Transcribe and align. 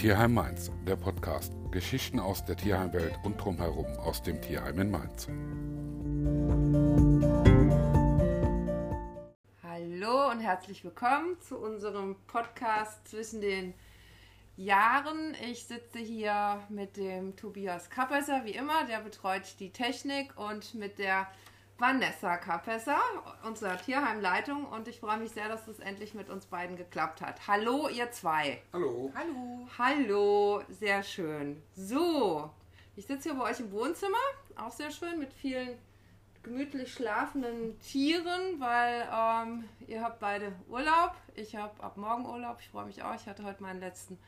Tierheim 0.00 0.32
Mainz, 0.32 0.72
der 0.86 0.96
Podcast. 0.96 1.52
Geschichten 1.72 2.20
aus 2.20 2.42
der 2.42 2.56
Tierheimwelt 2.56 3.18
und 3.22 3.36
drumherum 3.36 3.84
aus 3.98 4.22
dem 4.22 4.40
Tierheim 4.40 4.78
in 4.78 4.90
Mainz. 4.90 5.28
Hallo 9.62 10.30
und 10.30 10.40
herzlich 10.40 10.82
willkommen 10.84 11.38
zu 11.42 11.58
unserem 11.58 12.16
Podcast 12.28 13.08
zwischen 13.08 13.42
den 13.42 13.74
Jahren. 14.56 15.36
Ich 15.50 15.66
sitze 15.66 15.98
hier 15.98 16.62
mit 16.70 16.96
dem 16.96 17.36
Tobias 17.36 17.90
Kapesser, 17.90 18.46
wie 18.46 18.52
immer, 18.52 18.86
der 18.86 19.00
betreut 19.00 19.60
die 19.60 19.70
Technik 19.70 20.34
und 20.38 20.74
mit 20.74 20.98
der 20.98 21.26
Vanessa 21.80 22.36
Kapesser, 22.36 23.00
unserer 23.42 23.78
Tierheimleitung. 23.78 24.66
Und 24.66 24.86
ich 24.86 25.00
freue 25.00 25.16
mich 25.16 25.30
sehr, 25.30 25.48
dass 25.48 25.66
es 25.66 25.78
endlich 25.78 26.12
mit 26.12 26.28
uns 26.28 26.44
beiden 26.44 26.76
geklappt 26.76 27.22
hat. 27.22 27.48
Hallo, 27.48 27.88
ihr 27.88 28.12
zwei. 28.12 28.60
Hallo. 28.74 29.10
Hallo. 29.14 29.68
Hallo, 29.78 30.62
sehr 30.68 31.02
schön. 31.02 31.62
So, 31.74 32.50
ich 32.96 33.06
sitze 33.06 33.30
hier 33.30 33.38
bei 33.38 33.50
euch 33.50 33.60
im 33.60 33.72
Wohnzimmer, 33.72 34.18
auch 34.56 34.70
sehr 34.70 34.90
schön, 34.90 35.18
mit 35.18 35.32
vielen 35.32 35.78
gemütlich 36.42 36.92
schlafenden 36.92 37.80
Tieren, 37.80 38.60
weil 38.60 39.08
ähm, 39.10 39.64
ihr 39.86 40.02
habt 40.02 40.20
beide 40.20 40.52
Urlaub. 40.68 41.14
Ich 41.34 41.56
habe 41.56 41.82
ab 41.82 41.96
morgen 41.96 42.26
Urlaub. 42.26 42.58
Ich 42.60 42.68
freue 42.68 42.84
mich 42.84 43.02
auch. 43.02 43.14
Ich 43.14 43.26
hatte 43.26 43.42
heute 43.42 43.62
meinen 43.62 43.80
letzten 43.80 44.18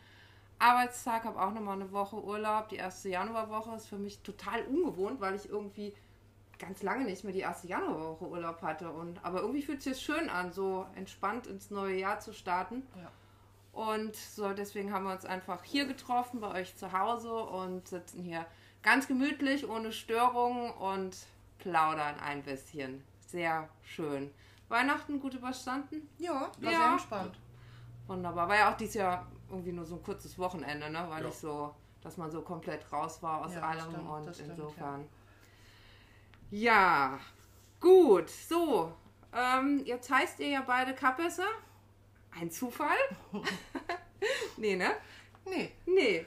Arbeitstag, 0.58 1.24
habe 1.24 1.38
auch 1.38 1.52
nochmal 1.52 1.74
eine 1.74 1.92
Woche 1.92 2.16
Urlaub. 2.16 2.70
Die 2.70 2.76
erste 2.76 3.10
Januarwoche 3.10 3.76
ist 3.76 3.88
für 3.88 3.98
mich 3.98 4.22
total 4.22 4.62
ungewohnt, 4.62 5.20
weil 5.20 5.34
ich 5.34 5.50
irgendwie 5.50 5.94
ganz 6.62 6.82
lange 6.82 7.04
nicht 7.04 7.24
mehr 7.24 7.32
die 7.32 7.40
erste 7.40 7.66
Januarwoche 7.66 8.26
Urlaub 8.28 8.62
hatte. 8.62 8.90
Und, 8.90 9.22
aber 9.24 9.40
irgendwie 9.40 9.62
fühlt 9.62 9.78
es 9.78 9.84
sich 9.84 10.00
schön 10.00 10.30
an, 10.30 10.52
so 10.52 10.86
entspannt 10.94 11.46
ins 11.46 11.70
neue 11.70 11.96
Jahr 11.96 12.20
zu 12.20 12.32
starten. 12.32 12.86
Ja. 12.96 13.10
Und 13.72 14.14
so 14.14 14.52
deswegen 14.52 14.92
haben 14.92 15.04
wir 15.04 15.12
uns 15.12 15.24
einfach 15.24 15.64
hier 15.64 15.86
getroffen, 15.86 16.40
bei 16.40 16.60
euch 16.60 16.76
zu 16.76 16.92
Hause 16.92 17.32
und 17.34 17.88
sitzen 17.88 18.22
hier 18.22 18.46
ganz 18.82 19.08
gemütlich, 19.08 19.68
ohne 19.68 19.92
Störungen 19.92 20.70
und 20.72 21.16
plaudern 21.58 22.18
ein 22.20 22.42
bisschen. 22.42 23.02
Sehr 23.26 23.68
schön. 23.82 24.30
Weihnachten 24.68 25.20
gut 25.20 25.34
überstanden? 25.34 26.08
Ja, 26.18 26.50
war 26.60 26.72
Ja. 26.72 26.78
sehr 26.78 26.92
entspannt. 26.92 27.38
Wunderbar. 28.06 28.48
War 28.48 28.56
ja 28.56 28.72
auch 28.72 28.76
dieses 28.76 28.94
Jahr 28.94 29.26
irgendwie 29.50 29.72
nur 29.72 29.84
so 29.84 29.96
ein 29.96 30.02
kurzes 30.02 30.38
Wochenende, 30.38 30.90
ne? 30.90 30.98
War 31.08 31.20
Ja. 31.20 31.26
nicht 31.26 31.38
so, 31.38 31.74
dass 32.02 32.16
man 32.16 32.30
so 32.30 32.42
komplett 32.42 32.90
raus 32.92 33.22
war 33.22 33.44
aus 33.44 33.54
Ja, 33.54 33.62
allem 33.62 33.90
stimmt, 33.90 34.08
und 34.08 34.26
das 34.26 34.36
stimmt, 34.36 34.50
insofern. 34.50 35.08
Ja. 36.52 37.18
gut. 37.80 38.28
So, 38.28 38.92
ähm, 39.34 39.82
jetzt 39.86 40.10
heißt 40.10 40.38
ihr 40.40 40.48
ja 40.48 40.60
beide 40.60 40.94
Kapesser. 40.94 41.48
Ein 42.38 42.50
Zufall? 42.50 42.96
nee, 44.58 44.76
ne? 44.76 44.90
Nee, 45.46 45.72
Nee. 45.86 46.26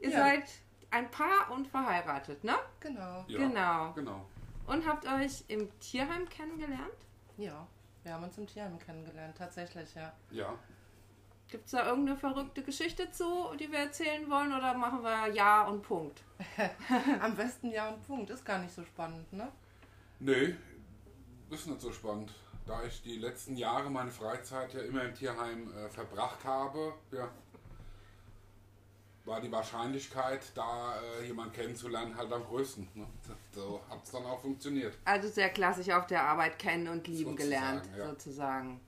Ihr 0.00 0.10
Ja. 0.10 0.18
seid 0.18 0.44
ein 0.90 1.10
Paar 1.10 1.50
und 1.50 1.68
verheiratet, 1.68 2.42
ne? 2.44 2.56
genau. 2.80 3.24
Ja, 3.28 3.38
Genau. 3.38 3.92
Genau. 3.92 4.26
Und 4.66 4.86
habt 4.86 5.06
euch 5.06 5.44
im 5.48 5.68
Tierheim 5.80 6.28
kennengelernt? 6.28 6.96
Ja, 7.36 7.66
wir 8.04 8.14
haben 8.14 8.24
uns 8.24 8.38
im 8.38 8.46
Tierheim 8.46 8.78
kennengelernt, 8.78 9.36
tatsächlich, 9.36 9.94
ja. 9.94 10.12
Ja. 10.30 10.54
Gibt 11.50 11.64
es 11.64 11.70
da 11.70 11.86
irgendeine 11.86 12.18
verrückte 12.18 12.62
Geschichte 12.62 13.10
zu, 13.10 13.54
die 13.58 13.70
wir 13.72 13.78
erzählen 13.78 14.28
wollen? 14.30 14.52
Oder 14.52 14.74
machen 14.74 15.02
wir 15.02 15.28
Ja 15.32 15.66
und 15.66 15.82
Punkt? 15.82 16.22
Am 17.20 17.34
besten 17.34 17.70
ja 17.70 17.88
und 17.88 18.06
Punkt. 18.06 18.30
Ist 18.30 18.44
gar 18.44 18.58
nicht 18.58 18.74
so 18.74 18.84
spannend, 18.84 19.32
ne? 19.32 19.50
Nee, 20.20 20.54
ist 21.50 21.66
nicht 21.66 21.80
so 21.80 21.90
spannend. 21.92 22.32
Da 22.66 22.84
ich 22.84 23.00
die 23.00 23.16
letzten 23.16 23.56
Jahre 23.56 23.88
meine 23.88 24.10
Freizeit 24.10 24.74
ja 24.74 24.80
immer 24.82 25.04
im 25.04 25.14
Tierheim 25.14 25.72
äh, 25.72 25.88
verbracht 25.88 26.44
habe, 26.44 26.92
ja, 27.12 27.30
war 29.28 29.40
die 29.40 29.52
Wahrscheinlichkeit, 29.52 30.40
da 30.54 30.94
äh, 31.20 31.26
jemanden 31.26 31.52
kennenzulernen, 31.52 32.16
halt 32.16 32.32
am 32.32 32.44
größten. 32.44 32.88
Ne? 32.94 33.06
So 33.52 33.80
hat 33.88 34.02
es 34.02 34.10
dann 34.10 34.24
auch 34.24 34.40
funktioniert. 34.40 34.98
Also 35.04 35.28
sehr 35.28 35.50
klassisch 35.50 35.90
auf 35.90 36.06
der 36.06 36.22
Arbeit 36.24 36.58
kennen 36.58 36.88
und 36.88 37.06
lieben 37.06 37.30
Sozusagen, 37.30 37.36
gelernt, 37.36 37.88
ja. 37.96 38.08
sozusagen. 38.08 38.80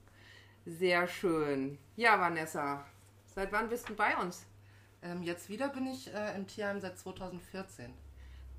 Sehr 0.65 1.07
schön. 1.07 1.77
Ja, 1.95 2.19
Vanessa, 2.19 2.85
seit 3.25 3.51
wann 3.51 3.69
bist 3.69 3.89
du 3.89 3.95
bei 3.95 4.15
uns? 4.17 4.45
Ähm, 5.01 5.23
jetzt 5.23 5.49
wieder 5.49 5.69
bin 5.69 5.87
ich 5.87 6.13
äh, 6.13 6.35
im 6.35 6.45
Tierheim 6.47 6.79
seit 6.79 6.97
2014. 6.99 7.91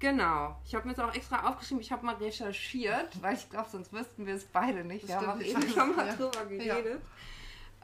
Genau. 0.00 0.56
Ich 0.64 0.74
habe 0.74 0.84
mir 0.86 0.90
jetzt 0.92 1.00
auch 1.00 1.14
extra 1.14 1.48
aufgeschrieben, 1.48 1.80
ich 1.80 1.92
habe 1.92 2.04
mal 2.04 2.16
recherchiert, 2.16 3.16
weil 3.22 3.34
ich 3.34 3.48
glaube, 3.48 3.68
sonst 3.70 3.92
wüssten 3.92 4.26
wir 4.26 4.34
es 4.34 4.44
beide 4.44 4.84
nicht. 4.84 5.04
Das 5.04 5.10
wir 5.10 5.16
haben 5.16 5.28
auch 5.28 5.40
stimmt, 5.40 5.64
eben 5.64 5.72
schon 5.72 5.96
mal 5.96 6.06
weiß, 6.08 6.16
drüber 6.16 6.52
ja. 6.52 6.74
geredet. 6.74 7.02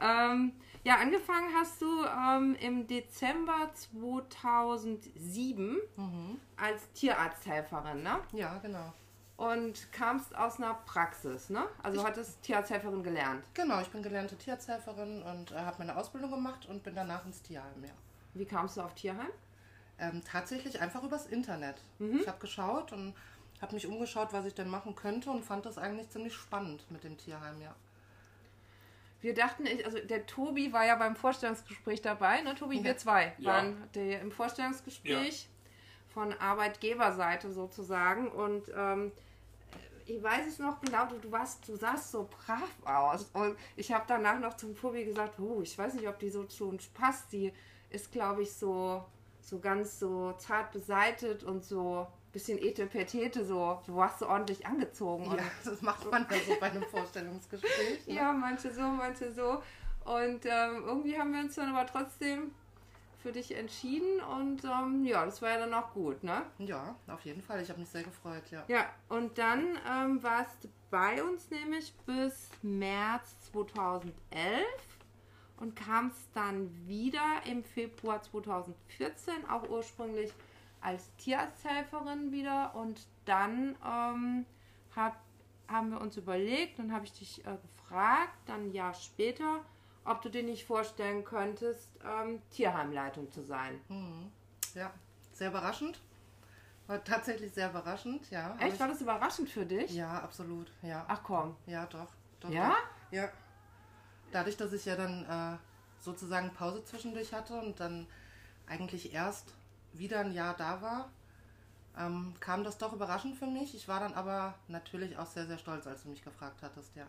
Ähm, 0.01 0.51
ja, 0.83 0.97
angefangen 0.97 1.47
hast 1.55 1.81
du 1.81 2.05
ähm, 2.05 2.55
im 2.59 2.87
Dezember 2.87 3.69
2007 3.73 5.77
Mhm. 5.95 6.39
als 6.57 6.91
Tierarzthelferin, 6.93 8.03
ne? 8.03 8.19
Ja, 8.33 8.57
genau. 8.57 8.93
Und 9.39 9.89
kamst 9.93 10.35
aus 10.35 10.57
einer 10.57 10.73
Praxis, 10.85 11.49
ne? 11.49 11.65
Also 11.81 12.01
Ich- 12.01 12.05
hattest 12.05 12.41
Tierarzthelferin 12.43 13.03
gelernt. 13.03 13.45
Genau, 13.53 13.79
ich 13.79 13.87
bin 13.87 14.03
gelernte 14.03 14.35
Tierarzthelferin 14.35 15.23
und 15.23 15.51
äh, 15.51 15.55
habe 15.59 15.77
meine 15.79 15.95
Ausbildung 15.95 16.31
gemacht 16.31 16.65
und 16.65 16.83
bin 16.83 16.93
danach 16.93 17.25
ins 17.25 17.41
Tierheim, 17.41 17.81
ja. 17.85 17.93
Wie 18.33 18.43
kamst 18.43 18.75
du 18.75 18.81
auf 18.81 18.93
Tierheim? 18.95 19.29
Ähm, 19.97 20.21
tatsächlich 20.29 20.81
einfach 20.81 21.03
übers 21.03 21.25
Internet. 21.25 21.81
Mhm. 21.99 22.19
Ich 22.19 22.27
habe 22.27 22.37
geschaut 22.39 22.91
und 22.91 23.13
habe 23.61 23.75
mich 23.75 23.87
umgeschaut, 23.87 24.33
was 24.33 24.43
ich 24.45 24.53
denn 24.55 24.67
machen 24.69 24.93
könnte 24.95 25.29
und 25.31 25.45
fand 25.45 25.65
das 25.65 25.77
eigentlich 25.77 26.09
ziemlich 26.09 26.33
spannend 26.33 26.83
mit 26.91 27.05
dem 27.05 27.17
Tierheim, 27.17 27.61
ja. 27.61 27.73
Wir 29.21 29.33
dachten, 29.33 29.65
ich, 29.65 29.85
also 29.85 29.99
der 29.99 30.25
Tobi 30.25 30.73
war 30.73 30.85
ja 30.85 30.95
beim 30.95 31.15
Vorstellungsgespräch 31.15 32.01
dabei, 32.01 32.41
ne? 32.41 32.55
Tobi, 32.55 32.83
wir 32.83 32.91
Ja. 32.91 32.97
zwei 32.97 33.33
Ja. 33.37 33.53
waren 33.53 33.89
der 33.95 34.19
im 34.19 34.31
Vorstellungsgespräch 34.33 35.47
von 36.13 36.33
Arbeitgeberseite 36.33 37.53
sozusagen 37.53 38.29
und 38.29 38.63
ähm, 38.75 39.13
ich 40.09 40.23
weiß 40.23 40.47
es 40.47 40.59
noch 40.59 40.81
genau, 40.81 41.05
du, 41.05 41.17
du 41.19 41.31
warst, 41.31 41.67
du 41.67 41.75
sahst 41.75 42.11
so 42.11 42.27
brav 42.29 42.69
aus 42.85 43.29
und 43.33 43.55
ich 43.75 43.91
habe 43.91 44.05
danach 44.07 44.39
noch 44.39 44.57
zum 44.57 44.75
Tobi 44.75 45.05
gesagt, 45.05 45.39
oh, 45.39 45.61
ich 45.61 45.77
weiß 45.77 45.93
nicht, 45.93 46.07
ob 46.07 46.19
die 46.19 46.29
so 46.29 46.43
zu 46.45 46.69
uns 46.69 46.87
passt. 46.87 47.31
Die 47.31 47.53
ist, 47.89 48.11
glaube 48.11 48.41
ich, 48.41 48.53
so 48.53 49.03
so 49.41 49.59
ganz 49.59 49.99
so 49.99 50.33
zart 50.33 50.71
beseitet 50.71 51.43
und 51.43 51.63
so 51.63 52.01
ein 52.01 52.31
bisschen 52.31 52.59
etepetete, 52.59 53.45
so 53.45 53.81
du 53.85 53.95
warst 53.95 54.19
so 54.19 54.27
ordentlich 54.27 54.65
angezogen. 54.65 55.25
Ja, 55.25 55.43
das 55.63 55.81
macht 55.81 56.09
man 56.09 56.25
ja 56.29 56.37
so 56.45 56.59
bei 56.59 56.69
einem 56.69 56.83
Vorstellungsgespräch. 56.83 57.99
Ne? 58.07 58.15
ja, 58.15 58.33
manche 58.33 58.71
so, 58.71 58.81
manche 58.81 59.31
so. 59.31 59.61
Und 60.05 60.45
ähm, 60.45 60.83
irgendwie 60.85 61.17
haben 61.17 61.33
wir 61.33 61.41
uns 61.41 61.55
dann 61.55 61.75
aber 61.75 61.85
trotzdem 61.85 62.51
für 63.21 63.31
dich 63.31 63.55
entschieden 63.55 64.21
und 64.21 64.63
ähm, 64.63 65.03
ja, 65.05 65.25
das 65.25 65.41
war 65.41 65.49
ja 65.49 65.59
dann 65.59 65.73
auch 65.73 65.93
gut, 65.93 66.23
ne? 66.23 66.43
Ja, 66.57 66.95
auf 67.07 67.25
jeden 67.25 67.41
Fall. 67.41 67.61
Ich 67.61 67.69
habe 67.69 67.79
mich 67.79 67.89
sehr 67.89 68.03
gefreut, 68.03 68.43
ja. 68.51 68.63
Ja, 68.67 68.85
und 69.09 69.37
dann 69.37 69.77
ähm, 69.89 70.23
warst 70.23 70.63
du 70.63 70.69
bei 70.89 71.21
uns 71.23 71.49
nämlich 71.49 71.93
bis 72.05 72.49
März 72.61 73.35
2011 73.51 74.13
und 75.59 75.75
kamst 75.75 76.29
dann 76.33 76.69
wieder 76.87 77.41
im 77.45 77.63
Februar 77.63 78.21
2014, 78.21 79.49
auch 79.49 79.69
ursprünglich 79.69 80.31
als 80.81 81.13
Tierarzthelferin 81.17 82.31
wieder. 82.31 82.73
Und 82.75 83.07
dann 83.25 83.75
ähm, 83.85 84.45
hab, 84.95 85.21
haben 85.67 85.91
wir 85.91 86.01
uns 86.01 86.15
überlegt 86.17 86.79
und 86.79 86.93
habe 86.93 87.05
ich 87.05 87.11
dich 87.11 87.45
äh, 87.45 87.57
gefragt, 87.61 88.37
dann 88.45 88.67
ein 88.67 88.71
Jahr 88.71 88.93
später, 88.93 89.65
ob 90.05 90.21
du 90.21 90.29
dir 90.29 90.43
nicht 90.43 90.65
vorstellen 90.65 91.23
könntest, 91.23 91.89
ähm, 92.03 92.41
Tierheimleitung 92.51 93.31
zu 93.31 93.43
sein. 93.43 93.79
Mhm. 93.89 94.31
Ja, 94.73 94.91
sehr 95.33 95.49
überraschend. 95.49 95.99
War 96.87 97.03
tatsächlich 97.03 97.53
sehr 97.53 97.69
überraschend, 97.69 98.29
ja. 98.31 98.55
Echt? 98.59 98.73
ich- 98.75 98.79
War 98.79 98.87
das 98.87 99.01
überraschend 99.01 99.49
für 99.49 99.65
dich? 99.65 99.91
Ja, 99.91 100.19
absolut, 100.21 100.71
ja. 100.81 101.05
Ach 101.07 101.21
komm. 101.23 101.55
Ja, 101.67 101.85
doch. 101.85 102.07
doch 102.39 102.49
Ja? 102.49 102.69
Doch. 102.69 102.77
Ja. 103.11 103.29
Dadurch, 104.31 104.57
dass 104.57 104.73
ich 104.73 104.85
ja 104.85 104.95
dann 104.95 105.25
äh, 105.25 105.57
sozusagen 106.03 106.51
Pause 106.53 106.83
zwischendurch 106.85 107.33
hatte 107.33 107.59
und 107.59 107.79
dann 107.79 108.07
eigentlich 108.67 109.13
erst 109.13 109.53
wieder 109.93 110.19
ein 110.19 110.31
Jahr 110.33 110.55
da 110.55 110.81
war, 110.81 111.09
ähm, 111.97 112.33
kam 112.39 112.63
das 112.63 112.77
doch 112.77 112.93
überraschend 112.93 113.37
für 113.37 113.47
mich. 113.47 113.73
Ich 113.75 113.87
war 113.87 113.99
dann 113.99 114.13
aber 114.13 114.53
natürlich 114.67 115.17
auch 115.17 115.25
sehr, 115.25 115.45
sehr 115.47 115.57
stolz, 115.57 115.85
als 115.87 116.03
du 116.03 116.09
mich 116.09 116.23
gefragt 116.23 116.61
hattest, 116.61 116.95
ja. 116.95 117.07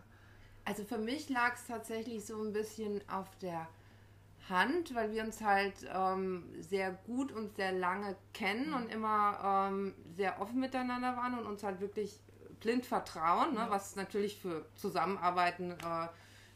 Also 0.70 0.84
für 0.84 0.98
mich 0.98 1.28
lag 1.28 1.54
es 1.56 1.66
tatsächlich 1.66 2.24
so 2.24 2.40
ein 2.40 2.52
bisschen 2.52 3.00
auf 3.08 3.26
der 3.38 3.66
Hand, 4.48 4.94
weil 4.94 5.10
wir 5.10 5.24
uns 5.24 5.40
halt 5.40 5.74
ähm, 5.92 6.44
sehr 6.60 6.92
gut 6.92 7.32
und 7.32 7.56
sehr 7.56 7.72
lange 7.72 8.14
kennen 8.32 8.72
und 8.74 8.88
immer 8.88 9.68
ähm, 9.68 9.94
sehr 10.16 10.40
offen 10.40 10.60
miteinander 10.60 11.16
waren 11.16 11.36
und 11.36 11.44
uns 11.44 11.64
halt 11.64 11.80
wirklich 11.80 12.20
blind 12.60 12.86
vertrauen, 12.86 13.54
ne, 13.54 13.60
Ja. 13.62 13.70
was 13.70 13.96
natürlich 13.96 14.40
für 14.40 14.64
Zusammenarbeiten 14.76 15.72
äh, 15.72 16.06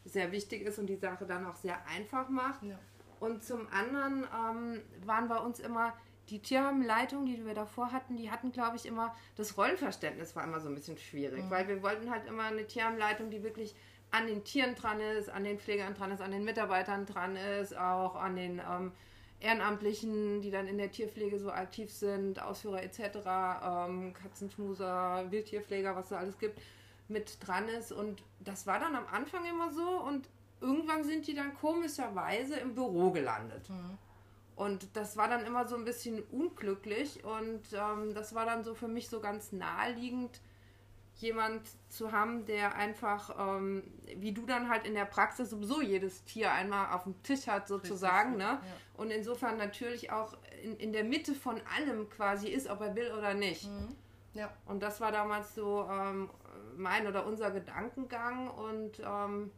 sehr 0.05 0.31
wichtig 0.31 0.61
ist 0.61 0.79
und 0.79 0.85
die 0.87 0.95
Sache 0.95 1.25
dann 1.25 1.45
auch 1.45 1.57
sehr 1.57 1.85
einfach 1.85 2.29
macht. 2.29 2.63
Ja. 2.63 2.79
Und 3.19 3.43
zum 3.43 3.67
anderen 3.67 4.25
ähm, 4.33 4.81
waren 5.05 5.27
bei 5.27 5.39
uns 5.39 5.59
immer 5.59 5.93
die 6.29 6.39
Tierheimleitung, 6.39 7.25
die 7.25 7.45
wir 7.45 7.53
davor 7.53 7.91
hatten, 7.91 8.15
die 8.17 8.31
hatten, 8.31 8.51
glaube 8.53 8.77
ich, 8.77 8.85
immer, 8.85 9.13
das 9.35 9.57
Rollenverständnis 9.57 10.35
war 10.37 10.43
immer 10.45 10.59
so 10.61 10.69
ein 10.69 10.75
bisschen 10.75 10.97
schwierig, 10.97 11.43
Mhm. 11.43 11.49
weil 11.49 11.67
wir 11.67 11.83
wollten 11.83 12.09
halt 12.09 12.25
immer 12.27 12.43
eine 12.43 12.65
Tierheimleitung, 12.65 13.29
die 13.29 13.43
wirklich 13.43 13.75
an 14.15 14.27
den 14.27 14.43
Tieren 14.43 14.75
dran 14.75 14.99
ist, 14.99 15.29
an 15.29 15.43
den 15.43 15.59
Pflegern 15.59 15.93
dran 15.93 16.11
ist, 16.11 16.21
an 16.21 16.31
den 16.31 16.45
Mitarbeitern 16.45 17.05
dran 17.05 17.35
ist, 17.35 17.75
auch 17.75 18.15
an 18.15 18.35
den 18.35 18.59
ähm, 18.59 18.91
Ehrenamtlichen, 19.41 20.41
die 20.41 20.51
dann 20.51 20.67
in 20.67 20.77
der 20.77 20.91
Tierpflege 20.91 21.37
so 21.37 21.51
aktiv 21.51 21.91
sind, 21.91 22.41
Ausführer 22.41 22.81
etc., 22.81 22.99
ähm, 23.63 24.13
Katzenschmuser, 24.13 25.25
Wildtierpfleger, 25.29 25.95
was 25.95 26.09
da 26.09 26.17
alles 26.17 26.37
gibt, 26.37 26.61
mit 27.07 27.37
dran 27.45 27.67
ist. 27.67 27.91
Und 27.91 28.23
das 28.39 28.65
war 28.65 28.79
dann 28.79 28.95
am 28.95 29.05
Anfang 29.11 29.45
immer 29.45 29.71
so 29.71 30.01
und 30.01 30.29
irgendwann 30.61 31.03
sind 31.03 31.27
die 31.27 31.35
dann 31.35 31.53
komischerweise 31.55 32.55
im 32.55 32.73
Büro 32.73 33.11
gelandet. 33.11 33.69
Mhm. 33.69 33.97
Und 34.55 34.87
das 34.95 35.17
war 35.17 35.27
dann 35.27 35.45
immer 35.45 35.67
so 35.67 35.75
ein 35.75 35.83
bisschen 35.83 36.23
unglücklich 36.31 37.25
und 37.25 37.61
ähm, 37.73 38.13
das 38.13 38.33
war 38.33 38.45
dann 38.45 38.63
so 38.63 38.73
für 38.73 38.87
mich 38.87 39.09
so 39.09 39.19
ganz 39.19 39.51
naheliegend, 39.51 40.39
jemand 41.15 41.61
zu 41.89 42.11
haben, 42.11 42.45
der 42.45 42.75
einfach, 42.75 43.35
ähm, 43.57 43.83
wie 44.17 44.33
du 44.33 44.45
dann 44.45 44.69
halt 44.69 44.85
in 44.85 44.93
der 44.93 45.05
Praxis 45.05 45.49
sowieso 45.49 45.81
jedes 45.81 46.23
Tier 46.25 46.51
einmal 46.51 46.93
auf 46.93 47.03
dem 47.03 47.21
Tisch 47.23 47.47
hat 47.47 47.67
sozusagen, 47.67 48.35
Richtig, 48.35 48.47
ne? 48.47 48.53
ja. 48.53 48.61
Und 48.97 49.11
insofern 49.11 49.57
natürlich 49.57 50.11
auch 50.11 50.35
in, 50.63 50.77
in 50.77 50.93
der 50.93 51.03
Mitte 51.03 51.33
von 51.33 51.61
allem 51.77 52.09
quasi 52.09 52.49
ist, 52.49 52.69
ob 52.69 52.81
er 52.81 52.95
will 52.95 53.11
oder 53.11 53.33
nicht. 53.33 53.69
Mhm. 53.69 53.95
Ja, 54.33 54.49
Und 54.65 54.83
das 54.83 54.99
war 54.99 55.13
damals 55.13 55.55
so 55.55 55.87
ähm, 55.89 56.29
mein 56.75 57.07
oder 57.07 57.25
unser 57.25 57.51
Gedankengang 57.51 58.49
und 58.49 58.99
ähm, 58.99 59.51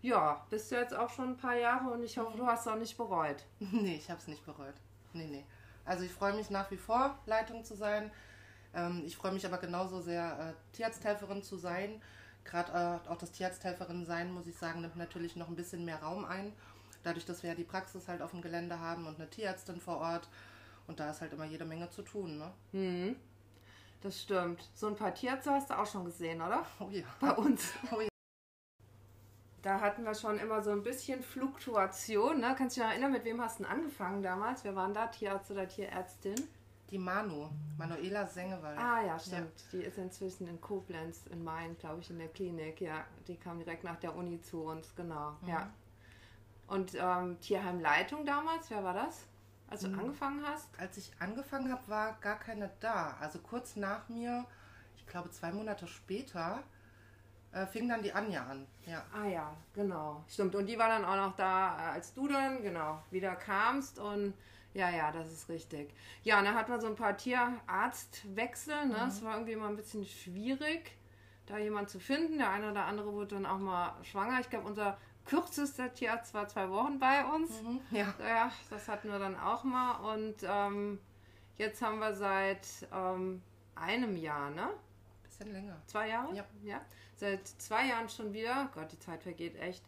ja, 0.00 0.46
bist 0.48 0.70
du 0.70 0.76
jetzt 0.76 0.94
auch 0.94 1.10
schon 1.10 1.30
ein 1.30 1.36
paar 1.36 1.56
Jahre 1.56 1.90
und 1.90 2.02
ich 2.02 2.16
hoffe, 2.16 2.36
du 2.36 2.46
hast 2.46 2.62
es 2.62 2.72
auch 2.72 2.78
nicht 2.78 2.96
bereut. 2.96 3.44
nee, 3.58 3.96
ich 3.96 4.08
habe 4.08 4.18
es 4.20 4.28
nicht 4.28 4.44
bereut. 4.46 4.74
Nee, 5.12 5.26
nee. 5.26 5.44
Also 5.84 6.04
ich 6.04 6.12
freue 6.12 6.34
mich 6.34 6.48
nach 6.50 6.70
wie 6.70 6.76
vor, 6.76 7.18
Leitung 7.26 7.64
zu 7.64 7.74
sein. 7.74 8.10
Ähm, 8.76 9.02
ich 9.06 9.16
freue 9.16 9.32
mich 9.32 9.46
aber 9.46 9.58
genauso 9.58 10.00
sehr, 10.00 10.54
äh, 10.54 10.76
Tierarzthelferin 10.76 11.42
zu 11.42 11.56
sein. 11.56 12.00
Gerade 12.44 13.00
äh, 13.04 13.08
auch 13.08 13.16
das 13.16 13.32
Tierarzthelferin 13.32 14.04
sein, 14.04 14.32
muss 14.32 14.46
ich 14.46 14.56
sagen, 14.56 14.82
nimmt 14.82 14.96
natürlich 14.96 15.34
noch 15.34 15.48
ein 15.48 15.56
bisschen 15.56 15.84
mehr 15.84 16.00
Raum 16.02 16.24
ein. 16.24 16.52
Dadurch, 17.02 17.24
dass 17.24 17.42
wir 17.42 17.50
ja 17.50 17.56
die 17.56 17.64
Praxis 17.64 18.06
halt 18.06 18.20
auf 18.20 18.30
dem 18.32 18.42
Gelände 18.42 18.78
haben 18.78 19.06
und 19.06 19.18
eine 19.18 19.28
Tierärztin 19.30 19.80
vor 19.80 19.98
Ort. 19.98 20.28
Und 20.86 21.00
da 21.00 21.10
ist 21.10 21.20
halt 21.20 21.32
immer 21.32 21.46
jede 21.46 21.64
Menge 21.64 21.90
zu 21.90 22.02
tun, 22.02 22.38
ne? 22.38 22.52
Mhm. 22.72 23.16
Das 24.02 24.20
stimmt. 24.22 24.68
So 24.74 24.86
ein 24.88 24.94
paar 24.94 25.14
Tierärzte 25.14 25.50
hast 25.50 25.70
du 25.70 25.78
auch 25.78 25.86
schon 25.86 26.04
gesehen, 26.04 26.40
oder? 26.40 26.64
Oh 26.80 26.90
ja. 26.90 27.04
Bei 27.18 27.32
uns. 27.32 27.72
Oh 27.90 28.00
ja. 28.00 28.08
Da 29.62 29.80
hatten 29.80 30.04
wir 30.04 30.14
schon 30.14 30.38
immer 30.38 30.62
so 30.62 30.70
ein 30.70 30.84
bisschen 30.84 31.22
Fluktuation. 31.22 32.38
Ne? 32.40 32.54
Kannst 32.56 32.76
du 32.76 32.80
dich 32.80 32.86
noch 32.86 32.92
erinnern, 32.92 33.10
mit 33.10 33.24
wem 33.24 33.40
hast 33.40 33.58
du 33.58 33.64
angefangen 33.64 34.22
damals? 34.22 34.62
Wer 34.62 34.76
waren 34.76 34.94
da? 34.94 35.08
Tierarzt 35.08 35.50
oder 35.50 35.66
Tierärztin? 35.66 36.36
Die 36.90 36.98
Manu, 36.98 37.48
Manuela 37.76 38.26
Sengewald. 38.26 38.78
Ah 38.78 39.02
ja, 39.02 39.18
stimmt. 39.18 39.64
Die 39.72 39.82
ist 39.82 39.98
inzwischen 39.98 40.46
in 40.46 40.60
Koblenz, 40.60 41.26
in 41.26 41.42
Main, 41.42 41.76
glaube 41.78 42.00
ich, 42.00 42.10
in 42.10 42.18
der 42.18 42.28
Klinik. 42.28 42.80
Ja, 42.80 43.04
die 43.26 43.36
kam 43.36 43.58
direkt 43.58 43.82
nach 43.82 43.96
der 43.96 44.14
Uni 44.14 44.40
zu 44.40 44.62
uns, 44.62 44.94
genau. 44.94 45.36
Ja. 45.46 45.68
Und 46.68 46.94
ähm, 46.94 47.38
Tierheimleitung 47.40 48.24
damals, 48.24 48.70
wer 48.70 48.84
war 48.84 48.94
das? 48.94 49.26
Als 49.68 49.80
du 49.80 49.88
angefangen 49.88 50.44
hast? 50.46 50.68
Als 50.78 50.96
ich 50.96 51.12
angefangen 51.18 51.72
habe, 51.72 51.88
war 51.88 52.12
gar 52.20 52.38
keine 52.38 52.70
da. 52.80 53.16
Also 53.20 53.40
kurz 53.40 53.74
nach 53.74 54.08
mir, 54.08 54.44
ich 54.96 55.06
glaube 55.06 55.30
zwei 55.32 55.50
Monate 55.50 55.88
später, 55.88 56.62
äh, 57.50 57.66
fing 57.66 57.88
dann 57.88 58.02
die 58.02 58.12
Anja 58.12 58.46
an. 58.46 58.66
Ja. 58.86 59.02
Ah 59.12 59.26
ja, 59.26 59.56
genau. 59.74 60.22
Stimmt. 60.28 60.54
Und 60.54 60.66
die 60.66 60.78
war 60.78 60.88
dann 60.88 61.04
auch 61.04 61.16
noch 61.16 61.36
da, 61.36 61.76
äh, 61.78 61.94
als 61.94 62.14
du 62.14 62.28
dann, 62.28 62.62
genau, 62.62 63.02
wieder 63.10 63.34
kamst. 63.34 63.98
Und 63.98 64.34
ja, 64.76 64.90
ja, 64.90 65.10
das 65.10 65.32
ist 65.32 65.48
richtig. 65.48 65.94
Ja, 66.22 66.38
und 66.38 66.44
dann 66.44 66.54
hatten 66.54 66.70
wir 66.70 66.80
so 66.80 66.86
ein 66.86 66.96
paar 66.96 67.16
Tierarztwechsel. 67.16 68.86
Ne? 68.86 69.06
Es 69.08 69.24
war 69.24 69.32
irgendwie 69.34 69.52
immer 69.52 69.68
ein 69.68 69.76
bisschen 69.76 70.04
schwierig, 70.04 70.92
da 71.46 71.56
jemanden 71.56 71.88
zu 71.88 71.98
finden. 71.98 72.36
Der 72.36 72.50
eine 72.50 72.70
oder 72.70 72.84
andere 72.84 73.12
wurde 73.14 73.36
dann 73.36 73.46
auch 73.46 73.58
mal 73.58 73.94
schwanger. 74.02 74.38
Ich 74.40 74.50
glaube, 74.50 74.66
unser 74.66 74.98
kürzester 75.24 75.94
Tierarzt 75.94 76.34
war 76.34 76.46
zwei 76.46 76.68
Wochen 76.70 76.98
bei 76.98 77.24
uns. 77.24 77.50
Ja. 77.90 78.14
Ja, 78.20 78.52
das 78.68 78.86
hatten 78.88 79.08
wir 79.08 79.18
dann 79.18 79.38
auch 79.38 79.64
mal. 79.64 79.92
Und 80.14 80.36
ähm, 80.42 81.00
jetzt 81.56 81.80
haben 81.80 81.98
wir 81.98 82.14
seit 82.14 82.68
ähm, 82.92 83.42
einem 83.74 84.14
Jahr, 84.14 84.50
ne? 84.50 84.68
Bisschen 85.22 85.52
länger. 85.52 85.80
Zwei 85.86 86.08
Jahre? 86.08 86.36
Ja. 86.62 86.80
Seit 87.16 87.48
zwei 87.48 87.86
Jahren 87.86 88.10
schon 88.10 88.34
wieder. 88.34 88.68
Gott, 88.74 88.92
die 88.92 88.98
Zeit 88.98 89.22
vergeht 89.22 89.56
echt. 89.56 89.82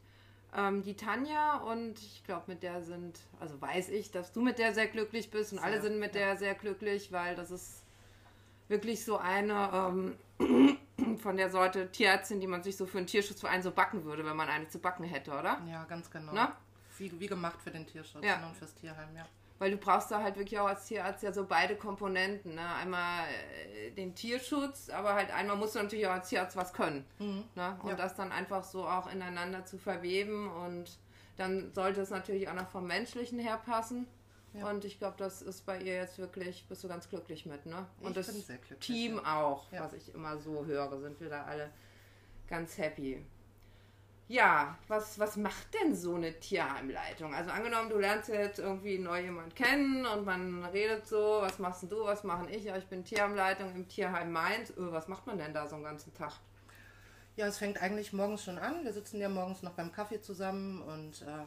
Ähm, 0.56 0.82
die 0.82 0.94
Tanja 0.94 1.58
und 1.58 1.98
ich 1.98 2.24
glaube, 2.24 2.44
mit 2.46 2.62
der 2.62 2.82
sind, 2.82 3.20
also 3.38 3.60
weiß 3.60 3.90
ich, 3.90 4.10
dass 4.10 4.32
du 4.32 4.40
mit 4.40 4.58
der 4.58 4.72
sehr 4.72 4.86
glücklich 4.88 5.30
bist 5.30 5.52
und 5.52 5.58
Sehr, 5.58 5.66
alle 5.66 5.80
sind 5.82 5.98
mit 5.98 6.14
ja. 6.14 6.20
der 6.22 6.36
sehr 6.38 6.54
glücklich, 6.54 7.12
weil 7.12 7.36
das 7.36 7.50
ist 7.50 7.82
wirklich 8.68 9.04
so 9.04 9.18
eine 9.18 10.16
ähm, 10.38 10.78
von 11.18 11.36
der 11.36 11.50
Sorte 11.50 11.90
Tierärztin, 11.90 12.40
die 12.40 12.46
man 12.46 12.62
sich 12.62 12.76
so 12.76 12.86
für 12.86 12.98
einen 12.98 13.06
Tierschutzverein 13.06 13.62
so 13.62 13.70
backen 13.70 14.04
würde, 14.04 14.24
wenn 14.24 14.36
man 14.36 14.48
eine 14.48 14.68
zu 14.68 14.78
backen 14.78 15.04
hätte, 15.04 15.32
oder? 15.32 15.60
Ja, 15.70 15.84
ganz 15.84 16.10
genau. 16.10 16.32
Na? 16.34 16.56
Wie, 16.96 17.18
wie 17.20 17.26
gemacht 17.26 17.60
für 17.62 17.70
den 17.70 17.86
Tierschutz 17.86 18.24
Ja. 18.24 18.38
ne, 18.38 18.46
und 18.48 18.56
fürs 18.56 18.74
Tierheim, 18.74 19.14
ja. 19.16 19.26
Weil 19.58 19.72
du 19.72 19.76
brauchst 19.76 20.10
da 20.12 20.22
halt 20.22 20.36
wirklich 20.36 20.58
auch 20.60 20.68
als 20.68 20.86
Tierarzt 20.86 21.22
ja 21.24 21.32
so 21.32 21.44
beide 21.44 21.74
Komponenten. 21.76 22.54
Ne? 22.54 22.74
Einmal 22.76 23.24
äh, 23.26 23.90
den 23.90 24.14
Tierschutz, 24.14 24.88
aber 24.88 25.14
halt 25.14 25.32
einmal 25.34 25.56
musst 25.56 25.74
du 25.74 25.80
natürlich 25.82 26.06
auch 26.06 26.12
als 26.12 26.28
Tierarzt 26.28 26.56
was 26.56 26.72
können. 26.72 27.04
Ne? 27.18 27.78
Und 27.82 27.88
Ja. 27.90 27.96
das 27.96 28.14
dann 28.14 28.30
einfach 28.30 28.62
so 28.62 28.86
auch 28.86 29.10
ineinander 29.12 29.64
zu 29.64 29.76
verweben. 29.78 30.48
Und 30.50 30.98
dann 31.36 31.72
sollte 31.72 32.00
es 32.02 32.10
natürlich 32.10 32.48
auch 32.48 32.54
noch 32.54 32.68
vom 32.68 32.86
Menschlichen 32.86 33.38
her 33.40 33.60
passen. 33.64 34.06
Ja. 34.54 34.70
Und 34.70 34.84
ich 34.84 34.98
glaube, 34.98 35.16
das 35.18 35.42
ist 35.42 35.66
bei 35.66 35.78
ihr 35.78 35.94
jetzt 35.94 36.18
wirklich, 36.18 36.64
bist 36.68 36.82
du 36.82 36.88
ganz 36.88 37.08
glücklich 37.08 37.44
mit, 37.44 37.66
ne? 37.66 37.86
Und 38.00 38.16
Ich 38.16 38.26
das 38.26 38.46
Team 38.80 39.18
auch, 39.24 39.70
Ja. 39.72 39.82
was 39.84 39.92
ich 39.92 40.14
immer 40.14 40.38
so 40.38 40.64
höre, 40.64 40.98
sind 41.00 41.20
wir 41.20 41.28
da 41.28 41.44
alle 41.44 41.70
ganz 42.48 42.78
happy. 42.78 43.24
Ja, 44.28 44.76
was, 44.88 45.18
was 45.18 45.38
macht 45.38 45.72
denn 45.72 45.94
so 45.96 46.14
eine 46.14 46.38
Tierheimleitung? 46.38 47.34
Also 47.34 47.50
angenommen, 47.50 47.88
du 47.88 47.98
lernst 47.98 48.28
jetzt 48.28 48.58
irgendwie 48.58 48.98
neu 48.98 49.22
jemand 49.22 49.56
kennen 49.56 50.04
und 50.04 50.26
man 50.26 50.66
redet 50.66 51.06
so, 51.06 51.38
was 51.40 51.58
machst 51.58 51.90
du, 51.90 52.04
was 52.04 52.24
machen 52.24 52.46
ich? 52.50 52.64
Ja, 52.64 52.76
ich 52.76 52.84
bin 52.84 53.04
Tierheimleitung 53.04 53.74
im 53.74 53.88
Tierheim 53.88 54.30
Mainz. 54.30 54.68
Äh, 54.68 54.74
was 54.92 55.08
macht 55.08 55.26
man 55.26 55.38
denn 55.38 55.54
da 55.54 55.66
so 55.66 55.76
einen 55.76 55.84
ganzen 55.84 56.12
Tag? 56.12 56.34
Ja, 57.36 57.46
es 57.46 57.56
fängt 57.56 57.80
eigentlich 57.80 58.12
morgens 58.12 58.44
schon 58.44 58.58
an. 58.58 58.84
Wir 58.84 58.92
sitzen 58.92 59.18
ja 59.18 59.30
morgens 59.30 59.62
noch 59.62 59.72
beim 59.72 59.92
Kaffee 59.92 60.20
zusammen 60.20 60.82
und 60.82 61.22
äh, 61.22 61.46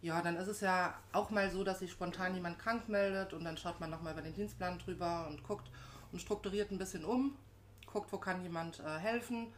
ja, 0.00 0.22
dann 0.22 0.36
ist 0.36 0.48
es 0.48 0.62
ja 0.62 0.94
auch 1.12 1.28
mal 1.28 1.50
so, 1.50 1.62
dass 1.62 1.80
sich 1.80 1.92
spontan 1.92 2.34
jemand 2.34 2.58
krank 2.58 2.88
meldet 2.88 3.34
und 3.34 3.44
dann 3.44 3.58
schaut 3.58 3.80
man 3.80 3.90
nochmal 3.90 4.14
über 4.14 4.22
den 4.22 4.32
Dienstplan 4.34 4.78
drüber 4.78 5.26
und 5.28 5.42
guckt 5.42 5.70
und 6.10 6.22
strukturiert 6.22 6.70
ein 6.70 6.78
bisschen 6.78 7.04
um, 7.04 7.36
guckt, 7.84 8.10
wo 8.12 8.16
kann 8.16 8.42
jemand 8.42 8.80
äh, 8.80 8.98
helfen, 8.98 9.52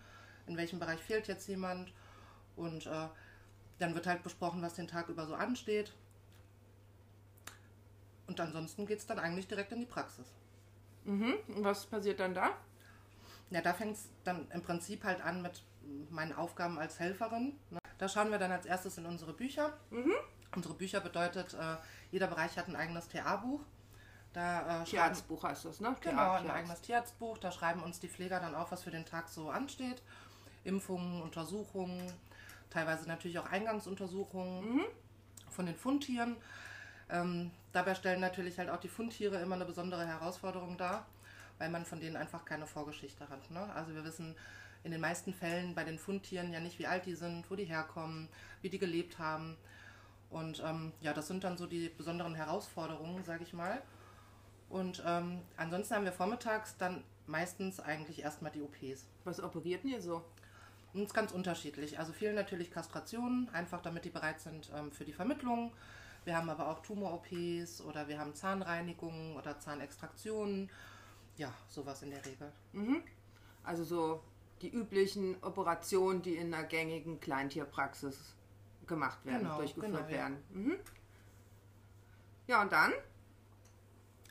in 0.49 0.57
welchem 0.57 0.81
Bereich 0.81 1.01
fehlt 1.01 1.29
jetzt 1.29 1.47
jemand 1.47 1.93
und 2.57 2.87
äh, 2.87 3.09
dann 3.79 3.95
wird 3.95 4.07
halt 4.07 4.23
besprochen, 4.23 4.63
was 4.63 4.75
den 4.75 4.89
Tag 4.89 5.09
über 5.09 5.27
so 5.27 5.35
ansteht. 5.35 5.93
Und 8.27 8.41
ansonsten 8.41 8.87
geht 8.87 8.99
es 8.99 9.07
dann 9.07 9.19
eigentlich 9.19 9.47
direkt 9.47 9.73
in 9.73 9.81
die 9.81 9.87
Praxis. 9.87 10.27
Mhm. 11.05 11.35
Und 11.49 11.65
was 11.65 11.87
passiert 11.87 12.21
dann 12.21 12.35
da? 12.35 12.51
Ja, 13.51 13.61
da 13.61 13.73
fängt 13.73 13.97
es 13.97 14.09
dann 14.25 14.51
im 14.51 14.63
Prinzip 14.63 15.05
halt 15.05 15.21
an 15.21 15.43
mit 15.43 15.63
meinen 16.11 16.33
Aufgaben 16.33 16.79
als 16.79 16.99
Helferin. 16.99 17.59
ne. 17.71 17.79
Da 17.99 18.09
schauen 18.09 18.31
wir 18.31 18.39
dann 18.39 18.53
als 18.53 18.67
erstes 18.67 18.99
in 18.99 19.07
unsere 19.07 19.33
Bücher. 19.33 19.73
Unsere 20.55 20.75
Bücher 20.75 21.01
bedeutet, 21.01 21.55
äh, 21.55 21.77
jeder 22.11 22.27
Bereich 22.27 22.59
hat 22.59 22.69
ein 22.69 22.77
eigenes 22.77 23.09
TA-Buch. 23.09 23.61
Da, 24.33 24.83
äh, 24.83 24.85
Tierarztbuch 24.85 25.45
heißt 25.45 25.65
das, 25.65 25.81
ne? 25.81 25.97
genau, 26.01 26.17
Tierarzt, 26.17 26.45
ein 26.45 26.51
eigenes 26.51 26.81
Tierarztbuch. 26.83 27.39
Da 27.39 27.51
schreiben 27.51 27.83
uns 27.83 28.01
die 28.01 28.09
Pfleger 28.09 28.39
dann 28.39 28.55
auf, 28.55 28.71
was 28.71 28.83
für 28.83 28.91
den 28.91 29.07
Tag 29.07 29.29
so 29.29 29.49
ansteht. 29.49 30.03
Impfungen, 30.65 31.23
Untersuchungen, 31.23 32.13
teilweise 32.71 33.07
natürlich 33.09 33.39
auch 33.39 33.47
Eingangsuntersuchungen 33.47 34.85
von 35.51 35.67
den 35.67 35.77
Fundtieren. 35.77 36.37
Ähm, 37.09 37.51
dabei 37.73 37.95
stellen 37.95 38.21
natürlich 38.21 38.59
halt 38.59 38.71
auch 38.71 38.81
die 38.81 38.89
Fundtiere 38.89 39.41
immer 39.41 39.55
eine 39.55 39.65
besondere 39.65 40.07
Herausforderung 40.07 40.77
dar, 40.77 41.07
weil 41.59 41.71
man 41.71 41.85
von 41.85 42.01
denen 42.01 42.17
einfach 42.17 42.45
keine 42.45 42.67
Vorgeschichte 42.67 43.29
hat. 43.29 43.51
Ne? 43.51 43.61
Also 43.75 43.95
wir 43.95 44.05
wissen 44.05 44.35
in 44.85 44.91
den 44.91 45.01
meisten 45.01 45.35
Fällen 45.35 45.75
bei 45.75 45.85
den 45.85 45.99
Fundtieren 45.99 46.53
ja 46.53 46.61
nicht, 46.61 46.79
wie 46.79 46.87
alt 46.87 47.07
die 47.07 47.15
sind, 47.15 47.51
wo 47.51 47.57
die 47.57 47.65
herkommen, 47.65 48.29
wie 48.63 48.71
die 48.71 48.79
gelebt 48.79 49.19
haben. 49.19 49.57
Und 50.31 50.63
ähm, 50.65 50.93
ja, 51.01 51.13
das 51.13 51.29
sind 51.29 51.45
dann 51.45 51.57
so 51.57 51.67
die 51.67 51.89
besonderen 51.89 52.35
Herausforderungen, 52.35 53.25
sage 53.25 53.43
ich 53.45 53.53
mal. 53.53 53.83
Und 54.69 55.03
ähm, 55.07 55.41
ansonsten 55.57 55.95
haben 55.95 56.05
wir 56.05 56.13
vormittags 56.13 56.77
dann 56.77 57.05
meistens 57.27 57.81
eigentlich 57.81 58.23
erstmal 58.23 58.53
die 58.53 58.63
OPs. 58.63 59.07
Was 59.25 59.41
operiert 59.41 59.85
denn 59.85 59.91
ihr 59.91 60.03
so? 60.03 60.25
Und 60.97 61.03
es 61.03 61.09
ist 61.09 61.15
ganz 61.15 61.33
unterschiedlich. 61.33 61.99
Also 61.99 62.15
viel 62.15 62.33
natürlich 62.33 62.71
Kastrationen, 62.71 63.51
einfach 63.51 63.83
damit 63.83 64.07
die 64.07 64.11
bereit 64.11 64.41
sind 64.41 64.71
ähm, 64.75 64.91
für 64.91 65.05
die 65.05 65.13
Vermittlung. 65.13 65.73
Wir 66.25 66.35
haben 66.37 66.49
aber 66.49 66.69
auch 66.69 66.81
Tumor-OPs 66.81 67.83
oder 67.83 68.09
wir 68.09 68.19
haben 68.19 68.35
Zahnreinigungen 68.35 69.37
oder 69.37 69.61
Zahnextraktionen. 69.61 70.71
Ja, 71.37 71.53
sowas 71.69 72.01
in 72.03 72.11
der 72.11 72.25
Regel. 72.25 72.51
Also 73.63 73.85
so 73.85 74.23
die 74.63 74.71
üblichen 74.71 75.37
Operationen, 75.43 76.23
die 76.23 76.37
in 76.37 76.55
einer 76.55 76.65
gängigen 76.65 77.21
Kleintierpraxis 77.21 78.35
gemacht 78.87 79.23
werden, 79.27 79.41
Genau, 79.43 79.59
durchgeführt 79.59 79.93
genau, 79.93 80.05
ja. 80.05 80.09
werden. 80.09 80.43
Mhm. 80.51 80.77
Ja, 82.47 82.63
und 82.63 82.73
dann? 82.73 82.93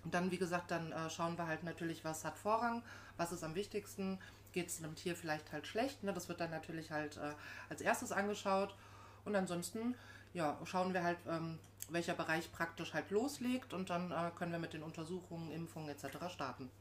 Und 0.04 0.14
dann, 0.16 0.32
wie 0.32 0.38
gesagt, 0.40 0.72
dann 0.72 0.92
äh, 0.92 1.10
schauen 1.12 1.38
wir 1.38 1.46
halt 1.46 1.64
natürlich, 1.64 2.04
was 2.04 2.26
hat 2.26 2.40
Vorrang, 2.40 2.82
was 3.18 3.32
ist 3.32 3.44
am 3.44 3.54
wichtigsten. 3.54 4.20
Geht 4.56 4.70
es 4.70 4.82
einem 4.82 4.96
Tier 4.96 5.18
vielleicht 5.18 5.52
halt 5.52 5.68
schlecht? 5.68 6.02
Ne? 6.02 6.14
Das 6.14 6.30
wird 6.30 6.40
dann 6.40 6.50
natürlich 6.50 6.90
halt 6.90 7.18
äh, 7.18 7.34
als 7.70 7.82
erstes 7.82 8.14
angeschaut. 8.14 8.74
Und 9.26 9.36
ansonsten, 9.36 9.96
ja, 10.34 10.58
schauen 10.64 10.94
wir 10.94 11.04
halt, 11.04 11.18
ähm, 11.28 11.60
welcher 11.90 12.14
Bereich 12.14 12.50
praktisch 12.54 12.94
halt 12.94 13.12
loslegt 13.12 13.74
und 13.74 13.90
dann 13.90 14.12
äh, 14.12 14.32
können 14.38 14.54
wir 14.54 14.60
mit 14.60 14.72
den 14.72 14.82
Untersuchungen, 14.82 15.52
Impfungen 15.52 15.90
etc. 15.90 16.32
starten. 16.34 16.72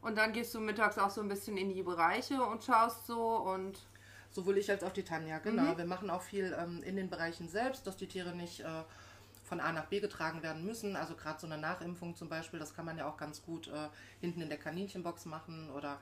Und 0.00 0.16
dann 0.16 0.32
gehst 0.32 0.54
du 0.54 0.60
mittags 0.60 0.96
auch 0.96 1.10
so 1.10 1.20
ein 1.20 1.28
bisschen 1.28 1.56
in 1.56 1.74
die 1.74 1.82
Bereiche 1.82 2.40
und 2.40 2.62
schaust 2.62 3.06
so 3.06 3.36
und. 3.36 3.78
Sowohl 4.30 4.56
ich 4.56 4.70
als 4.70 4.82
auch 4.82 4.92
die 4.92 5.02
Tanja, 5.02 5.40
genau. 5.40 5.72
Mhm. 5.72 5.78
Wir 5.78 5.84
machen 5.84 6.08
auch 6.08 6.22
viel 6.22 6.56
ähm, 6.58 6.82
in 6.84 6.96
den 6.96 7.10
Bereichen 7.10 7.48
selbst, 7.48 7.86
dass 7.86 7.98
die 7.98 8.06
Tiere 8.06 8.34
nicht 8.34 8.60
äh, 8.60 8.82
von 9.42 9.60
A 9.60 9.72
nach 9.72 9.84
B 9.86 10.00
getragen 10.00 10.42
werden 10.42 10.64
müssen. 10.64 10.96
Also 10.96 11.14
gerade 11.14 11.38
so 11.38 11.46
eine 11.46 11.58
Nachimpfung 11.58 12.16
zum 12.16 12.30
Beispiel, 12.30 12.58
das 12.58 12.74
kann 12.74 12.86
man 12.86 12.96
ja 12.96 13.06
auch 13.06 13.18
ganz 13.18 13.42
gut 13.42 13.68
äh, 13.68 13.88
hinten 14.22 14.40
in 14.40 14.48
der 14.48 14.56
Kaninchenbox 14.56 15.26
machen 15.26 15.68
oder 15.76 15.98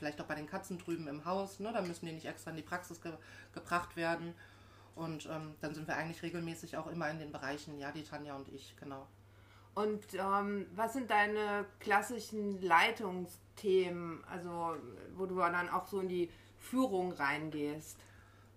vielleicht 0.00 0.20
auch 0.20 0.26
bei 0.26 0.34
den 0.34 0.46
Katzen 0.46 0.78
drüben 0.78 1.06
im 1.06 1.24
Haus. 1.26 1.60
Ne? 1.60 1.72
Da 1.72 1.82
müssen 1.82 2.06
die 2.06 2.12
nicht 2.12 2.26
extra 2.26 2.50
in 2.50 2.56
die 2.56 2.62
Praxis 2.62 3.00
ge 3.00 3.12
gebracht 3.52 3.96
werden. 3.96 4.34
Und 4.96 5.26
ähm, 5.26 5.54
dann 5.60 5.74
sind 5.74 5.86
wir 5.86 5.96
eigentlich 5.96 6.22
regelmäßig 6.22 6.76
auch 6.76 6.86
immer 6.88 7.08
in 7.10 7.18
den 7.18 7.30
Bereichen, 7.30 7.78
ja, 7.78 7.92
die 7.92 8.02
Tanja 8.02 8.34
und 8.34 8.48
ich, 8.48 8.74
genau. 8.80 9.06
Und 9.74 10.02
ähm, 10.14 10.66
was 10.74 10.94
sind 10.94 11.10
deine 11.10 11.64
klassischen 11.78 12.60
Leitungsthemen, 12.60 14.24
also 14.24 14.76
wo 15.16 15.26
du 15.26 15.36
dann 15.36 15.68
auch 15.68 15.86
so 15.86 16.00
in 16.00 16.08
die 16.08 16.30
Führung 16.58 17.12
reingehst? 17.12 17.98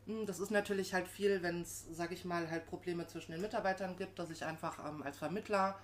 Hm, 0.08 0.26
das 0.26 0.40
ist 0.40 0.50
natürlich 0.50 0.94
halt 0.94 1.08
viel, 1.08 1.44
wenn 1.44 1.62
es, 1.62 1.86
sag 1.92 2.12
ich 2.12 2.26
mal, 2.26 2.50
halt 2.50 2.66
Probleme 2.66 3.06
zwischen 3.08 3.34
den 3.34 3.42
Mitarbeitern 3.42 3.96
gibt, 3.96 4.18
dass 4.18 4.32
ich 4.32 4.44
einfach 4.44 4.80
ähm, 4.88 5.04
als 5.04 5.18
Vermittler 5.18 5.78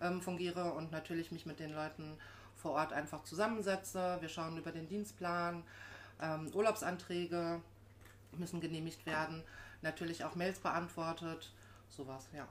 ähm, 0.00 0.20
fungiere 0.20 0.72
und 0.74 0.92
natürlich 0.92 1.32
mich 1.32 1.46
mit 1.46 1.58
den 1.58 1.72
Leuten 1.72 2.18
vor 2.56 2.72
Ort 2.72 2.92
einfach 2.92 3.22
zusammensetze. 3.24 4.18
Wir 4.20 4.28
schauen 4.28 4.56
über 4.56 4.72
den 4.72 4.88
Dienstplan, 4.88 5.62
ähm, 6.20 6.50
Urlaubsanträge 6.52 7.60
müssen 8.32 8.60
genehmigt 8.60 9.06
werden, 9.06 9.42
natürlich 9.82 10.24
auch 10.24 10.34
Mails 10.34 10.58
beantwortet, 10.58 11.52
sowas, 11.88 12.28
ja. 12.34 12.46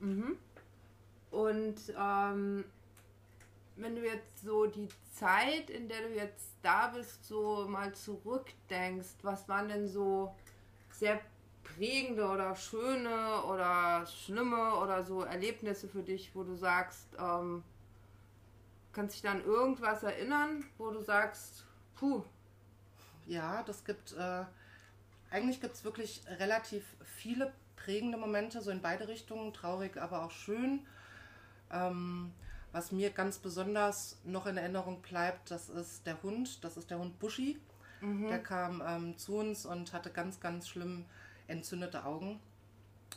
Mhm. 0.00 0.36
Und 1.30 1.76
ähm, 1.98 2.64
wenn 3.76 3.94
du 3.94 4.04
jetzt 4.04 4.42
so 4.42 4.66
die 4.66 4.88
Zeit, 5.12 5.70
in 5.70 5.88
der 5.88 6.02
du 6.02 6.14
jetzt 6.14 6.50
da 6.62 6.88
bist, 6.88 7.24
so 7.24 7.66
mal 7.68 7.94
zurückdenkst, 7.94 9.16
was 9.22 9.48
waren 9.48 9.68
denn 9.68 9.88
so 9.88 10.34
sehr 10.90 11.20
prägende 11.62 12.26
oder 12.28 12.54
schöne 12.54 13.42
oder 13.44 14.06
schlimme 14.06 14.76
oder 14.76 15.04
so 15.04 15.22
Erlebnisse 15.22 15.88
für 15.88 16.02
dich, 16.02 16.30
wo 16.34 16.42
du 16.42 16.54
sagst, 16.54 17.08
ähm, 17.18 17.62
kannst 18.96 19.14
dich 19.14 19.22
dann 19.22 19.44
irgendwas 19.44 20.02
erinnern, 20.02 20.64
wo 20.78 20.90
du 20.90 21.02
sagst, 21.02 21.66
puh. 21.96 22.24
Ja, 23.26 23.62
das 23.64 23.84
gibt, 23.84 24.14
äh, 24.14 24.44
eigentlich 25.30 25.60
gibt 25.60 25.74
es 25.74 25.84
wirklich 25.84 26.22
relativ 26.38 26.84
viele 27.04 27.52
prägende 27.76 28.16
Momente, 28.16 28.62
so 28.62 28.70
in 28.70 28.80
beide 28.80 29.06
Richtungen, 29.06 29.52
traurig, 29.52 29.98
aber 29.98 30.24
auch 30.24 30.30
schön. 30.30 30.86
Ähm, 31.70 32.32
was 32.72 32.90
mir 32.90 33.10
ganz 33.10 33.38
besonders 33.38 34.18
noch 34.24 34.46
in 34.46 34.56
Erinnerung 34.56 35.02
bleibt, 35.02 35.50
das 35.50 35.68
ist 35.68 36.06
der 36.06 36.22
Hund, 36.22 36.64
das 36.64 36.78
ist 36.78 36.90
der 36.90 36.98
Hund 36.98 37.18
Buschi. 37.18 37.60
Mhm. 38.00 38.28
Der 38.28 38.42
kam 38.42 38.82
ähm, 38.86 39.18
zu 39.18 39.36
uns 39.36 39.66
und 39.66 39.92
hatte 39.92 40.10
ganz, 40.10 40.40
ganz 40.40 40.68
schlimm 40.68 41.04
entzündete 41.48 42.04
Augen 42.04 42.40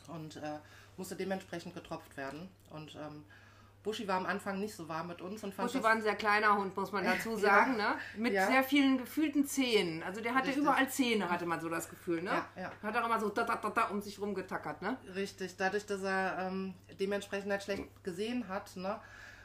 und 0.08 0.36
äh, 0.36 0.58
musste 0.98 1.16
dementsprechend 1.16 1.74
getropft 1.74 2.18
werden. 2.18 2.48
Und 2.68 2.96
ähm, 2.96 3.24
Buschi 3.82 4.06
war 4.06 4.16
am 4.16 4.26
Anfang 4.26 4.60
nicht 4.60 4.74
so 4.74 4.88
warm 4.88 5.08
mit 5.08 5.22
uns 5.22 5.42
und 5.42 5.54
fand 5.54 5.70
Buschi 5.70 5.82
war 5.82 5.92
ein 5.92 6.02
sehr 6.02 6.14
kleiner 6.14 6.56
Hund, 6.56 6.76
muss 6.76 6.92
man 6.92 7.04
dazu 7.04 7.36
sagen, 7.36 7.78
ja, 7.78 7.92
ne? 7.92 7.98
Mit 8.16 8.34
ja. 8.34 8.46
sehr 8.46 8.62
vielen 8.62 8.98
gefühlten 8.98 9.46
Zähnen. 9.46 10.02
Also 10.02 10.20
der 10.20 10.34
hatte 10.34 10.48
Richtig. 10.48 10.62
überall 10.62 10.88
Zähne, 10.88 11.30
hatte 11.30 11.46
man 11.46 11.60
so 11.60 11.68
das 11.68 11.88
Gefühl, 11.88 12.22
ne? 12.22 12.30
Ja, 12.30 12.62
ja. 12.62 12.72
Hat 12.82 12.96
auch 12.96 13.06
immer 13.06 13.18
so 13.18 13.30
da, 13.30 13.44
da, 13.44 13.56
da, 13.56 13.70
da 13.70 13.84
um 13.88 14.02
sich 14.02 14.20
rumgetackert, 14.20 14.82
ne? 14.82 14.98
Richtig, 15.14 15.56
dadurch, 15.56 15.86
dass 15.86 16.02
er 16.02 16.46
ähm, 16.46 16.74
dementsprechend 16.98 17.50
halt 17.50 17.62
schlecht 17.62 17.84
gesehen 18.04 18.48
hat, 18.48 18.76
ne? 18.76 19.00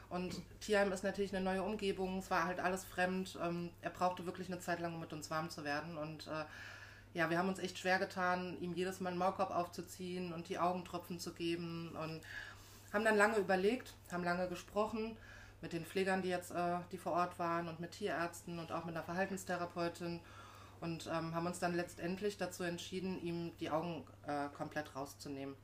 Und 0.08 0.40
Tierheim 0.60 0.92
ist 0.92 1.02
natürlich 1.02 1.34
eine 1.34 1.44
neue 1.44 1.62
Umgebung, 1.62 2.18
es 2.18 2.30
war 2.30 2.44
halt 2.44 2.60
alles 2.60 2.84
fremd. 2.84 3.38
Ähm, 3.42 3.70
er 3.82 3.90
brauchte 3.90 4.24
wirklich 4.24 4.48
eine 4.48 4.60
Zeit 4.60 4.80
lang, 4.80 4.94
um 4.94 5.00
mit 5.00 5.12
uns 5.12 5.30
warm 5.30 5.50
zu 5.50 5.64
werden. 5.64 5.96
Und 5.96 6.28
äh, 6.28 6.44
ja, 7.14 7.28
wir 7.30 7.38
haben 7.38 7.48
uns 7.48 7.58
echt 7.58 7.78
schwer 7.78 7.98
getan, 7.98 8.56
ihm 8.60 8.72
jedes 8.72 9.00
Mal 9.00 9.10
einen 9.10 9.18
Maulkorb 9.18 9.50
aufzuziehen 9.50 10.32
und 10.32 10.48
die 10.48 10.58
Augentropfen 10.58 11.18
zu 11.18 11.32
geben. 11.32 11.96
Und 12.00 12.20
haben 12.92 13.04
dann 13.04 13.16
lange 13.16 13.36
überlegt, 13.36 13.94
haben 14.10 14.24
lange 14.24 14.48
gesprochen 14.48 15.16
mit 15.60 15.72
den 15.72 15.84
Pflegern, 15.84 16.22
die 16.22 16.28
jetzt 16.28 16.50
äh, 16.50 16.78
die 16.92 16.98
vor 16.98 17.12
Ort 17.12 17.38
waren 17.38 17.68
und 17.68 17.80
mit 17.80 17.92
Tierärzten 17.92 18.58
und 18.58 18.72
auch 18.72 18.84
mit 18.84 18.94
einer 18.94 19.04
Verhaltenstherapeutin 19.04 20.20
und 20.80 21.06
ähm, 21.06 21.34
haben 21.34 21.46
uns 21.46 21.58
dann 21.58 21.74
letztendlich 21.74 22.36
dazu 22.36 22.62
entschieden, 22.62 23.20
ihm 23.22 23.56
die 23.58 23.70
Augen 23.70 24.04
äh, 24.26 24.48
komplett 24.54 24.94
rauszunehmen. 24.94 25.54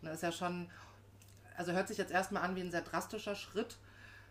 Und 0.00 0.08
das 0.08 0.16
ist 0.16 0.22
ja 0.22 0.32
schon 0.32 0.70
also 1.56 1.72
hört 1.72 1.88
sich 1.88 1.98
jetzt 1.98 2.12
erstmal 2.12 2.42
an 2.42 2.56
wie 2.56 2.60
ein 2.60 2.70
sehr 2.70 2.82
drastischer 2.82 3.36
Schritt, 3.36 3.78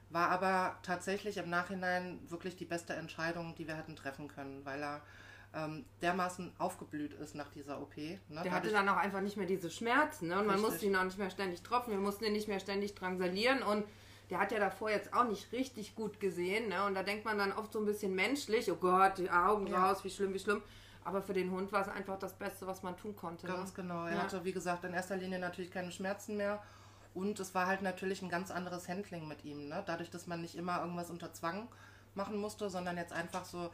war 0.10 0.30
aber 0.30 0.78
tatsächlich 0.84 1.38
im 1.38 1.50
Nachhinein 1.50 2.20
wirklich 2.30 2.56
die 2.56 2.66
beste 2.66 2.94
Entscheidung, 2.94 3.56
die 3.56 3.68
wir 3.68 3.76
hätten 3.76 3.96
treffen 3.96 4.28
können, 4.28 4.64
weil 4.66 4.84
er 4.84 5.02
ähm, 5.54 5.86
dermaßen 6.02 6.52
aufgeblüht 6.58 7.14
ist 7.14 7.36
nach 7.36 7.50
dieser 7.50 7.80
OP. 7.82 7.96
Ne? 7.98 8.20
Der 8.44 8.52
hatte 8.52 8.72
dann 8.72 8.90
auch 8.90 8.98
einfach 8.98 9.22
nicht 9.22 9.38
mehr 9.38 9.46
diese 9.46 9.70
Schmerzen 9.70 10.30
ne? 10.30 10.40
und 10.40 10.48
man 10.48 10.60
musste 10.60 10.86
ihn 10.86 10.96
auch 10.96 11.04
nicht 11.04 11.20
mehr 11.20 11.30
ständig 11.30 11.62
tropfen, 11.62 11.94
wir 11.94 12.00
mussten 12.00 12.26
ihn 12.26 12.34
nicht 12.34 12.48
mehr 12.48 12.60
ständig 12.60 12.96
drangsalieren 12.96 13.62
und 13.62 13.86
der 14.30 14.40
hat 14.40 14.52
ja 14.52 14.60
davor 14.60 14.90
jetzt 14.90 15.14
auch 15.14 15.26
nicht 15.26 15.52
richtig 15.52 15.96
gut 15.96 16.20
gesehen 16.20 16.70
ne? 16.70 16.86
und 16.86 16.96
da 16.96 17.04
denkt 17.04 17.26
man 17.26 17.38
dann 17.38 17.52
oft 17.52 17.72
so 17.72 17.80
ein 17.80 17.86
bisschen 17.86 18.16
menschlich, 18.16 18.72
oh 18.72 18.76
Gott, 18.76 19.20
die 19.20 19.30
Augen 19.30 19.68
ja. 19.68 19.86
raus, 19.86 20.04
wie 20.04 20.10
schlimm, 20.10 20.34
wie 20.34 20.40
schlimm. 20.40 20.62
Aber 21.06 21.22
für 21.22 21.34
den 21.34 21.52
Hund 21.52 21.72
war 21.74 21.82
es 21.82 21.90
einfach 21.90 22.18
das 22.18 22.34
Beste, 22.34 22.66
was 22.66 22.82
man 22.82 22.96
tun 22.96 23.14
konnte. 23.14 23.46
Ganz 23.46 23.72
ne? 23.72 23.84
genau. 23.84 24.06
Er 24.06 24.16
ja. 24.16 24.24
hatte, 24.24 24.46
wie 24.46 24.54
gesagt, 24.54 24.86
in 24.86 24.94
erster 24.94 25.18
Linie 25.18 25.38
natürlich 25.38 25.70
keine 25.70 25.92
Schmerzen 25.92 26.38
mehr 26.38 26.64
und 27.14 27.40
es 27.40 27.54
war 27.54 27.68
halt 27.68 27.82
natürlich 27.82 28.22
ein 28.22 28.30
ganz 28.30 28.52
anderes 28.52 28.88
Handling 28.88 29.28
mit 29.28 29.44
ihm. 29.44 29.68
Ne? 29.68 29.84
Dadurch, 29.86 30.10
dass 30.10 30.28
man 30.28 30.42
nicht 30.42 30.56
immer 30.56 30.80
irgendwas 30.80 31.12
unter 31.12 31.34
Zwang 31.34 31.68
machen 32.16 32.38
musste, 32.38 32.70
sondern 32.70 32.98
jetzt 32.98 33.14
einfach 33.14 33.46
so 33.46 33.70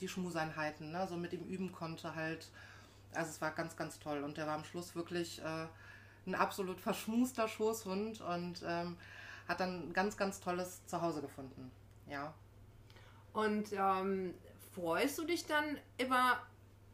die 0.00 0.08
Schmuseinheiten, 0.08 0.92
ne? 0.92 1.06
so 1.08 1.16
mit 1.16 1.32
ihm 1.32 1.44
üben 1.44 1.72
konnte 1.72 2.14
halt. 2.14 2.50
Also 3.12 3.30
es 3.30 3.40
war 3.40 3.52
ganz, 3.52 3.76
ganz 3.76 3.98
toll. 3.98 4.22
Und 4.22 4.36
der 4.36 4.46
war 4.46 4.54
am 4.54 4.64
Schluss 4.64 4.94
wirklich 4.94 5.40
äh, 5.42 5.66
ein 6.26 6.34
absolut 6.34 6.80
verschmuster 6.80 7.48
Schoßhund 7.48 8.20
und 8.20 8.62
ähm, 8.66 8.96
hat 9.46 9.60
dann 9.60 9.88
ein 9.88 9.92
ganz, 9.92 10.16
ganz 10.16 10.40
tolles 10.40 10.84
Zuhause 10.86 11.22
gefunden. 11.22 11.70
Ja. 12.08 12.34
Und 13.32 13.72
ähm, 13.72 14.34
freust 14.74 15.18
du 15.18 15.24
dich 15.24 15.46
dann 15.46 15.78
immer 15.96 16.38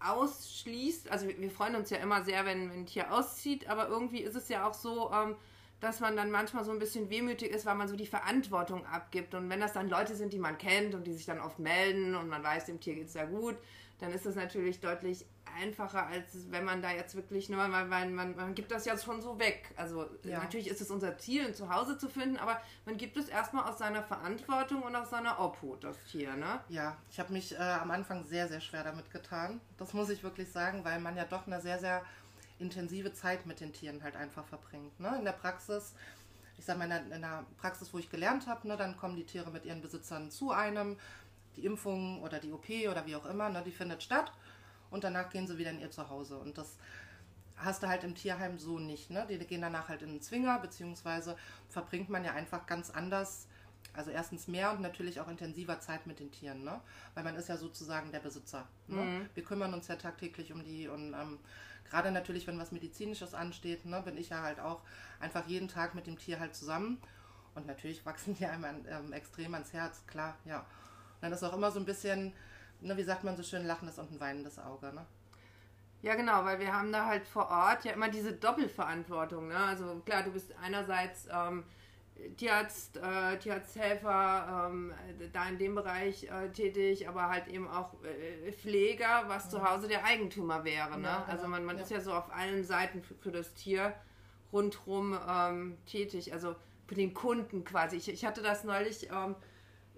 ausschließt, 0.01 1.11
also 1.11 1.27
wir 1.27 1.51
freuen 1.51 1.77
uns 1.77 1.91
ja 1.91 1.99
immer 1.99 2.25
sehr, 2.25 2.45
wenn, 2.45 2.71
wenn 2.71 2.81
ein 2.81 2.87
Tier 2.87 3.13
auszieht, 3.13 3.69
aber 3.69 3.89
irgendwie 3.89 4.21
ist 4.21 4.35
es 4.35 4.49
ja 4.49 4.69
auch 4.69 4.75
so, 4.75 5.11
ähm, 5.13 5.37
dass 5.85 6.01
man 6.01 6.17
dann 6.17 6.31
manchmal 6.31 6.65
so 6.65 6.73
ein 6.73 6.79
bisschen 6.79 7.11
wehmütig 7.11 7.51
ist, 7.51 7.67
weil 7.67 7.75
man 7.75 7.89
so 7.89 7.97
die 7.97 8.07
Verantwortung 8.07 8.85
abgibt. 8.87 9.35
Und 9.35 9.49
wenn 9.51 9.61
das 9.61 9.73
dann 9.73 9.89
Leute 9.89 10.17
sind, 10.17 10.33
die 10.33 10.39
man 10.39 10.59
kennt 10.59 10.95
und 10.95 11.07
die 11.07 11.13
sich 11.13 11.27
dann 11.27 11.41
oft 11.41 11.59
melden 11.59 12.15
und 12.15 12.29
man 12.29 12.43
weiß, 12.43 12.67
dem 12.67 12.81
Tier 12.81 12.95
geht 12.95 13.09
es 13.09 13.15
ja 13.15 13.25
gut, 13.25 13.57
dann 14.01 14.13
ist 14.13 14.27
das 14.27 14.35
natürlich 14.35 14.81
deutlich 14.81 15.25
einfacher, 15.57 16.07
als 16.07 16.51
wenn 16.51 16.65
man 16.65 16.83
da 16.83 16.91
jetzt 16.91 17.15
wirklich 17.15 17.49
nur, 17.49 17.61
weil 17.61 17.87
man, 17.87 18.15
man, 18.15 18.35
man 18.35 18.55
gibt 18.55 18.73
das 18.73 18.85
ja 18.85 18.99
schon 18.99 19.23
so 19.23 19.39
weg. 19.39 19.71
Also 19.77 20.07
ja. 20.25 20.41
natürlich 20.41 20.69
ist 20.69 20.81
es 20.81 20.91
unser 20.91 21.17
Ziel, 21.19 21.47
ein 21.47 21.55
Zuhause 21.55 21.97
zu 21.97 22.09
finden, 22.09 22.37
aber 22.39 22.61
man 22.85 22.97
gibt 22.97 23.17
es 23.17 23.29
erstmal 23.29 23.71
aus 23.71 23.79
seiner 23.79 24.03
Verantwortung 24.03 24.83
und 24.83 24.97
aus 24.97 25.11
seiner 25.11 25.41
Obhut, 25.41 25.85
das 25.85 25.97
Tier, 26.05 26.35
ne? 26.35 26.61
Ja, 26.69 26.97
ich 27.11 27.21
habe 27.21 27.33
mich 27.33 27.55
äh, 27.55 27.59
am 27.59 27.91
Anfang 27.91 28.25
sehr, 28.25 28.49
sehr 28.49 28.61
schwer 28.61 28.85
damit 28.85 29.11
getan. 29.11 29.61
Das 29.79 29.93
muss 29.93 30.11
ich 30.11 30.23
wirklich 30.23 30.51
sagen, 30.51 30.85
weil 30.85 31.01
man 31.01 31.17
ja 31.17 31.25
doch 31.25 31.47
eine 31.47 31.61
sehr, 31.61 31.79
sehr 31.79 32.03
intensive 32.59 33.13
Zeit 33.13 33.47
mit 33.47 33.61
den 33.61 33.73
Tieren 33.73 34.03
halt 34.03 34.17
einfach 34.17 34.45
verbringt. 34.47 34.99
Ne? 35.01 35.17
In 35.19 35.25
der 35.25 35.33
Praxis, 35.33 35.95
ich 36.59 36.65
sage 36.65 36.79
mal, 36.79 36.85
in 36.85 36.91
der, 36.91 37.17
in 37.17 37.23
der, 37.23 37.45
Praxis, 37.59 37.93
wo 37.93 37.99
ich 37.99 38.11
gelernt 38.11 38.47
habe, 38.47 38.69
ne, 38.69 38.77
dann 38.77 38.97
kommen 38.97 39.17
die 39.17 39.25
Tiere 39.25 39.51
mit 39.51 39.65
ihren 39.65 39.81
Besitzern 39.81 40.31
zu 40.31 40.51
einem. 40.53 40.97
Die 41.57 41.65
Impfung 41.65 42.23
oder 42.23 42.41
die 42.41 42.53
OP 42.53 42.69
oder 42.91 43.07
wie 43.07 43.15
auch 43.15 43.27
immer, 43.27 43.49
ne, 43.49 43.63
die 43.65 43.71
findet 43.71 44.03
statt 44.03 44.33
und 44.91 45.05
danach 45.05 45.31
gehen 45.31 45.47
sie 45.47 45.59
wieder 45.59 45.71
in 45.71 45.81
ihr 45.81 45.91
Zuhause. 45.91 46.37
Und 46.39 46.57
das 46.59 46.77
hast 47.57 47.83
du 47.83 47.89
halt 47.89 48.05
im 48.05 48.15
Tierheim 48.15 48.59
so 48.59 48.79
nicht. 48.79 49.11
Ne? 49.11 49.27
Die 49.29 49.39
gehen 49.39 49.61
danach 49.61 49.89
halt 49.89 50.03
in 50.03 50.11
den 50.11 50.21
Zwinger, 50.21 50.59
beziehungsweise 50.59 51.37
verbringt 51.69 52.09
man 52.09 52.25
ja 52.25 52.33
einfach 52.33 52.67
ganz 52.67 52.91
anders. 52.91 53.47
Also 53.93 54.11
erstens 54.11 54.49
mehr 54.49 54.73
und 54.73 54.81
natürlich 54.81 55.21
auch 55.21 55.29
intensiver 55.29 55.79
Zeit 55.79 56.07
mit 56.07 56.19
den 56.19 56.33
Tieren, 56.33 56.65
ne? 56.65 56.81
Weil 57.15 57.23
man 57.23 57.37
ist 57.37 57.49
ja 57.49 57.57
sozusagen 57.57 58.11
der 58.11 58.19
Besitzer. 58.19 58.67
Ne? 58.89 59.03
Mhm. 59.03 59.29
Wir 59.35 59.45
kümmern 59.45 59.73
uns 59.73 59.87
ja 59.87 59.95
tagtäglich 59.95 60.53
um 60.53 60.65
die 60.65 60.89
und 60.89 61.13
ähm, 61.13 61.39
Gerade 61.95 62.11
natürlich, 62.11 62.49
wenn 62.49 62.59
was 62.59 62.73
Medizinisches 62.73 63.35
ansteht, 63.35 63.85
ne, 63.87 64.03
bin 64.03 64.17
ich 64.17 64.31
ja 64.31 64.43
halt 64.43 64.59
auch 64.59 64.81
einfach 65.21 65.47
jeden 65.47 65.69
Tag 65.69 65.95
mit 65.95 66.09
dem 66.09 66.19
Tier 66.19 66.41
halt 66.41 66.53
zusammen. 66.53 67.01
Und 67.55 67.69
natürlich 67.69 68.05
wachsen 68.05 68.35
die 68.35 68.47
einem 68.47 68.65
ähm, 68.89 69.13
extrem 69.13 69.55
ans 69.55 69.73
Herz, 69.73 70.05
klar, 70.09 70.35
ja. 70.45 70.59
Und 70.59 71.23
dann 71.23 71.33
ist 71.33 71.45
auch 71.45 71.53
immer 71.53 71.71
so 71.71 71.79
ein 71.79 71.85
bisschen, 71.85 72.33
ne, 72.81 72.97
wie 72.97 73.05
sagt 73.05 73.23
man 73.23 73.37
so 73.37 73.45
schön, 73.45 73.65
lachendes 73.65 74.01
und 74.01 74.11
ein 74.11 74.19
weinendes 74.19 74.59
Auge, 74.59 74.93
ne? 74.93 75.07
Ja, 76.03 76.17
genau, 76.17 76.45
weil 76.45 76.59
wir 76.59 76.73
haben 76.73 76.91
da 76.91 77.07
halt 77.07 77.29
vor 77.29 77.49
Ort 77.49 77.85
ja 77.85 77.93
immer 77.93 78.09
diese 78.09 78.33
Doppelverantwortung. 78.33 79.47
Ne? 79.47 79.57
Also 79.57 80.03
klar, 80.05 80.25
du 80.25 80.33
bist 80.33 80.53
einerseits 80.61 81.29
ähm, 81.33 81.63
Tierarzt, 82.37 82.97
äh, 82.97 83.39
Tierarzthelfer, 83.39 84.71
ähm, 84.71 84.95
da 85.33 85.49
in 85.49 85.59
dem 85.59 85.75
Bereich 85.75 86.25
äh, 86.25 86.49
tätig, 86.51 87.09
aber 87.09 87.29
halt 87.29 87.49
eben 87.49 87.69
auch 87.69 87.95
äh, 88.05 88.53
Pfleger, 88.53 89.25
was 89.27 89.45
ja. 89.45 89.51
zu 89.51 89.69
Hause 89.69 89.89
der 89.89 90.05
Eigentümer 90.05 90.65
wäre. 90.65 90.99
Ne? 90.99 91.07
Ja, 91.09 91.21
genau. 91.21 91.33
Also 91.33 91.49
man, 91.49 91.65
man 91.65 91.77
ja. 91.77 91.83
ist 91.83 91.91
ja 91.91 92.01
so 92.01 92.13
auf 92.13 92.33
allen 92.33 92.65
Seiten 92.65 93.03
für, 93.03 93.15
für, 93.15 93.33
das 93.33 93.55
Tier 93.55 93.95
rundherum 94.53 95.19
ähm, 95.29 95.77
tätig, 95.87 96.33
also 96.33 96.55
für 96.87 96.95
den 96.95 97.15
Kunden 97.15 97.65
quasi. 97.65 97.97
Ich, 97.97 98.09
ich 98.09 98.25
hatte 98.25 98.43
das 98.43 98.65
neulich, 98.65 99.11
ähm, 99.11 99.35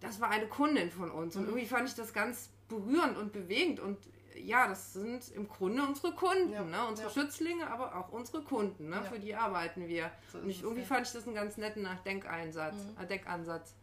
das 0.00 0.20
war 0.20 0.30
eine 0.30 0.46
Kundin 0.46 0.90
von 0.90 1.10
uns. 1.10 1.36
Und 1.36 1.42
mhm. 1.42 1.48
irgendwie 1.50 1.66
fand 1.66 1.88
ich 1.88 1.94
das 1.94 2.12
ganz 2.12 2.50
berührend 2.68 3.16
und 3.16 3.32
bewegend. 3.32 3.80
Und 3.80 3.96
ja, 4.36 4.68
das 4.68 4.92
sind 4.92 5.30
im 5.30 5.48
Grunde 5.48 5.82
unsere 5.82 6.12
Kunden, 6.12 6.52
ja. 6.52 6.62
ne? 6.62 6.86
unsere 6.86 7.08
ja. 7.08 7.14
Schützlinge, 7.14 7.70
aber 7.70 7.96
auch 7.96 8.10
unsere 8.10 8.42
Kunden, 8.42 8.90
ne? 8.90 8.96
Ja. 8.96 9.02
für 9.02 9.18
die 9.18 9.34
arbeiten 9.34 9.88
wir. 9.88 10.10
So 10.32 10.38
und 10.38 10.50
ich, 10.50 10.62
irgendwie 10.62 10.84
fand 10.84 11.06
ich 11.06 11.12
das 11.12 11.26
einen 11.26 11.34
ganz 11.34 11.56
netten 11.56 11.88
Denkeinsatz, 12.04 12.74
mhm. 12.74 13.02
äh, 13.02 13.06
Denkansatz. 13.06 13.74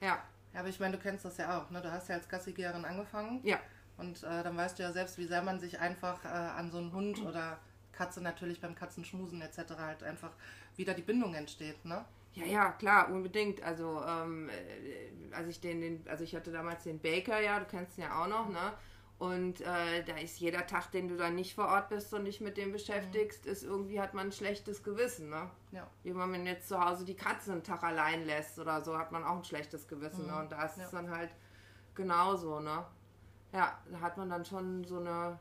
Ja. 0.00 0.22
Ja, 0.52 0.60
aber 0.60 0.68
ich 0.68 0.80
meine, 0.80 0.96
du 0.96 1.02
kennst 1.02 1.24
das 1.24 1.36
ja 1.36 1.58
auch. 1.58 1.70
Ne? 1.70 1.82
Du 1.82 1.90
hast 1.90 2.08
ja 2.08 2.14
als 2.14 2.28
Gassigeherin 2.28 2.84
angefangen. 2.84 3.40
Ja. 3.44 3.60
Und 3.98 4.22
äh, 4.22 4.42
dann 4.42 4.56
weißt 4.56 4.78
du 4.78 4.82
ja 4.82 4.92
selbst, 4.92 5.18
wie 5.18 5.26
sehr 5.26 5.42
man 5.42 5.60
sich 5.60 5.80
einfach 5.80 6.24
äh, 6.24 6.28
an 6.28 6.70
so 6.70 6.78
einen 6.78 6.92
Hund 6.92 7.20
oder 7.22 7.58
Katze 7.92 8.20
natürlich 8.20 8.60
beim 8.60 8.74
Katzenschmusen 8.74 9.40
etc. 9.40 9.76
halt 9.78 10.02
einfach 10.02 10.32
wieder 10.76 10.94
die 10.94 11.02
Bindung 11.02 11.34
entsteht, 11.34 11.84
ne? 11.84 12.04
Ja, 12.34 12.44
ja, 12.44 12.72
klar, 12.72 13.10
unbedingt. 13.10 13.62
Also, 13.62 14.02
ähm, 14.06 14.50
äh, 14.50 15.34
als 15.34 15.48
ich 15.48 15.60
den, 15.60 15.80
den, 15.80 16.04
also 16.06 16.22
ich 16.22 16.34
hatte 16.34 16.52
damals 16.52 16.84
den 16.84 17.00
Baker, 17.00 17.40
ja, 17.40 17.58
du 17.58 17.64
kennst 17.64 17.96
ihn 17.96 18.02
ja 18.04 18.22
auch 18.22 18.28
noch, 18.28 18.48
ne? 18.50 18.74
Und 19.18 19.62
äh, 19.62 20.04
da 20.04 20.16
ist 20.16 20.38
jeder 20.40 20.66
Tag, 20.66 20.90
den 20.90 21.08
du 21.08 21.16
dann 21.16 21.36
nicht 21.36 21.54
vor 21.54 21.68
Ort 21.68 21.88
bist 21.88 22.12
und 22.12 22.26
dich 22.26 22.42
mit 22.42 22.58
dem 22.58 22.72
beschäftigst, 22.72 23.46
mhm. 23.46 23.50
ist 23.50 23.62
irgendwie 23.62 23.98
hat 23.98 24.12
man 24.12 24.26
ein 24.26 24.32
schlechtes 24.32 24.82
Gewissen, 24.82 25.30
ne? 25.30 25.50
Ja. 25.72 25.86
Wie 26.02 26.10
wenn 26.14 26.30
man 26.30 26.44
jetzt 26.44 26.68
zu 26.68 26.78
Hause 26.78 27.06
die 27.06 27.16
Katze 27.16 27.52
einen 27.52 27.62
Tag 27.62 27.82
allein 27.82 28.26
lässt 28.26 28.58
oder 28.58 28.82
so, 28.82 28.98
hat 28.98 29.12
man 29.12 29.24
auch 29.24 29.36
ein 29.36 29.44
schlechtes 29.44 29.88
Gewissen, 29.88 30.26
ne? 30.26 30.32
mhm. 30.32 30.38
ne? 30.38 30.42
Und 30.42 30.52
da 30.52 30.64
ist 30.64 30.76
ja. 30.76 30.84
es 30.84 30.90
dann 30.90 31.10
halt 31.10 31.30
genauso, 31.94 32.60
ne? 32.60 32.84
Ja, 33.52 33.78
da 33.90 34.00
hat 34.00 34.18
man 34.18 34.28
dann 34.28 34.44
schon 34.44 34.84
so 34.84 34.98
eine 34.98 35.38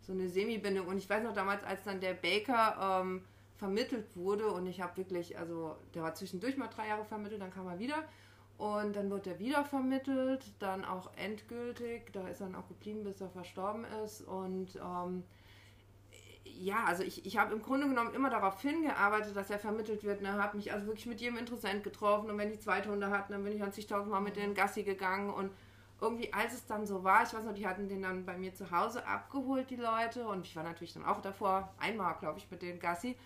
so 0.00 0.12
eine 0.12 0.28
Semi-Bindung. 0.28 0.86
Und 0.86 0.98
ich 0.98 1.08
weiß 1.08 1.22
noch 1.22 1.32
damals, 1.32 1.62
als 1.64 1.82
dann 1.84 2.00
der 2.00 2.14
Baker 2.14 3.02
ähm, 3.02 3.24
vermittelt 3.56 4.16
wurde 4.16 4.46
und 4.50 4.66
ich 4.66 4.80
habe 4.80 4.96
wirklich, 4.96 5.38
also 5.38 5.76
der 5.94 6.02
war 6.02 6.14
zwischendurch 6.14 6.56
mal 6.56 6.68
drei 6.68 6.88
Jahre 6.88 7.04
vermittelt, 7.04 7.42
dann 7.42 7.52
kam 7.52 7.66
er 7.66 7.78
wieder 7.78 8.04
und 8.60 8.94
dann 8.94 9.08
wird 9.08 9.26
er 9.26 9.38
wieder 9.38 9.64
vermittelt, 9.64 10.44
dann 10.58 10.84
auch 10.84 11.10
endgültig, 11.16 12.12
da 12.12 12.28
ist 12.28 12.42
er 12.42 12.48
dann 12.48 12.56
auch 12.56 12.68
geblieben, 12.68 13.04
bis 13.04 13.18
er 13.22 13.30
verstorben 13.30 13.86
ist 14.04 14.20
und 14.20 14.76
ähm, 14.76 15.24
ja, 16.44 16.84
also 16.84 17.02
ich, 17.02 17.24
ich 17.24 17.38
habe 17.38 17.54
im 17.54 17.62
Grunde 17.62 17.88
genommen 17.88 18.12
immer 18.12 18.28
darauf 18.28 18.60
hingearbeitet, 18.60 19.34
dass 19.34 19.48
er 19.48 19.58
vermittelt 19.58 20.04
wird. 20.04 20.20
Ne? 20.20 20.32
Habe 20.32 20.58
mich 20.58 20.72
also 20.72 20.86
wirklich 20.86 21.06
mit 21.06 21.22
jedem 21.22 21.38
Interessent 21.38 21.82
getroffen 21.84 22.28
und 22.28 22.36
wenn 22.36 22.50
die 22.50 22.58
zweite 22.58 22.90
Hunde 22.90 23.08
hatten, 23.08 23.32
dann 23.32 23.44
bin 23.44 23.54
ich 23.54 23.62
90.000 23.62 24.04
Mal 24.04 24.20
mit 24.20 24.36
denen 24.36 24.54
Gassi 24.54 24.82
gegangen 24.82 25.30
und 25.30 25.50
irgendwie, 25.98 26.30
als 26.34 26.52
es 26.52 26.66
dann 26.66 26.86
so 26.86 27.02
war, 27.02 27.22
ich 27.22 27.32
weiß 27.32 27.44
noch, 27.44 27.54
die 27.54 27.66
hatten 27.66 27.88
den 27.88 28.02
dann 28.02 28.26
bei 28.26 28.36
mir 28.36 28.54
zu 28.54 28.70
Hause 28.70 29.06
abgeholt, 29.06 29.70
die 29.70 29.76
Leute 29.76 30.26
und 30.28 30.44
ich 30.44 30.54
war 30.54 30.64
natürlich 30.64 30.92
dann 30.92 31.06
auch 31.06 31.22
davor, 31.22 31.72
einmal 31.78 32.14
glaube 32.18 32.38
ich, 32.38 32.50
mit 32.50 32.60
den 32.60 32.78
Gassi 32.78 33.16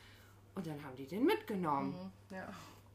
und 0.54 0.64
dann 0.68 0.84
haben 0.84 0.94
die 0.94 1.06
den 1.06 1.24
mitgenommen. 1.24 2.12
Mhm, 2.30 2.36
ja. 2.36 2.46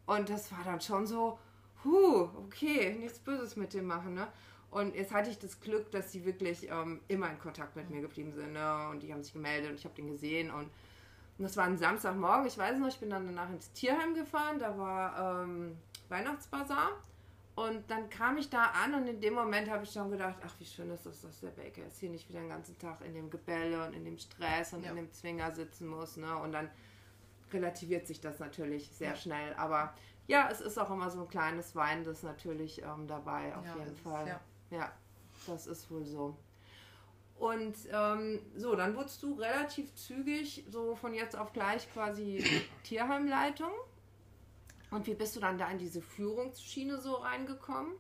Und 0.06 0.30
das 0.30 0.54
war 0.54 0.64
dann 0.64 0.80
schon 0.80 1.06
so, 1.06 1.38
huh, 1.84 2.30
okay, 2.46 2.96
nichts 3.00 3.20
Böses 3.20 3.56
mit 3.56 3.74
dem 3.74 3.86
machen, 3.86 4.14
ne? 4.14 4.28
Und 4.72 4.96
jetzt 4.96 5.12
hatte 5.12 5.32
ich 5.32 5.40
das 5.40 5.60
Glück, 5.60 5.90
dass 5.92 6.12
sie 6.12 6.26
wirklich 6.26 6.70
ähm, 6.70 7.02
immer 7.08 7.30
in 7.30 7.40
Kontakt 7.40 7.76
mit 7.76 7.90
mir 7.90 8.02
geblieben 8.02 8.34
sind, 8.34 8.54
ne? 8.54 8.90
Und 8.90 9.02
die 9.02 9.12
haben 9.12 9.24
sich 9.24 9.34
gemeldet 9.34 9.72
und 9.72 9.78
ich 9.78 9.86
habe 9.86 9.96
den 9.96 10.08
gesehen 10.08 10.52
und, 10.52 10.70
und 11.38 11.44
das 11.44 11.58
war 11.58 11.66
ein 11.66 11.78
Samstagmorgen, 11.78 12.48
ich 12.48 12.58
weiß 12.58 12.78
noch, 12.78 12.88
ich 12.88 13.00
bin 13.00 13.10
dann 13.10 13.26
danach 13.26 13.50
ins 13.50 13.72
Tierheim 13.74 14.14
gefahren, 14.14 14.60
da 14.60 14.78
war 14.78 15.44
ähm, 15.44 15.78
Weihnachtsbazar 16.10 16.92
und 17.56 17.90
dann 17.92 18.10
kam 18.10 18.38
ich 18.38 18.50
da 18.50 18.68
an 18.68 18.94
und 18.94 19.08
in 19.08 19.20
dem 19.20 19.34
Moment 19.34 19.70
habe 19.70 19.84
ich 19.84 19.92
schon 19.92 20.10
gedacht, 20.12 20.36
ach 20.46 20.54
wie 20.60 20.66
schön 20.66 20.90
ist 20.92 21.06
das, 21.06 21.22
dass 21.22 21.42
der 21.42 21.50
Baker 21.50 21.82
jetzt 21.82 22.00
hier 22.00 22.10
nicht 22.10 22.30
wieder 22.30 22.40
den 22.40 22.50
ganzen 22.50 22.78
Tag 22.78 23.02
in 23.06 23.14
dem 23.14 23.30
Gebälle 23.30 23.86
und 23.86 23.94
in 23.94 24.06
dem 24.06 24.18
Stress 24.18 24.72
und 24.74 24.84
ja. 24.84 24.92
in 24.92 24.96
dem 24.96 25.12
Zwinger 25.12 25.52
sitzen 25.52 25.88
muss, 25.88 26.16
ne? 26.16 26.38
Und 26.38 26.54
dann 26.54 26.70
relativiert 27.52 28.08
sich 28.08 28.22
das 28.22 28.40
natürlich 28.40 28.90
sehr 28.92 29.10
ja. 29.10 29.16
schnell. 29.16 29.54
Aber 29.56 29.94
ja, 30.30 30.48
es 30.52 30.62
ist 30.62 30.78
auch 30.78 30.92
immer 30.92 31.10
so 31.10 31.22
ein 31.22 31.28
kleines 31.28 31.76
Wein, 31.76 32.04
das 32.04 32.22
natürlich 32.22 32.84
ähm, 32.84 33.08
dabei, 33.08 33.56
auf 33.56 33.66
ja, 33.66 33.78
jeden 33.78 33.98
Fall. 33.98 34.28
Ist, 34.28 34.30
ja. 34.70 34.78
ja. 34.78 34.92
das 35.48 35.66
ist 35.66 35.90
wohl 35.90 36.06
so. 36.06 36.38
Und 37.40 37.76
ähm, 37.92 38.40
so, 38.56 38.76
dann 38.76 38.96
wurdest 38.96 39.24
du 39.24 39.34
relativ 39.34 39.96
zügig, 39.96 40.66
so 40.70 40.96
von 40.96 41.16
jetzt 41.16 41.36
auf 41.36 41.52
gleich 41.52 41.92
quasi 41.92 42.44
Tierheimleitung. 42.84 43.72
Und 44.92 45.08
wie 45.08 45.16
bist 45.16 45.36
du 45.36 45.40
dann 45.40 45.58
da 45.58 45.68
in 45.72 45.80
diese 45.80 46.00
Führungsschiene 46.02 47.00
so 47.00 47.16
reingekommen? 47.16 47.94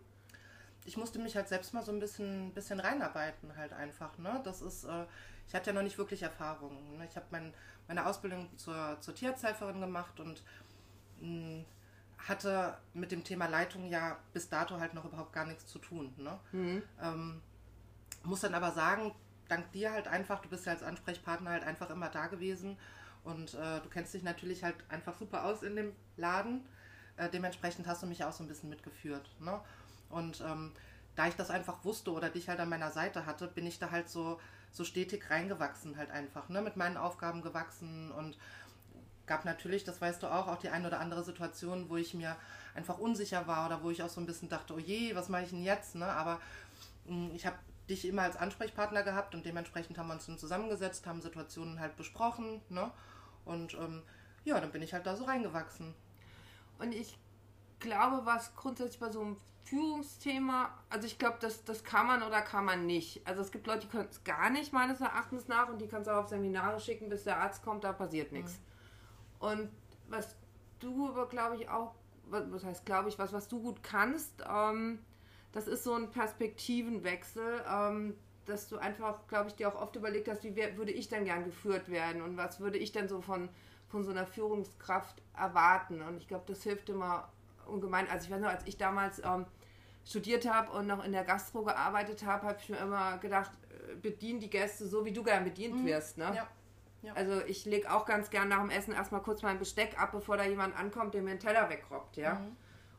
Ich 0.85 0.97
musste 0.97 1.17
mich 1.17 1.35
halt 1.35 1.47
selbst 1.47 1.73
mal 1.73 1.83
so 1.83 1.91
ein 1.91 1.99
bisschen, 1.99 2.53
bisschen 2.53 2.79
reinarbeiten, 2.79 3.55
halt 3.57 3.73
einfach. 3.73 4.15
Ne? 4.19 4.39
Das 4.43 4.61
ist, 4.61 4.83
äh, 4.83 5.05
ich 5.47 5.55
hatte 5.55 5.71
ja 5.71 5.73
noch 5.73 5.83
nicht 5.83 5.97
wirklich 5.97 6.21
Erfahrung. 6.21 6.99
Ne? 6.99 7.07
Ich 7.09 7.15
habe 7.15 7.25
mein, 7.31 7.55
meine 7.87 8.05
Ausbildung 8.05 8.55
zur, 8.55 8.97
zur 9.01 9.15
Tierarzthelferin 9.15 9.81
gemacht 9.81 10.19
und 10.19 10.43
mh, 11.21 11.27
hm, 11.27 11.65
hatte 12.27 12.77
mit 12.93 13.11
dem 13.11 13.23
Thema 13.23 13.47
Leitung 13.47 13.87
ja 13.87 14.17
bis 14.33 14.49
dato 14.49 14.79
halt 14.79 14.93
noch 14.93 15.05
überhaupt 15.05 15.33
gar 15.33 15.45
nichts 15.45 15.65
zu 15.67 15.79
tun. 15.79 16.13
Ne? 16.17 16.39
Mhm. 16.51 16.83
Ähm, 17.01 17.41
muss 18.23 18.41
dann 18.41 18.53
aber 18.53 18.71
sagen, 18.71 19.13
dank 19.47 19.71
dir 19.71 19.91
halt 19.91 20.07
einfach, 20.07 20.41
du 20.41 20.49
bist 20.49 20.65
ja 20.65 20.73
als 20.73 20.83
Ansprechpartner 20.83 21.51
halt 21.51 21.63
einfach 21.63 21.89
immer 21.89 22.09
da 22.09 22.27
gewesen 22.27 22.77
und 23.23 23.53
äh, 23.53 23.79
du 23.81 23.89
kennst 23.89 24.13
dich 24.13 24.23
natürlich 24.23 24.63
halt 24.63 24.75
einfach 24.89 25.15
super 25.15 25.45
aus 25.45 25.63
in 25.63 25.75
dem 25.75 25.93
Laden. 26.17 26.65
Äh, 27.17 27.29
dementsprechend 27.29 27.87
hast 27.87 28.03
du 28.03 28.07
mich 28.07 28.23
auch 28.23 28.33
so 28.33 28.43
ein 28.43 28.47
bisschen 28.47 28.69
mitgeführt. 28.69 29.29
Ne? 29.39 29.59
Und 30.09 30.41
ähm, 30.41 30.73
da 31.15 31.27
ich 31.27 31.35
das 31.35 31.49
einfach 31.49 31.83
wusste 31.83 32.11
oder 32.11 32.29
dich 32.29 32.49
halt 32.49 32.59
an 32.59 32.69
meiner 32.69 32.91
Seite 32.91 33.25
hatte, 33.25 33.47
bin 33.47 33.65
ich 33.65 33.79
da 33.79 33.91
halt 33.91 34.09
so 34.09 34.39
so 34.71 34.83
stetig 34.83 35.29
reingewachsen 35.29 35.97
halt 35.97 36.11
einfach, 36.11 36.49
ne? 36.49 36.61
mit 36.61 36.75
meinen 36.75 36.97
Aufgaben 36.97 37.41
gewachsen 37.41 38.11
und 38.11 38.37
gab 39.29 39.45
natürlich, 39.45 39.85
das 39.85 40.01
weißt 40.01 40.23
du 40.23 40.27
auch, 40.27 40.47
auch 40.47 40.57
die 40.57 40.69
eine 40.69 40.87
oder 40.87 40.99
andere 40.99 41.23
Situation, 41.23 41.87
wo 41.87 41.95
ich 41.95 42.13
mir 42.13 42.35
einfach 42.73 42.97
unsicher 42.97 43.47
war 43.47 43.67
oder 43.67 43.83
wo 43.83 43.91
ich 43.91 44.03
auch 44.03 44.09
so 44.09 44.19
ein 44.19 44.25
bisschen 44.25 44.49
dachte, 44.49 44.73
oh 44.73 44.79
je, 44.79 45.15
was 45.15 45.29
mache 45.29 45.43
ich 45.43 45.51
denn 45.51 45.63
jetzt, 45.63 45.95
ne? 45.95 46.07
aber 46.07 46.41
mh, 47.05 47.29
hm, 47.29 47.35
ich 47.35 47.45
habe 47.45 47.55
dich 47.89 48.05
immer 48.05 48.23
als 48.23 48.35
Ansprechpartner 48.35 49.03
gehabt 49.03 49.33
und 49.35 49.45
dementsprechend 49.45 49.97
haben 49.97 50.07
wir 50.07 50.15
uns 50.15 50.25
dann 50.25 50.37
zusammengesetzt, 50.37 51.07
haben 51.07 51.21
Situationen 51.21 51.79
halt 51.79 51.95
besprochen, 51.95 52.61
ne? 52.69 52.91
Und 53.45 53.73
ähm, 53.75 54.03
ja, 54.43 54.59
dann 54.59 54.71
bin 54.71 54.83
ich 54.83 54.93
halt 54.93 55.07
da 55.07 55.15
so 55.15 55.23
reingewachsen. 55.23 55.95
Und 56.77 56.93
ich 56.93 57.17
glaube, 57.79 58.27
was 58.27 58.55
grundsätzlich 58.55 58.99
bei 58.99 59.11
so 59.11 59.21
einem 59.21 59.37
Führungsthema, 59.63 60.71
also 60.89 61.07
ich 61.07 61.17
glaube, 61.17 61.37
das, 61.41 61.63
das 61.63 61.83
kann 61.83 62.05
man 62.05 62.21
oder 62.21 62.41
kann 62.41 62.63
man 62.63 62.85
nicht. 62.85 63.25
Also 63.25 63.41
es 63.41 63.51
gibt 63.51 63.65
Leute, 63.65 63.81
die 63.81 63.87
können 63.87 64.07
es 64.09 64.23
gar 64.23 64.51
nicht 64.51 64.71
meines 64.71 65.01
Erachtens 65.01 65.47
nach 65.47 65.67
und 65.69 65.79
die 65.79 65.87
kannst 65.87 66.07
du 66.07 66.11
auch 66.11 66.23
auf 66.23 66.27
Seminare 66.27 66.79
schicken, 66.79 67.09
bis 67.09 67.23
der 67.23 67.37
Arzt 67.37 67.63
kommt, 67.63 67.83
da 67.83 67.91
passiert 67.91 68.31
nichts. 68.31 68.53
Mhm. 68.53 68.68
Und 69.39 69.69
was 70.07 70.35
du 70.79 71.07
aber, 71.09 71.27
glaube 71.27 71.55
ich, 71.55 71.69
auch, 71.69 71.95
was 72.29 72.63
heißt, 72.63 72.85
glaube 72.85 73.09
ich, 73.09 73.17
was, 73.17 73.33
was 73.33 73.47
du 73.47 73.61
gut 73.61 73.81
kannst, 73.83 74.43
ähm, 74.47 74.99
das 75.51 75.67
ist 75.67 75.83
so 75.83 75.93
ein 75.93 76.11
Perspektivenwechsel, 76.11 77.63
ähm, 77.67 78.15
dass 78.45 78.67
du 78.67 78.77
einfach, 78.77 79.27
glaube 79.27 79.49
ich, 79.49 79.55
dir 79.55 79.67
auch 79.69 79.81
oft 79.81 79.95
überlegt 79.95 80.27
hast, 80.27 80.43
wie 80.43 80.55
würde 80.55 80.91
ich 80.91 81.09
denn 81.09 81.25
gern 81.25 81.43
geführt 81.43 81.89
werden 81.89 82.21
und 82.21 82.37
was 82.37 82.59
würde 82.59 82.77
ich 82.77 82.91
denn 82.91 83.07
so 83.07 83.21
von, 83.21 83.49
von 83.87 84.03
so 84.03 84.11
einer 84.11 84.25
Führungskraft 84.25 85.21
erwarten. 85.35 86.01
Und 86.01 86.17
ich 86.17 86.27
glaube, 86.27 86.45
das 86.47 86.63
hilft 86.63 86.89
immer 86.89 87.29
ungemein. 87.65 88.07
Also 88.09 88.25
ich 88.25 88.31
weiß 88.31 88.41
noch, 88.41 88.49
als 88.49 88.65
ich 88.65 88.77
damals 88.77 89.19
ähm, 89.23 89.45
studiert 90.05 90.51
habe 90.51 90.71
und 90.71 90.87
noch 90.87 91.03
in 91.03 91.11
der 91.11 91.23
Gastro 91.23 91.63
gearbeitet 91.63 92.25
habe, 92.25 92.47
habe 92.47 92.57
ich 92.61 92.69
mir 92.69 92.77
immer 92.77 93.17
gedacht, 93.19 93.51
äh, 93.91 93.95
bedien 93.95 94.39
die 94.39 94.49
Gäste 94.49 94.87
so, 94.87 95.05
wie 95.05 95.13
du 95.13 95.23
gern 95.23 95.43
bedient 95.43 95.75
mhm. 95.75 95.85
wirst. 95.85 96.17
Ne? 96.17 96.31
Ja. 96.35 96.47
Ja. 97.01 97.13
Also 97.13 97.41
ich 97.45 97.65
lege 97.65 97.91
auch 97.91 98.05
ganz 98.05 98.29
gern 98.29 98.49
nach 98.49 98.59
dem 98.59 98.69
Essen 98.69 98.93
erstmal 98.93 99.21
kurz 99.21 99.41
mein 99.41 99.57
Besteck 99.57 99.99
ab, 99.99 100.11
bevor 100.11 100.37
da 100.37 100.43
jemand 100.43 100.75
ankommt, 100.75 101.13
der 101.13 101.21
mir 101.21 101.31
einen 101.31 101.39
Teller 101.39 101.69
wegrobbt, 101.69 102.17
ja. 102.17 102.35
Mhm. 102.35 102.57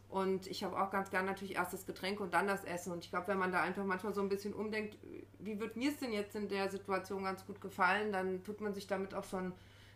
Und 0.08 0.48
ich 0.48 0.64
habe 0.64 0.80
auch 0.80 0.90
ganz 0.90 1.10
gern 1.10 1.24
natürlich 1.24 1.54
erst 1.54 1.72
das 1.72 1.86
Getränk 1.86 2.18
und 2.18 2.34
dann 2.34 2.48
das 2.48 2.64
Essen. 2.64 2.92
Und 2.92 3.04
ich 3.04 3.10
glaube, 3.10 3.28
wenn 3.28 3.38
man 3.38 3.52
da 3.52 3.62
einfach 3.62 3.84
manchmal 3.84 4.12
so 4.12 4.20
ein 4.20 4.28
bisschen 4.28 4.54
umdenkt, 4.54 4.98
wie 5.38 5.60
wird 5.60 5.76
mir 5.76 5.90
es 5.90 5.98
denn 5.98 6.12
jetzt 6.12 6.34
in 6.34 6.48
der 6.48 6.68
Situation 6.68 7.22
ganz 7.22 7.46
gut 7.46 7.60
gefallen, 7.60 8.10
dann 8.10 8.42
tut 8.42 8.60
man 8.60 8.74
sich 8.74 8.88
damit 8.88 9.14
auch 9.14 9.22
schon 9.22 9.52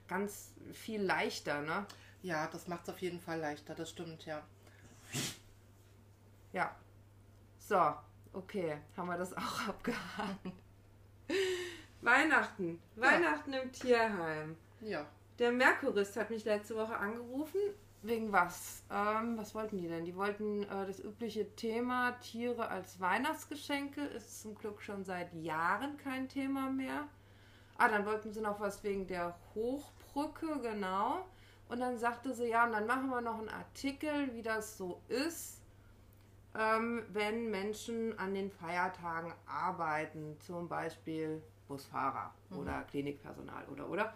ganz 0.06 0.52
viel 0.72 1.02
leichter, 1.02 1.62
ne? 1.62 1.86
Ja, 2.22 2.46
das 2.46 2.68
macht 2.68 2.84
es 2.84 2.90
auf 2.90 3.00
jeden 3.00 3.20
Fall 3.20 3.40
leichter, 3.40 3.74
das 3.74 3.90
stimmt, 3.90 4.24
ja. 4.24 4.42
Ja, 6.52 6.76
so, 7.58 7.94
okay, 8.32 8.78
haben 8.96 9.08
wir 9.08 9.18
das 9.18 9.32
auch 9.36 9.68
abgehakt. 9.68 10.52
Weihnachten, 12.04 12.80
Weihnachten 12.96 13.52
im 13.54 13.72
Tierheim. 13.72 14.56
Ja. 14.80 15.06
Der 15.38 15.52
Merkurist 15.52 16.16
hat 16.16 16.30
mich 16.30 16.44
letzte 16.44 16.76
Woche 16.76 16.96
angerufen 16.96 17.58
wegen 18.02 18.30
was? 18.30 18.82
Ähm, 18.90 19.38
was 19.38 19.54
wollten 19.54 19.78
die 19.78 19.88
denn? 19.88 20.04
Die 20.04 20.14
wollten 20.14 20.64
äh, 20.64 20.86
das 20.86 21.00
übliche 21.00 21.56
Thema 21.56 22.12
Tiere 22.20 22.68
als 22.68 23.00
Weihnachtsgeschenke. 23.00 24.02
Ist 24.02 24.42
zum 24.42 24.54
Glück 24.54 24.82
schon 24.82 25.04
seit 25.04 25.32
Jahren 25.32 25.96
kein 25.96 26.28
Thema 26.28 26.70
mehr. 26.70 27.08
Ah, 27.78 27.88
dann 27.88 28.04
wollten 28.04 28.32
sie 28.32 28.42
noch 28.42 28.60
was 28.60 28.84
wegen 28.84 29.06
der 29.06 29.34
Hochbrücke, 29.54 30.60
genau. 30.60 31.24
Und 31.68 31.80
dann 31.80 31.98
sagte 31.98 32.34
sie, 32.34 32.48
ja, 32.48 32.66
und 32.66 32.72
dann 32.72 32.86
machen 32.86 33.08
wir 33.08 33.22
noch 33.22 33.38
einen 33.38 33.48
Artikel, 33.48 34.32
wie 34.34 34.42
das 34.42 34.76
so 34.76 35.00
ist, 35.08 35.62
ähm, 36.56 37.04
wenn 37.08 37.50
Menschen 37.50 38.16
an 38.18 38.34
den 38.34 38.50
Feiertagen 38.50 39.32
arbeiten, 39.46 40.36
zum 40.40 40.68
Beispiel 40.68 41.42
Busfahrer 41.68 42.32
mhm. 42.50 42.58
oder 42.58 42.82
Klinikpersonal 42.82 43.64
oder 43.66 43.88
oder. 43.88 44.12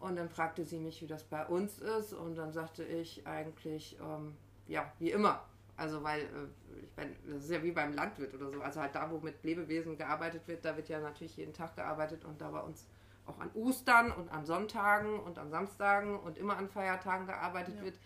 Und 0.00 0.16
dann 0.16 0.30
fragte 0.30 0.64
sie 0.64 0.78
mich, 0.78 1.02
wie 1.02 1.06
das 1.06 1.24
bei 1.24 1.46
uns 1.46 1.78
ist. 1.78 2.14
Und 2.14 2.36
dann 2.36 2.52
sagte 2.52 2.82
ich 2.84 3.26
eigentlich, 3.26 3.98
ähm, 4.00 4.34
ja, 4.66 4.90
wie 4.98 5.10
immer. 5.10 5.44
Also, 5.76 6.02
weil, 6.02 6.22
äh, 6.22 6.84
ich 6.84 6.96
meine, 6.96 7.14
das 7.26 7.44
ist 7.44 7.50
ja 7.50 7.62
wie 7.62 7.72
beim 7.72 7.92
Landwirt 7.92 8.34
oder 8.34 8.50
so. 8.50 8.60
Also 8.62 8.80
halt 8.80 8.94
da, 8.94 9.10
wo 9.10 9.18
mit 9.18 9.42
Lebewesen 9.44 9.96
gearbeitet 9.98 10.48
wird, 10.48 10.64
da 10.64 10.76
wird 10.76 10.88
ja 10.88 11.00
natürlich 11.00 11.36
jeden 11.36 11.52
Tag 11.52 11.76
gearbeitet 11.76 12.24
und 12.24 12.40
da 12.40 12.50
bei 12.50 12.60
uns 12.60 12.86
auch 13.26 13.38
an 13.38 13.50
Ostern 13.54 14.10
und 14.10 14.30
an 14.30 14.44
Sonntagen 14.44 15.20
und 15.20 15.38
an 15.38 15.50
Samstagen 15.50 16.18
und 16.18 16.38
immer 16.38 16.56
an 16.56 16.68
Feiertagen 16.68 17.26
gearbeitet 17.26 17.76
ja. 17.76 17.84
wird, 17.84 17.98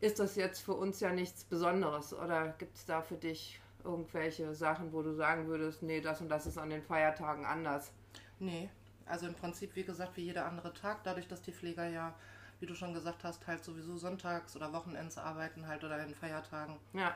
ist 0.00 0.18
das 0.18 0.36
jetzt 0.36 0.60
für 0.60 0.74
uns 0.74 1.00
ja 1.00 1.12
nichts 1.12 1.44
Besonderes. 1.44 2.14
Oder 2.14 2.48
gibt 2.58 2.76
es 2.76 2.86
da 2.86 3.02
für 3.02 3.16
dich 3.16 3.60
irgendwelche 3.84 4.54
Sachen, 4.54 4.92
wo 4.92 5.02
du 5.02 5.14
sagen 5.14 5.46
würdest, 5.46 5.82
nee, 5.82 6.00
das 6.00 6.20
und 6.20 6.28
das 6.28 6.46
ist 6.46 6.58
an 6.58 6.70
den 6.70 6.82
Feiertagen 6.82 7.44
anders? 7.44 7.92
Nee, 8.40 8.68
also 9.10 9.26
im 9.26 9.34
Prinzip, 9.34 9.74
wie 9.74 9.82
gesagt, 9.82 10.16
wie 10.16 10.22
jeder 10.22 10.46
andere 10.46 10.72
Tag, 10.72 11.02
dadurch, 11.04 11.26
dass 11.26 11.42
die 11.42 11.52
Pfleger 11.52 11.86
ja, 11.86 12.14
wie 12.60 12.66
du 12.66 12.74
schon 12.74 12.94
gesagt 12.94 13.24
hast, 13.24 13.46
halt 13.46 13.64
sowieso 13.64 13.96
sonntags 13.96 14.54
oder 14.56 14.72
Wochenends 14.72 15.18
arbeiten 15.18 15.66
halt 15.66 15.82
oder 15.84 16.02
in 16.04 16.14
Feiertagen. 16.14 16.76
Ja. 16.92 17.14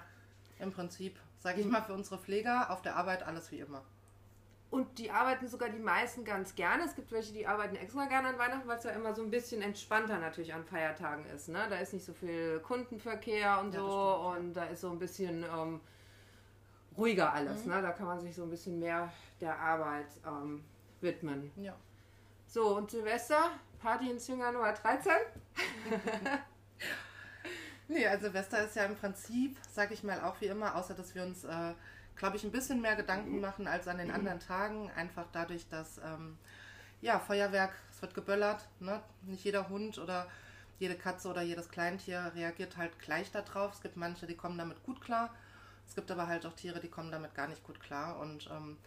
Im 0.58 0.72
Prinzip, 0.72 1.18
sage 1.38 1.60
ich 1.60 1.66
mal, 1.66 1.82
für 1.82 1.94
unsere 1.94 2.18
Pfleger 2.18 2.70
auf 2.70 2.82
der 2.82 2.96
Arbeit 2.96 3.22
alles 3.22 3.50
wie 3.52 3.60
immer. 3.60 3.82
Und 4.70 4.98
die 4.98 5.10
arbeiten 5.12 5.46
sogar 5.46 5.68
die 5.68 5.78
meisten 5.78 6.24
ganz 6.24 6.56
gerne. 6.56 6.82
Es 6.84 6.96
gibt 6.96 7.12
welche, 7.12 7.32
die 7.32 7.46
arbeiten 7.46 7.76
extra 7.76 8.06
gerne 8.06 8.28
an 8.28 8.38
Weihnachten, 8.38 8.66
weil 8.66 8.78
es 8.78 8.84
ja 8.84 8.90
immer 8.90 9.14
so 9.14 9.22
ein 9.22 9.30
bisschen 9.30 9.62
entspannter 9.62 10.18
natürlich 10.18 10.52
an 10.52 10.64
Feiertagen 10.64 11.26
ist. 11.26 11.48
Ne? 11.48 11.64
Da 11.70 11.76
ist 11.76 11.92
nicht 11.92 12.04
so 12.04 12.12
viel 12.12 12.58
Kundenverkehr 12.58 13.60
und 13.60 13.72
ja, 13.72 13.80
so 13.80 14.34
und 14.36 14.52
da 14.54 14.64
ist 14.64 14.80
so 14.80 14.90
ein 14.90 14.98
bisschen 14.98 15.44
ähm, 15.44 15.80
ruhiger 16.98 17.32
alles. 17.32 17.64
Mhm. 17.64 17.72
Ne? 17.72 17.82
Da 17.82 17.92
kann 17.92 18.06
man 18.06 18.20
sich 18.20 18.34
so 18.34 18.42
ein 18.42 18.50
bisschen 18.50 18.80
mehr 18.80 19.12
der 19.40 19.56
Arbeit 19.56 20.08
ähm, 20.26 20.64
widmen. 21.04 21.52
Ja. 21.56 21.76
So, 22.48 22.76
und 22.76 22.90
Silvester, 22.90 23.52
Party 23.80 24.10
in 24.10 24.18
Zwinger 24.18 24.50
Nummer 24.50 24.72
13? 24.72 25.12
nee, 27.88 28.06
also 28.06 28.24
Silvester 28.24 28.64
ist 28.64 28.74
ja 28.74 28.84
im 28.84 28.96
Prinzip, 28.96 29.56
sag 29.70 29.92
ich 29.92 30.02
mal, 30.02 30.20
auch 30.22 30.40
wie 30.40 30.46
immer, 30.46 30.74
außer 30.74 30.94
dass 30.94 31.14
wir 31.14 31.22
uns, 31.22 31.44
äh, 31.44 31.74
glaube 32.16 32.36
ich, 32.36 32.44
ein 32.44 32.50
bisschen 32.50 32.80
mehr 32.80 32.96
Gedanken 32.96 33.40
machen 33.40 33.68
als 33.68 33.86
an 33.86 33.98
den 33.98 34.10
anderen 34.10 34.40
Tagen. 34.40 34.90
Einfach 34.96 35.26
dadurch, 35.32 35.68
dass, 35.68 35.98
ähm, 35.98 36.36
ja, 37.00 37.18
Feuerwerk, 37.20 37.74
es 37.90 38.02
wird 38.02 38.14
geböllert, 38.14 38.68
ne? 38.80 39.02
Nicht 39.22 39.44
jeder 39.44 39.68
Hund 39.68 39.98
oder 39.98 40.26
jede 40.78 40.96
Katze 40.96 41.28
oder 41.28 41.42
jedes 41.42 41.68
Kleintier 41.68 42.32
reagiert 42.34 42.76
halt 42.76 42.98
gleich 42.98 43.30
darauf. 43.30 43.74
Es 43.74 43.80
gibt 43.80 43.96
manche, 43.96 44.26
die 44.26 44.36
kommen 44.36 44.58
damit 44.58 44.82
gut 44.82 45.00
klar. 45.00 45.34
Es 45.86 45.94
gibt 45.94 46.10
aber 46.10 46.26
halt 46.26 46.46
auch 46.46 46.54
Tiere, 46.54 46.80
die 46.80 46.88
kommen 46.88 47.12
damit 47.12 47.34
gar 47.34 47.48
nicht 47.48 47.62
gut 47.62 47.80
klar. 47.80 48.18
Und 48.18 48.48
ähm, 48.50 48.78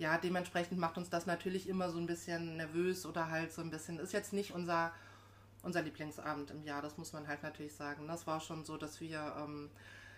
ja, 0.00 0.16
dementsprechend 0.16 0.78
macht 0.78 0.96
uns 0.96 1.10
das 1.10 1.26
natürlich 1.26 1.68
immer 1.68 1.90
so 1.90 1.98
ein 1.98 2.06
bisschen 2.06 2.56
nervös 2.56 3.04
oder 3.04 3.28
halt 3.28 3.52
so 3.52 3.60
ein 3.60 3.70
bisschen, 3.70 3.98
ist 3.98 4.14
jetzt 4.14 4.32
nicht 4.32 4.52
unser, 4.52 4.92
unser 5.62 5.82
Lieblingsabend 5.82 6.50
im 6.50 6.64
Jahr, 6.64 6.80
das 6.80 6.96
muss 6.96 7.12
man 7.12 7.28
halt 7.28 7.42
natürlich 7.42 7.74
sagen. 7.74 8.08
Das 8.08 8.26
war 8.26 8.40
schon 8.40 8.64
so, 8.64 8.78
dass 8.78 9.02
wir 9.02 9.34
ähm, 9.38 9.68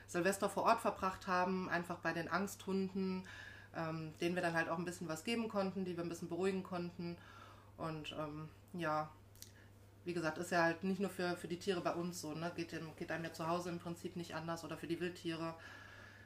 Silvester 0.07 0.49
vor 0.49 0.63
Ort 0.63 0.81
verbracht 0.81 1.27
haben, 1.27 1.69
einfach 1.69 1.99
bei 1.99 2.13
den 2.13 2.29
Angsthunden, 2.29 3.27
ähm, 3.75 4.15
denen 4.21 4.37
wir 4.37 4.43
dann 4.43 4.55
halt 4.55 4.69
auch 4.69 4.79
ein 4.79 4.85
bisschen 4.85 5.09
was 5.09 5.25
geben 5.25 5.49
konnten, 5.49 5.85
die 5.85 5.97
wir 5.97 6.05
ein 6.05 6.09
bisschen 6.09 6.29
beruhigen 6.29 6.63
konnten. 6.63 7.17
Und 7.77 8.15
ähm, 8.17 8.49
ja, 8.75 9.11
wie 10.05 10.13
gesagt, 10.15 10.39
ist 10.39 10.53
ja 10.53 10.63
halt 10.63 10.85
nicht 10.85 11.01
nur 11.01 11.11
für, 11.11 11.37
für 11.37 11.49
die 11.49 11.59
Tiere 11.59 11.81
bei 11.81 11.93
uns 11.93 12.21
so, 12.21 12.35
ne? 12.35 12.53
Geht, 12.55 12.73
geht 12.97 13.11
einem 13.11 13.25
ja 13.25 13.33
zu 13.33 13.49
Hause 13.49 13.71
im 13.71 13.81
Prinzip 13.81 14.15
nicht 14.15 14.37
anders 14.37 14.63
oder 14.63 14.77
für 14.77 14.87
die 14.87 15.01
Wildtiere 15.01 15.57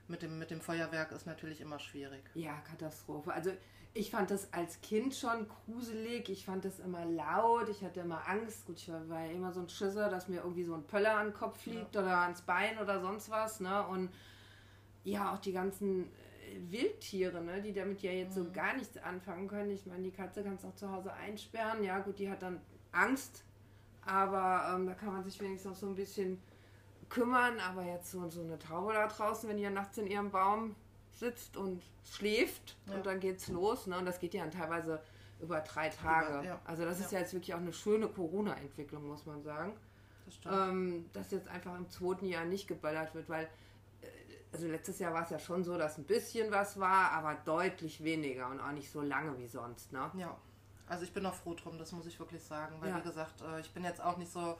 mit 0.09 0.23
dem, 0.23 0.38
mit 0.38 0.51
dem 0.51 0.61
Feuerwerk 0.61 1.12
ist 1.12 1.27
natürlich 1.27 1.61
immer 1.61 1.79
schwierig. 1.79 2.23
Ja, 2.35 2.61
Katastrophe. 2.61 3.33
Also 3.33 3.51
ich 3.95 4.11
fand 4.11 4.31
das 4.31 4.53
als 4.53 4.81
Kind 4.83 5.14
schon 5.14 5.49
gruselig. 5.49 6.29
Ich 6.29 6.45
fand 6.45 6.64
das 6.64 6.79
immer 6.81 7.05
laut. 7.05 7.69
Ich 7.69 7.83
hatte 7.83 8.01
immer 8.01 8.29
Angst. 8.29 8.66
Gut, 8.66 8.79
ich 8.79 8.88
war, 8.90 9.09
war 9.09 9.25
ja 9.25 9.33
immer 9.33 9.53
so 9.53 9.61
ein 9.61 9.69
Schisser, 9.69 10.09
dass 10.11 10.29
mir 10.29 10.42
irgendwie 10.42 10.64
so 10.64 10.75
ein 10.75 10.85
Pöller 10.85 11.16
an 11.16 11.29
den 11.29 11.35
Kopf 11.35 11.62
fliegt 11.62 11.95
ja. 11.95 12.03
oder 12.03 12.19
ans 12.19 12.42
Bein 12.42 12.79
oder 12.79 13.01
sonst 13.01 13.31
was. 13.31 13.61
Ne? 13.61 13.87
Und 13.87 14.11
ja, 15.05 15.33
auch 15.33 15.38
die 15.38 15.53
ganzen 15.53 16.05
äh, 16.05 16.71
Wildtiere, 16.71 17.42
ne, 17.42 17.62
die 17.62 17.73
damit 17.73 18.03
ja 18.03 18.12
jetzt 18.12 18.37
mhm. 18.37 18.45
so 18.45 18.53
gar 18.53 18.77
nichts 18.77 18.99
anfangen 18.99 19.49
können. 19.49 19.71
Ich 19.71 19.87
meine, 19.87 20.03
die 20.03 20.11
Katze 20.11 20.42
kannst 20.42 20.64
du 20.64 20.69
auch 20.69 20.75
zu 20.75 20.90
Hause 20.90 21.12
einsperren. 21.12 21.83
Ja, 21.83 22.01
gut, 22.01 22.19
die 22.19 22.31
hat 22.31 22.42
dann 22.42 22.61
Angst. 22.92 23.45
Aber 24.05 24.75
ähm, 24.75 24.87
da 24.87 24.95
kann 24.95 25.12
man 25.12 25.25
sich 25.25 25.40
wenigstens 25.40 25.71
noch 25.71 25.79
so 25.79 25.87
ein 25.87 25.97
bisschen 25.97 26.40
kümmern, 27.09 27.59
aber 27.61 27.85
jetzt 27.85 28.11
so, 28.11 28.29
so 28.29 28.40
eine 28.40 28.59
Taube 28.59 28.92
da 28.92 29.07
draußen, 29.07 29.49
wenn 29.49 29.57
die 29.57 29.62
ja 29.62 29.71
nachts 29.71 29.99
in 29.99 30.07
ihrem 30.07 30.31
Baum 30.31 30.75
sitzt 31.12 31.57
und 31.57 31.83
schläft 32.05 32.77
ja. 32.87 32.95
und 32.95 33.07
dann 33.07 33.21
geht's 33.21 33.49
los, 33.49 33.87
ne? 33.87 33.99
Und 33.99 34.07
das 34.07 34.19
geht 34.19 34.35
ja 34.35 34.42
dann 34.42 34.51
teilweise 34.51 35.01
über 35.40 35.61
drei 35.61 35.88
Tage. 35.88 36.35
Über, 36.35 36.45
ja. 36.45 36.61
Also 36.64 36.85
das 36.85 37.01
ist 37.01 37.12
ja. 37.12 37.21
jetzt 37.21 37.33
wirklich 37.33 37.55
auch 37.55 37.59
eine 37.59 37.73
schöne 37.73 38.09
Corona-Entwicklung, 38.09 39.07
muss 39.07 39.27
man 39.27 39.42
sagen. 39.42 39.75
Das 40.27 40.69
ähm, 40.69 41.07
dass 41.12 41.31
jetzt 41.31 41.49
einfach 41.49 41.77
im 41.77 41.88
zweiten 41.88 42.27
Jahr 42.27 42.45
nicht 42.45 42.66
geböllert 42.66 43.14
wird, 43.14 43.29
weil 43.29 43.45
äh, 44.03 44.07
also 44.53 44.66
letztes 44.66 44.99
Jahr 44.99 45.14
war 45.14 45.23
es 45.23 45.31
ja 45.31 45.38
schon 45.38 45.62
so, 45.62 45.79
dass 45.79 45.99
ein 45.99 46.05
bisschen 46.05 46.51
was 46.51 46.81
war, 46.81 47.12
aber 47.12 47.35
deutlich 47.45 48.03
weniger 48.03 48.49
und 48.51 48.61
auch 48.61 48.73
nicht 48.73 48.90
so 48.90 49.03
lange 49.03 49.38
wie 49.38 49.47
sonst, 49.47 49.92
ne? 49.92 50.11
Ja. 50.16 50.37
Also 50.88 51.05
ich 51.05 51.12
bin 51.12 51.27
auch 51.27 51.35
froh 51.35 51.55
drum, 51.55 51.79
das 51.79 51.92
muss 51.92 52.07
ich 52.07 52.19
wirklich 52.19 52.42
sagen, 52.42 52.77
weil 52.81 52.95
wie 52.95 53.01
gesagt, 53.03 53.42
äh, 53.42 53.61
ich 53.61 53.73
bin 53.73 53.85
jetzt 53.85 54.01
auch 54.01 54.16
nicht 54.16 54.31
so 54.31 54.57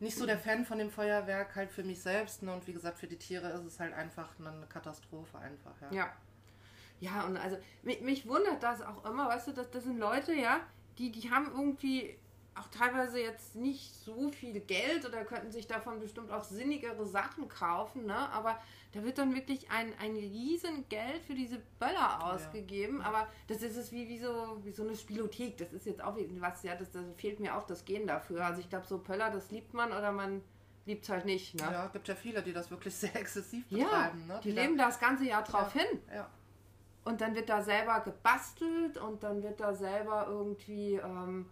nicht 0.00 0.16
so 0.16 0.26
der 0.26 0.38
Fan 0.38 0.64
von 0.64 0.78
dem 0.78 0.90
Feuerwerk, 0.90 1.54
halt 1.56 1.70
für 1.70 1.82
mich 1.82 2.02
selbst. 2.02 2.42
Ne? 2.42 2.52
Und 2.52 2.66
wie 2.66 2.72
gesagt, 2.72 2.98
für 2.98 3.06
die 3.06 3.16
Tiere 3.16 3.48
ist 3.50 3.64
es 3.64 3.80
halt 3.80 3.94
einfach 3.94 4.28
eine 4.38 4.66
Katastrophe 4.66 5.38
einfach. 5.38 5.74
Ja, 5.80 5.92
ja. 5.92 6.12
ja 7.00 7.22
und 7.24 7.36
also 7.36 7.56
mich, 7.82 8.00
mich, 8.00 8.26
wundert 8.28 8.62
das 8.62 8.82
auch 8.82 9.04
immer, 9.04 9.28
weißt 9.28 9.48
du, 9.48 9.52
das, 9.52 9.70
das 9.70 9.84
sind 9.84 9.98
Leute, 9.98 10.34
ja, 10.34 10.60
die, 10.98 11.10
die 11.10 11.30
haben 11.30 11.50
irgendwie 11.52 12.16
auch 12.56 12.68
teilweise 12.68 13.20
jetzt 13.20 13.56
nicht 13.56 13.94
so 13.94 14.30
viel 14.30 14.60
Geld 14.60 15.04
oder 15.06 15.24
könnten 15.24 15.50
sich 15.50 15.66
davon 15.66 15.98
bestimmt 16.00 16.30
auch 16.30 16.44
sinnigere 16.44 17.04
Sachen 17.06 17.48
kaufen, 17.48 18.06
ne? 18.06 18.30
Aber 18.30 18.58
da 18.92 19.02
wird 19.02 19.18
dann 19.18 19.34
wirklich 19.34 19.70
ein, 19.70 19.92
ein 19.98 20.14
riesen 20.14 20.88
Geld 20.88 21.22
für 21.26 21.34
diese 21.34 21.58
Böller 21.80 22.24
ausgegeben. 22.24 23.00
Ja. 23.00 23.06
Aber 23.06 23.28
das 23.48 23.62
ist 23.62 23.76
es 23.76 23.90
wie, 23.90 24.08
wie, 24.08 24.18
so, 24.18 24.60
wie 24.62 24.70
so 24.70 24.84
eine 24.84 24.94
Spielothek. 24.94 25.56
Das 25.56 25.72
ist 25.72 25.84
jetzt 25.86 26.02
auch 26.02 26.16
was, 26.38 26.62
ja, 26.62 26.76
das, 26.76 26.92
das 26.92 27.04
fehlt 27.16 27.40
mir 27.40 27.56
auch 27.56 27.64
das 27.64 27.84
Gehen 27.84 28.06
dafür. 28.06 28.44
Also 28.44 28.60
ich 28.60 28.68
glaube, 28.68 28.86
so 28.86 28.98
Böller, 28.98 29.30
das 29.30 29.50
liebt 29.50 29.74
man 29.74 29.90
oder 29.90 30.12
man 30.12 30.42
liebt 30.86 31.04
es 31.04 31.10
halt 31.10 31.24
nicht. 31.24 31.56
Ne? 31.56 31.62
Ja, 31.62 31.86
gibt 31.88 32.06
ja 32.06 32.14
viele, 32.14 32.42
die 32.42 32.52
das 32.52 32.70
wirklich 32.70 32.94
sehr 32.94 33.16
exzessiv 33.16 33.66
betreiben. 33.68 34.24
Ja, 34.28 34.34
ne? 34.34 34.40
die, 34.44 34.50
die 34.50 34.54
leben 34.54 34.78
da 34.78 34.86
das 34.86 35.00
ganze 35.00 35.24
Jahr 35.24 35.42
drauf 35.42 35.74
ja, 35.74 35.82
hin. 35.82 36.00
Ja. 36.14 36.30
Und 37.04 37.20
dann 37.20 37.34
wird 37.34 37.48
da 37.48 37.62
selber 37.62 38.00
gebastelt 38.00 38.96
und 38.96 39.22
dann 39.22 39.42
wird 39.42 39.60
da 39.60 39.74
selber 39.74 40.26
irgendwie, 40.28 40.94
ähm, 40.94 41.46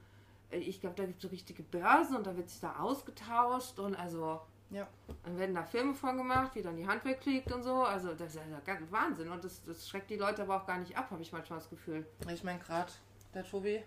ich 0.53 0.81
glaube, 0.81 0.97
da 0.97 1.05
gibt 1.05 1.17
es 1.19 1.23
so 1.23 1.29
richtige 1.29 1.63
Börsen 1.63 2.17
und 2.17 2.27
da 2.27 2.37
wird 2.37 2.51
sich 2.51 2.61
da 2.61 2.77
ausgetauscht 2.77 3.79
und 3.79 3.95
also 3.95 4.41
ja. 4.73 4.89
Dann 5.25 5.39
werden 5.39 5.55
da 5.55 5.65
Filme 5.65 5.95
von 5.95 6.17
gemacht, 6.17 6.55
wie 6.55 6.63
dann 6.63 6.77
die 6.77 6.87
Hand 6.87 7.05
wegkriegt 7.05 7.53
und 7.53 7.63
so. 7.63 7.83
Also 7.83 8.15
das 8.15 8.35
ist 8.35 8.41
ja 8.51 8.61
ganz 8.65 8.91
Wahnsinn. 8.91 9.31
Und 9.31 9.45
das, 9.45 9.63
das 9.65 9.89
schreckt 9.89 10.11
die 10.11 10.17
Leute 10.17 10.43
aber 10.43 10.57
auch 10.57 10.67
gar 10.67 10.79
nicht 10.79 10.97
ab, 10.97 11.11
habe 11.11 11.23
ich 11.23 11.33
manchmal 11.33 11.59
das 11.59 11.69
Gefühl. 11.69 12.07
Ich 12.33 12.43
meine, 12.43 12.59
gerade 12.59 12.91
der 13.35 13.45
Tobi, 13.45 13.83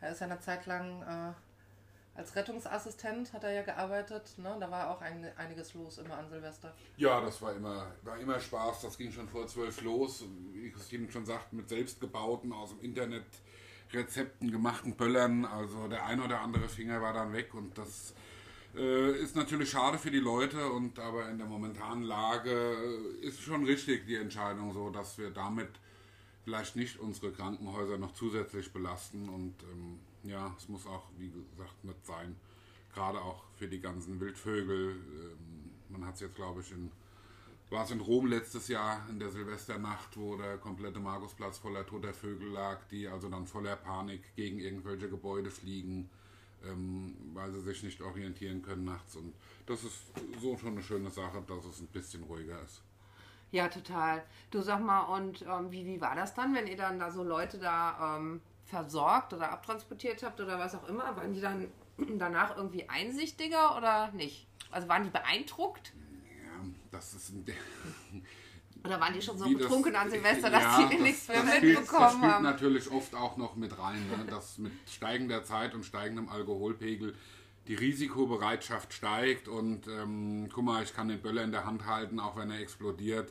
er 0.00 0.12
ist 0.12 0.20
ja 0.20 0.26
eine 0.26 0.38
Zeit 0.38 0.66
lang 0.66 1.02
äh, 1.02 2.18
als 2.18 2.36
Rettungsassistent, 2.36 3.32
hat 3.32 3.44
er 3.44 3.52
ja 3.52 3.62
gearbeitet. 3.62 4.34
Ne? 4.36 4.54
Da 4.60 4.70
war 4.70 4.90
auch 4.90 5.00
ein, 5.00 5.26
einiges 5.38 5.72
los 5.72 5.96
immer 5.96 6.18
an 6.18 6.28
Silvester. 6.28 6.74
Ja, 6.98 7.20
das 7.22 7.40
war 7.40 7.54
immer, 7.54 7.86
war 8.02 8.18
immer 8.18 8.38
Spaß. 8.38 8.82
Das 8.82 8.98
ging 8.98 9.10
schon 9.10 9.28
vor 9.28 9.46
zwölf 9.46 9.80
los. 9.80 10.24
Wie 10.52 10.70
Christine 10.70 11.10
schon 11.10 11.24
sagt, 11.24 11.54
mit 11.54 11.68
selbstgebauten, 11.68 12.52
aus 12.52 12.70
dem 12.70 12.80
Internet 12.80 13.24
Rezepten 13.92 14.50
gemachten 14.50 14.96
Böllern. 14.96 15.44
Also 15.44 15.88
der 15.88 16.06
ein 16.06 16.20
oder 16.20 16.40
andere 16.40 16.68
Finger 16.68 17.00
war 17.02 17.12
dann 17.12 17.32
weg 17.32 17.54
und 17.54 17.76
das 17.76 18.14
äh, 18.76 19.12
ist 19.18 19.36
natürlich 19.36 19.70
schade 19.70 19.98
für 19.98 20.10
die 20.10 20.20
Leute 20.20 20.70
und 20.70 20.98
aber 20.98 21.28
in 21.28 21.38
der 21.38 21.46
momentanen 21.46 22.04
Lage 22.04 22.50
äh, 22.50 23.26
ist 23.26 23.40
schon 23.40 23.64
richtig 23.64 24.06
die 24.06 24.16
Entscheidung 24.16 24.72
so, 24.72 24.90
dass 24.90 25.18
wir 25.18 25.30
damit 25.30 25.68
vielleicht 26.44 26.76
nicht 26.76 26.98
unsere 26.98 27.32
Krankenhäuser 27.32 27.98
noch 27.98 28.12
zusätzlich 28.12 28.72
belasten 28.72 29.28
und 29.28 29.54
ähm, 29.72 29.98
ja, 30.22 30.54
es 30.56 30.68
muss 30.68 30.86
auch, 30.86 31.04
wie 31.18 31.30
gesagt, 31.30 31.84
nicht 31.84 32.04
sein. 32.04 32.36
Gerade 32.94 33.20
auch 33.20 33.44
für 33.56 33.68
die 33.68 33.80
ganzen 33.80 34.20
Wildvögel. 34.20 34.90
Ähm, 34.90 35.70
man 35.88 36.06
hat 36.06 36.14
es 36.14 36.20
jetzt, 36.20 36.36
glaube 36.36 36.60
ich, 36.60 36.70
in 36.72 36.90
war 37.70 37.84
es 37.84 37.90
in 37.90 38.00
Rom 38.00 38.26
letztes 38.26 38.68
Jahr 38.68 39.06
in 39.08 39.18
der 39.18 39.30
Silvesternacht, 39.30 40.16
wo 40.16 40.36
der 40.36 40.58
komplette 40.58 41.00
Markusplatz 41.00 41.58
voller 41.58 41.86
toter 41.86 42.12
Vögel 42.12 42.50
lag, 42.50 42.78
die 42.90 43.08
also 43.08 43.28
dann 43.28 43.46
voller 43.46 43.76
Panik 43.76 44.34
gegen 44.36 44.58
irgendwelche 44.58 45.08
Gebäude 45.08 45.50
fliegen 45.50 46.10
ähm, 46.64 47.16
weil 47.34 47.50
sie 47.52 47.60
sich 47.60 47.82
nicht 47.82 48.00
orientieren 48.00 48.62
können 48.62 48.84
nachts. 48.84 49.16
Und 49.16 49.34
das 49.66 49.84
ist 49.84 50.02
so 50.40 50.56
schon 50.56 50.72
eine 50.72 50.82
schöne 50.82 51.10
Sache, 51.10 51.42
dass 51.46 51.64
es 51.64 51.80
ein 51.80 51.86
bisschen 51.88 52.22
ruhiger 52.24 52.60
ist. 52.62 52.82
Ja, 53.52 53.68
total. 53.68 54.22
Du 54.50 54.60
sag 54.60 54.80
mal, 54.80 55.02
und 55.16 55.42
ähm, 55.42 55.72
wie, 55.72 55.84
wie 55.84 56.00
war 56.00 56.14
das 56.14 56.34
dann, 56.34 56.54
wenn 56.54 56.66
ihr 56.66 56.76
dann 56.76 56.98
da 56.98 57.10
so 57.10 57.24
Leute 57.24 57.58
da 57.58 58.16
ähm, 58.16 58.40
versorgt 58.64 59.32
oder 59.32 59.50
abtransportiert 59.50 60.22
habt 60.22 60.40
oder 60.40 60.58
was 60.58 60.74
auch 60.74 60.88
immer? 60.88 61.16
Waren 61.16 61.32
die 61.32 61.40
dann 61.40 61.66
danach 62.18 62.56
irgendwie 62.56 62.88
einsichtiger 62.88 63.76
oder 63.76 64.12
nicht? 64.12 64.46
Also 64.70 64.88
waren 64.88 65.02
die 65.02 65.10
beeindruckt? 65.10 65.92
Das 66.90 67.14
ist 67.14 67.30
ein. 67.30 67.44
Oder 68.84 68.98
waren 68.98 69.12
die 69.12 69.20
schon 69.20 69.36
so 69.36 69.44
Wie 69.44 69.52
das- 69.54 69.62
betrunken 69.64 69.94
an 69.94 70.10
Silvester, 70.10 70.48
dass 70.50 70.62
Ja, 70.62 70.88
die 70.88 70.96
nichts 70.96 71.28
mehr 71.28 71.42
das 71.42 71.56
spielt, 71.56 71.76
das 71.76 71.80
mitbekommen 71.82 72.10
spielt 72.18 72.32
haben? 72.32 72.44
natürlich 72.44 72.90
oft 72.90 73.14
auch 73.14 73.36
noch 73.36 73.54
mit 73.56 73.78
rein, 73.78 74.08
ne? 74.08 74.24
dass 74.30 74.56
mit 74.58 74.72
steigender 74.88 75.44
Zeit 75.44 75.74
und 75.74 75.84
steigendem 75.84 76.28
Alkoholpegel 76.30 77.14
die 77.68 77.74
Risikobereitschaft 77.74 78.94
steigt 78.94 79.48
und 79.48 79.86
ähm, 79.86 80.48
guck 80.52 80.64
mal, 80.64 80.82
ich 80.82 80.94
kann 80.94 81.08
den 81.08 81.20
Böller 81.20 81.44
in 81.44 81.52
der 81.52 81.66
Hand 81.66 81.84
halten, 81.84 82.18
auch 82.18 82.36
wenn 82.36 82.50
er 82.50 82.58
explodiert. 82.60 83.30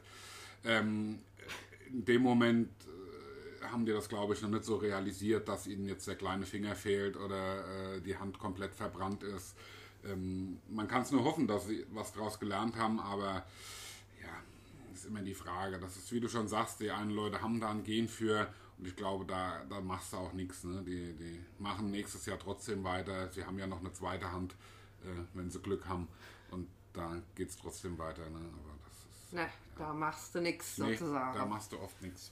Ähm, 0.63 1.19
in 1.89 2.05
dem 2.05 2.21
Moment 2.21 2.69
äh, 3.61 3.65
haben 3.65 3.87
die 3.87 3.91
das, 3.91 4.07
glaube 4.07 4.35
ich, 4.35 4.41
noch 4.43 4.49
nicht 4.49 4.65
so 4.65 4.75
realisiert, 4.75 5.49
dass 5.49 5.65
ihnen 5.65 5.87
jetzt 5.87 6.07
der 6.07 6.15
kleine 6.15 6.45
Finger 6.45 6.75
fehlt 6.75 7.17
oder 7.17 7.95
äh, 7.95 8.01
die 8.01 8.15
Hand 8.15 8.37
komplett 8.37 8.75
verbrannt 8.75 9.23
ist. 9.23 9.55
Ähm, 10.05 10.59
man 10.69 10.87
kann 10.87 11.01
es 11.01 11.11
nur 11.11 11.23
hoffen, 11.23 11.47
dass 11.47 11.67
sie 11.67 11.85
was 11.91 12.13
daraus 12.13 12.39
gelernt 12.39 12.75
haben, 12.77 12.99
aber 12.99 13.45
ja, 14.21 14.29
ist 14.93 15.05
immer 15.05 15.21
die 15.21 15.33
Frage. 15.33 15.79
Das 15.79 15.97
ist, 15.97 16.11
wie 16.11 16.19
du 16.19 16.29
schon 16.29 16.47
sagst, 16.47 16.79
die 16.79 16.91
einen 16.91 17.11
Leute 17.11 17.41
haben 17.41 17.59
da 17.59 17.69
ein 17.71 17.83
Gen 17.83 18.07
für 18.07 18.53
und 18.77 18.87
ich 18.87 18.95
glaube, 18.95 19.25
da, 19.25 19.61
da 19.69 19.81
machst 19.81 20.13
du 20.13 20.17
auch 20.17 20.31
nichts. 20.33 20.63
Ne? 20.63 20.81
Die, 20.83 21.13
die 21.13 21.43
machen 21.57 21.91
nächstes 21.91 22.25
Jahr 22.25 22.39
trotzdem 22.39 22.83
weiter. 22.85 23.29
Sie 23.31 23.43
haben 23.45 23.59
ja 23.59 23.67
noch 23.67 23.81
eine 23.81 23.91
zweite 23.91 24.31
Hand, 24.31 24.53
äh, 25.03 25.07
wenn 25.33 25.49
sie 25.51 25.59
Glück 25.59 25.85
haben. 25.85 26.07
Und 26.51 26.67
da 26.93 27.21
geht 27.35 27.49
es 27.49 27.57
trotzdem 27.57 27.97
weiter. 27.97 28.29
Ne? 28.29 28.37
Aber 28.39 28.73
das 28.85 28.97
ist. 28.97 29.33
Ne, 29.33 29.49
da 29.77 29.93
machst 29.93 30.33
du 30.33 30.39
nichts 30.41 30.77
Nee, 30.77 30.95
sozusagen. 30.95 31.37
da 31.37 31.45
machst 31.45 31.73
du 31.73 31.79
oft 31.79 32.01
nichts. 32.01 32.31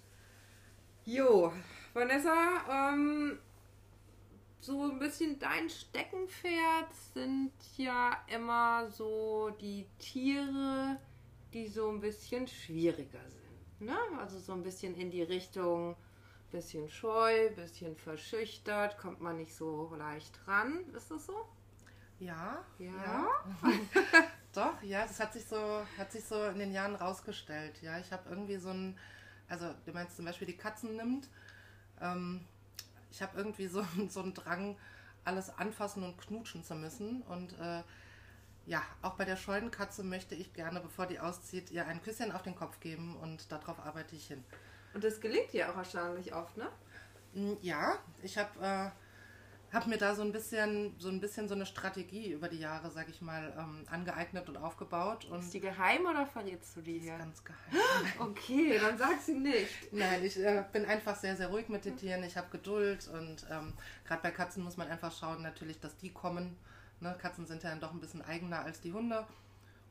Jo, 1.04 1.52
Vanessa, 1.94 2.92
ähm, 2.94 3.38
so 4.60 4.84
ein 4.84 5.00
bisschen 5.00 5.40
dein 5.40 5.70
Steckenpferd 5.70 6.94
sind 7.14 7.52
ja 7.78 8.18
immer 8.28 8.90
so 8.90 9.52
die 9.62 9.88
Tiere, 10.00 11.00
die 11.54 11.68
so 11.68 11.90
ein 11.90 12.00
bisschen 12.02 12.48
schwieriger 12.48 13.22
sind. 13.30 13.88
Ne? 13.88 13.98
Also 14.20 14.40
so 14.40 14.54
ein 14.54 14.64
bisschen 14.64 14.96
in 14.96 15.12
die 15.12 15.24
Richtung, 15.24 15.96
bisschen 16.52 16.90
scheu, 16.90 17.50
bisschen 17.52 17.96
verschüchtert, 17.96 18.98
kommt 18.98 19.22
man 19.22 19.38
nicht 19.38 19.56
so 19.56 19.94
leicht 19.96 20.40
ran. 20.48 20.86
Ist 20.96 21.12
das 21.12 21.26
so? 21.26 21.48
Ja, 22.20 22.66
Ja. 22.80 22.88
ja. 22.88 23.28
Doch, 24.54 24.82
ja, 24.82 25.04
das 25.06 25.20
hat 25.20 25.34
sich 25.34 25.46
so, 25.46 25.86
hat 26.00 26.12
sich 26.12 26.24
so 26.24 26.46
in 26.46 26.58
den 26.58 26.72
Jahren 26.72 26.96
rausgestellt. 26.96 27.80
Ja, 27.84 28.00
ich 28.00 28.12
habe 28.12 28.28
irgendwie 28.30 28.58
so 28.58 28.70
ein, 28.70 28.98
also 29.48 29.68
du 29.86 29.92
meinst 29.92 30.16
zum 30.16 30.26
Beispiel 30.26 30.48
die 30.48 30.58
Katzen 30.58 30.96
nimmt, 30.96 31.30
ähm, 32.02 32.44
ich 33.12 33.22
habe 33.22 33.38
irgendwie 33.38 33.68
so, 33.68 33.86
so 34.10 34.22
einen 34.22 34.34
Drang, 34.34 34.78
alles 35.24 35.50
anfassen 35.58 36.04
und 36.04 36.18
knutschen 36.18 36.64
zu 36.64 36.76
müssen. 36.76 37.22
Und 37.24 37.54
äh, 37.60 37.84
ja, 38.66 38.82
auch 39.02 39.16
bei 39.16 39.26
der 39.26 39.36
scheuen 39.38 39.72
Katze 39.72 40.04
möchte 40.04 40.36
ich 40.36 40.54
gerne, 40.54 40.80
bevor 40.80 41.06
die 41.06 41.20
auszieht, 41.20 41.72
ihr 41.72 41.86
ein 41.86 42.02
Küsschen 42.02 42.32
auf 42.32 42.44
den 42.44 42.56
Kopf 42.56 42.80
geben 42.80 43.16
und 43.18 43.52
darauf 43.52 43.80
arbeite 43.80 44.16
ich 44.16 44.28
hin. 44.28 44.44
Und 44.94 45.04
das 45.04 45.20
gelingt 45.22 45.54
dir 45.54 45.70
auch 45.70 45.78
erstaunlich 45.78 46.34
oft, 46.34 46.58
ne? 46.58 46.70
Mm, 47.34 47.54
Ja, 47.62 47.98
ich 48.24 48.38
habe 48.38 48.50
äh, 48.66 48.90
hab 49.74 49.88
mir 49.88 49.98
da 49.98 50.16
so 50.16 50.22
ein 50.22 50.32
bisschen 50.32 50.96
so 50.98 51.10
ein 51.10 51.20
bisschen 51.20 51.48
so 51.48 51.56
eine 51.56 51.66
Strategie 51.66 52.32
über 52.32 52.48
die 52.48 52.60
Jahre, 52.60 52.90
sag 52.90 53.10
ich 53.10 53.22
mal, 53.22 53.54
ähm, 53.58 53.84
angeeignet 53.90 54.48
und 54.48 54.58
aufgebaut 54.58 55.26
und 55.26 55.40
Ist 55.40 55.54
die 55.54 55.60
geheim 55.60 56.06
oder 56.06 56.26
verrätst 56.26 56.76
du 56.78 56.82
die 56.82 57.00
hier? 57.00 57.18
ganz 57.18 57.44
geheim. 57.44 57.60
Okay, 58.20 58.80
dann 58.80 58.98
sag 58.98 59.20
sie 59.22 59.34
nicht. 59.36 59.92
Nein, 59.92 60.24
ich 60.24 60.40
äh, 60.40 60.64
bin 60.72 60.86
einfach 60.86 61.16
sehr, 61.16 61.36
sehr 61.36 61.48
ruhig 61.48 61.68
mit 61.70 61.84
den 61.86 61.98
Tieren. 61.98 62.24
Ich 62.24 62.38
habe 62.38 62.48
Geduld 62.50 63.08
und 63.10 63.46
ähm, 63.52 63.74
gerade 64.06 64.22
bei 64.22 64.32
Katzen 64.32 64.64
muss 64.64 64.78
man 64.78 64.88
einfach 64.88 65.12
schauen, 65.12 65.42
natürlich, 65.42 65.80
dass 65.80 65.98
die 65.98 66.12
kommen. 66.12 66.58
Ne? 67.00 67.16
Katzen 67.22 67.46
sind 67.46 67.64
ja 67.64 67.70
dann 67.70 67.82
doch 67.82 67.92
ein 67.92 68.00
bisschen 68.00 68.24
eigener 68.24 68.62
als 68.62 68.80
die 68.82 68.94
Hunde. 68.94 69.28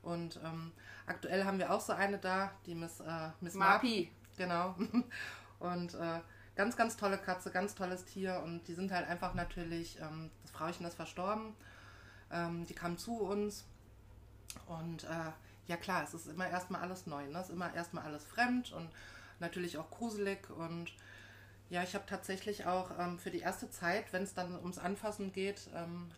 Und 0.02 0.40
ähm, 0.44 0.72
aktuell 1.06 1.44
haben 1.44 1.58
wir 1.58 1.72
auch 1.72 1.80
so 1.80 1.92
eine 1.92 2.18
da, 2.18 2.52
die 2.64 2.74
Miss, 2.74 3.00
äh, 3.00 3.28
Miss 3.40 3.54
Marp. 3.54 3.82
Mapi. 3.82 4.10
Genau. 4.36 4.74
Und 5.58 5.94
äh, 5.94 6.20
ganz, 6.56 6.76
ganz 6.76 6.96
tolle 6.96 7.18
Katze, 7.18 7.50
ganz 7.50 7.74
tolles 7.74 8.04
Tier. 8.04 8.42
Und 8.44 8.66
die 8.66 8.74
sind 8.74 8.90
halt 8.90 9.06
einfach 9.06 9.34
natürlich, 9.34 9.98
ähm, 10.00 10.30
das 10.42 10.50
Frauchen 10.50 10.86
ist 10.86 10.96
verstorben. 10.96 11.54
Ähm, 12.32 12.66
die 12.66 12.74
kam 12.74 12.98
zu 12.98 13.20
uns. 13.20 13.64
Und 14.66 15.04
äh, 15.04 15.32
ja 15.68 15.76
klar, 15.76 16.02
es 16.02 16.14
ist 16.14 16.26
immer 16.26 16.48
erstmal 16.48 16.80
alles 16.80 17.06
neu. 17.06 17.26
Ne? 17.28 17.38
Es 17.38 17.48
ist 17.48 17.54
immer 17.54 17.72
erstmal 17.74 18.04
alles 18.04 18.24
fremd 18.24 18.72
und 18.72 18.88
natürlich 19.38 19.78
auch 19.78 19.90
gruselig. 19.90 20.50
Und 20.50 20.92
ja, 21.68 21.82
ich 21.82 21.94
habe 21.94 22.06
tatsächlich 22.06 22.66
auch 22.66 22.90
ähm, 22.98 23.18
für 23.18 23.30
die 23.30 23.40
erste 23.40 23.70
Zeit, 23.70 24.12
wenn 24.12 24.22
es 24.22 24.34
dann 24.34 24.56
ums 24.58 24.78
Anfassen 24.78 25.32
geht, 25.32 25.68
ähm, 25.74 26.10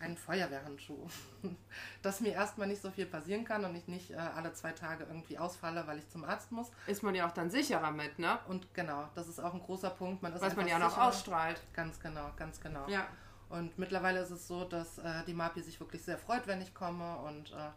einen 0.00 0.16
Feuerwehrhandschuh. 0.16 1.08
Dass 2.02 2.20
mir 2.20 2.32
erstmal 2.32 2.68
nicht 2.68 2.82
so 2.82 2.90
viel 2.90 3.06
passieren 3.06 3.44
kann 3.44 3.64
und 3.64 3.74
ich 3.74 3.88
nicht 3.88 4.10
äh, 4.10 4.16
alle 4.16 4.52
zwei 4.52 4.72
Tage 4.72 5.04
irgendwie 5.04 5.38
ausfalle, 5.38 5.86
weil 5.86 5.98
ich 5.98 6.08
zum 6.08 6.24
Arzt 6.24 6.52
muss. 6.52 6.70
Ist 6.86 7.02
man 7.02 7.14
ja 7.14 7.26
auch 7.26 7.32
dann 7.32 7.50
sicherer 7.50 7.90
mit, 7.90 8.18
ne? 8.18 8.38
Und 8.48 8.72
genau, 8.74 9.08
das 9.14 9.28
ist 9.28 9.40
auch 9.40 9.54
ein 9.54 9.60
großer 9.60 9.90
Punkt. 9.90 10.22
Man 10.22 10.32
ist 10.32 10.40
Was 10.40 10.56
man 10.56 10.68
ja 10.68 10.78
noch 10.78 10.96
ausstrahlt. 10.96 11.60
Ganz 11.72 12.00
genau, 12.00 12.30
ganz 12.36 12.60
genau. 12.60 12.88
Ja. 12.88 13.06
Und 13.48 13.78
mittlerweile 13.78 14.20
ist 14.20 14.30
es 14.30 14.46
so, 14.46 14.64
dass 14.64 14.98
äh, 14.98 15.24
die 15.26 15.34
Mapi 15.34 15.62
sich 15.62 15.80
wirklich 15.80 16.02
sehr 16.02 16.18
freut, 16.18 16.46
wenn 16.46 16.60
ich 16.60 16.74
komme 16.74 17.16
und 17.18 17.52
äh, 17.52 17.70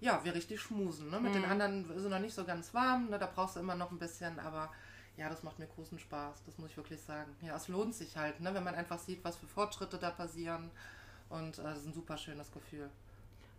ja, 0.00 0.20
wir 0.24 0.34
richtig 0.34 0.60
schmusen. 0.60 1.10
Ne? 1.10 1.20
Mit 1.20 1.34
den 1.34 1.44
anderen 1.44 1.88
ist 1.90 2.02
es 2.02 2.10
noch 2.10 2.18
nicht 2.18 2.34
so 2.34 2.44
ganz 2.44 2.74
warm, 2.74 3.10
ne? 3.10 3.18
da 3.18 3.28
brauchst 3.32 3.56
du 3.56 3.60
immer 3.60 3.76
noch 3.76 3.92
ein 3.92 3.98
bisschen, 3.98 4.40
aber 4.40 4.70
ja, 5.16 5.28
das 5.28 5.42
macht 5.42 5.58
mir 5.58 5.66
großen 5.66 5.98
Spaß, 5.98 6.42
das 6.44 6.58
muss 6.58 6.70
ich 6.70 6.76
wirklich 6.76 7.00
sagen. 7.00 7.36
Ja, 7.42 7.54
es 7.54 7.68
lohnt 7.68 7.94
sich 7.94 8.16
halt, 8.16 8.40
ne? 8.40 8.52
wenn 8.54 8.64
man 8.64 8.74
einfach 8.74 8.98
sieht, 8.98 9.22
was 9.22 9.36
für 9.36 9.46
Fortschritte 9.46 9.98
da 9.98 10.10
passieren 10.10 10.70
und 11.32 11.58
äh, 11.58 11.62
das 11.62 11.78
ist 11.78 11.86
ein 11.86 11.92
super 11.92 12.16
schönes 12.16 12.50
Gefühl. 12.52 12.90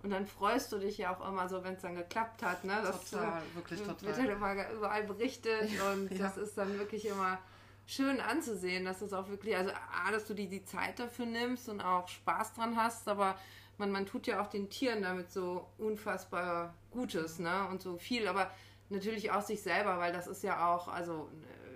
Und 0.02 0.10
dann 0.10 0.28
freust 0.28 0.72
du 0.72 0.80
dich 0.80 0.98
ja 0.98 1.16
auch 1.16 1.28
immer 1.28 1.48
so, 1.48 1.64
wenn 1.64 1.76
es 1.76 1.82
dann 1.82 1.96
geklappt 1.96 2.44
hat, 2.44 2.66
ne? 2.66 2.78
Das 2.84 3.10
Total, 3.10 3.42
äh, 3.42 3.56
wirklich 3.56 3.80
wird 3.80 4.00
total. 4.00 4.18
halt 4.18 4.30
immer 4.30 4.72
überall 4.72 5.04
berichtet 5.04 5.70
und 5.94 6.12
ja. 6.12 6.18
das 6.18 6.38
ist 6.38 6.58
dann 6.58 6.78
wirklich 6.78 7.06
immer 7.06 7.40
schön 7.86 8.20
anzusehen, 8.20 8.86
dass 8.86 9.00
das 9.00 9.14
auch 9.14 9.30
wirklich, 9.30 9.56
also 9.56 9.72
A, 9.72 10.12
dass 10.12 10.26
du 10.26 10.34
dir 10.34 10.48
die 10.48 10.66
Zeit 10.66 11.00
dafür 11.00 11.26
nimmst 11.26 11.70
und 11.70 11.82
auch 11.82 12.08
Spaß 12.08 12.54
dran 12.54 12.76
hast, 12.76 13.08
aber 13.08 13.38
man, 13.78 13.92
man 13.92 14.06
tut 14.06 14.28
ja 14.28 14.42
auch 14.42 14.48
den 14.48 14.70
Tieren 14.70 15.02
damit 15.02 15.32
so 15.32 15.68
unfassbar 15.78 16.74
Gutes, 16.92 17.40
ne? 17.40 17.68
Und 17.70 17.82
so 17.82 17.98
viel, 17.98 18.28
aber 18.28 18.52
natürlich 18.90 19.32
auch 19.32 19.42
sich 19.42 19.62
selber, 19.62 20.00
weil 20.00 20.12
das 20.12 20.28
ist 20.28 20.44
ja 20.44 20.74
auch, 20.74 20.90
also 20.90 21.30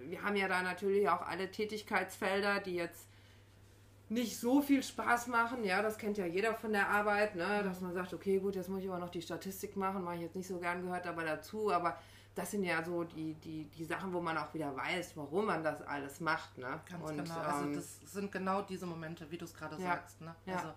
äh, 0.03 0.10
wir 0.12 0.21
haben 0.21 0.36
ja 0.36 0.49
da 0.49 0.62
natürlich 0.62 1.07
auch 1.10 1.21
alle 1.21 1.49
Tätigkeitsfelder, 1.49 2.60
die 2.60 2.75
jetzt 2.75 3.07
nicht 4.10 4.39
so 4.39 4.62
viel 4.62 4.82
Spaß 4.84 5.28
machen. 5.28 5.63
Ja, 5.63 5.82
das 5.82 5.98
kennt 5.98 6.17
ja 6.17 6.26
jeder 6.26 6.54
von 6.54 6.72
der 6.72 6.89
Arbeit, 6.89 7.36
ne? 7.36 7.62
dass 7.63 7.82
man 7.82 7.93
sagt, 7.93 8.13
okay, 8.13 8.39
gut, 8.39 8.56
jetzt 8.56 8.70
muss 8.70 8.82
ich 8.82 8.89
aber 8.89 9.00
noch 9.00 9.10
die 9.10 9.22
Statistik 9.22 9.76
machen, 9.76 10.04
mache 10.04 10.15
ich 10.15 10.22
jetzt 10.22 10.36
nicht 10.36 10.48
so 10.48 10.58
gern, 10.60 10.82
gehört 10.82 11.06
aber 11.08 11.24
dazu. 11.24 11.72
Aber 11.72 11.98
das 12.34 12.52
sind 12.52 12.63
ja 12.63 12.84
so 12.84 13.04
die, 13.04 13.34
die, 13.34 13.65
die 13.65 13.84
Sachen, 13.84 14.13
wo 14.13 14.22
man 14.22 14.38
auch 14.38 14.54
wieder 14.54 14.76
weiß, 14.76 15.17
warum 15.17 15.48
man 15.48 15.63
das 15.63 15.82
alles 15.82 16.20
macht. 16.22 16.58
Ne? 16.58 16.80
Ganz 16.89 17.10
Und, 17.10 17.17
genau. 17.17 17.39
Also 17.39 17.65
ähm, 17.65 17.76
das 17.76 18.00
sind 18.06 18.32
genau 18.32 18.62
diese 18.62 18.86
Momente, 18.86 19.30
wie 19.30 19.38
du 19.38 19.46
es 19.46 19.54
gerade 19.54 19.76
Ja. 19.76 19.88
sagst. 19.89 20.22
Ne? 20.22 20.34
Ja. 20.46 20.56
Also 20.56 20.74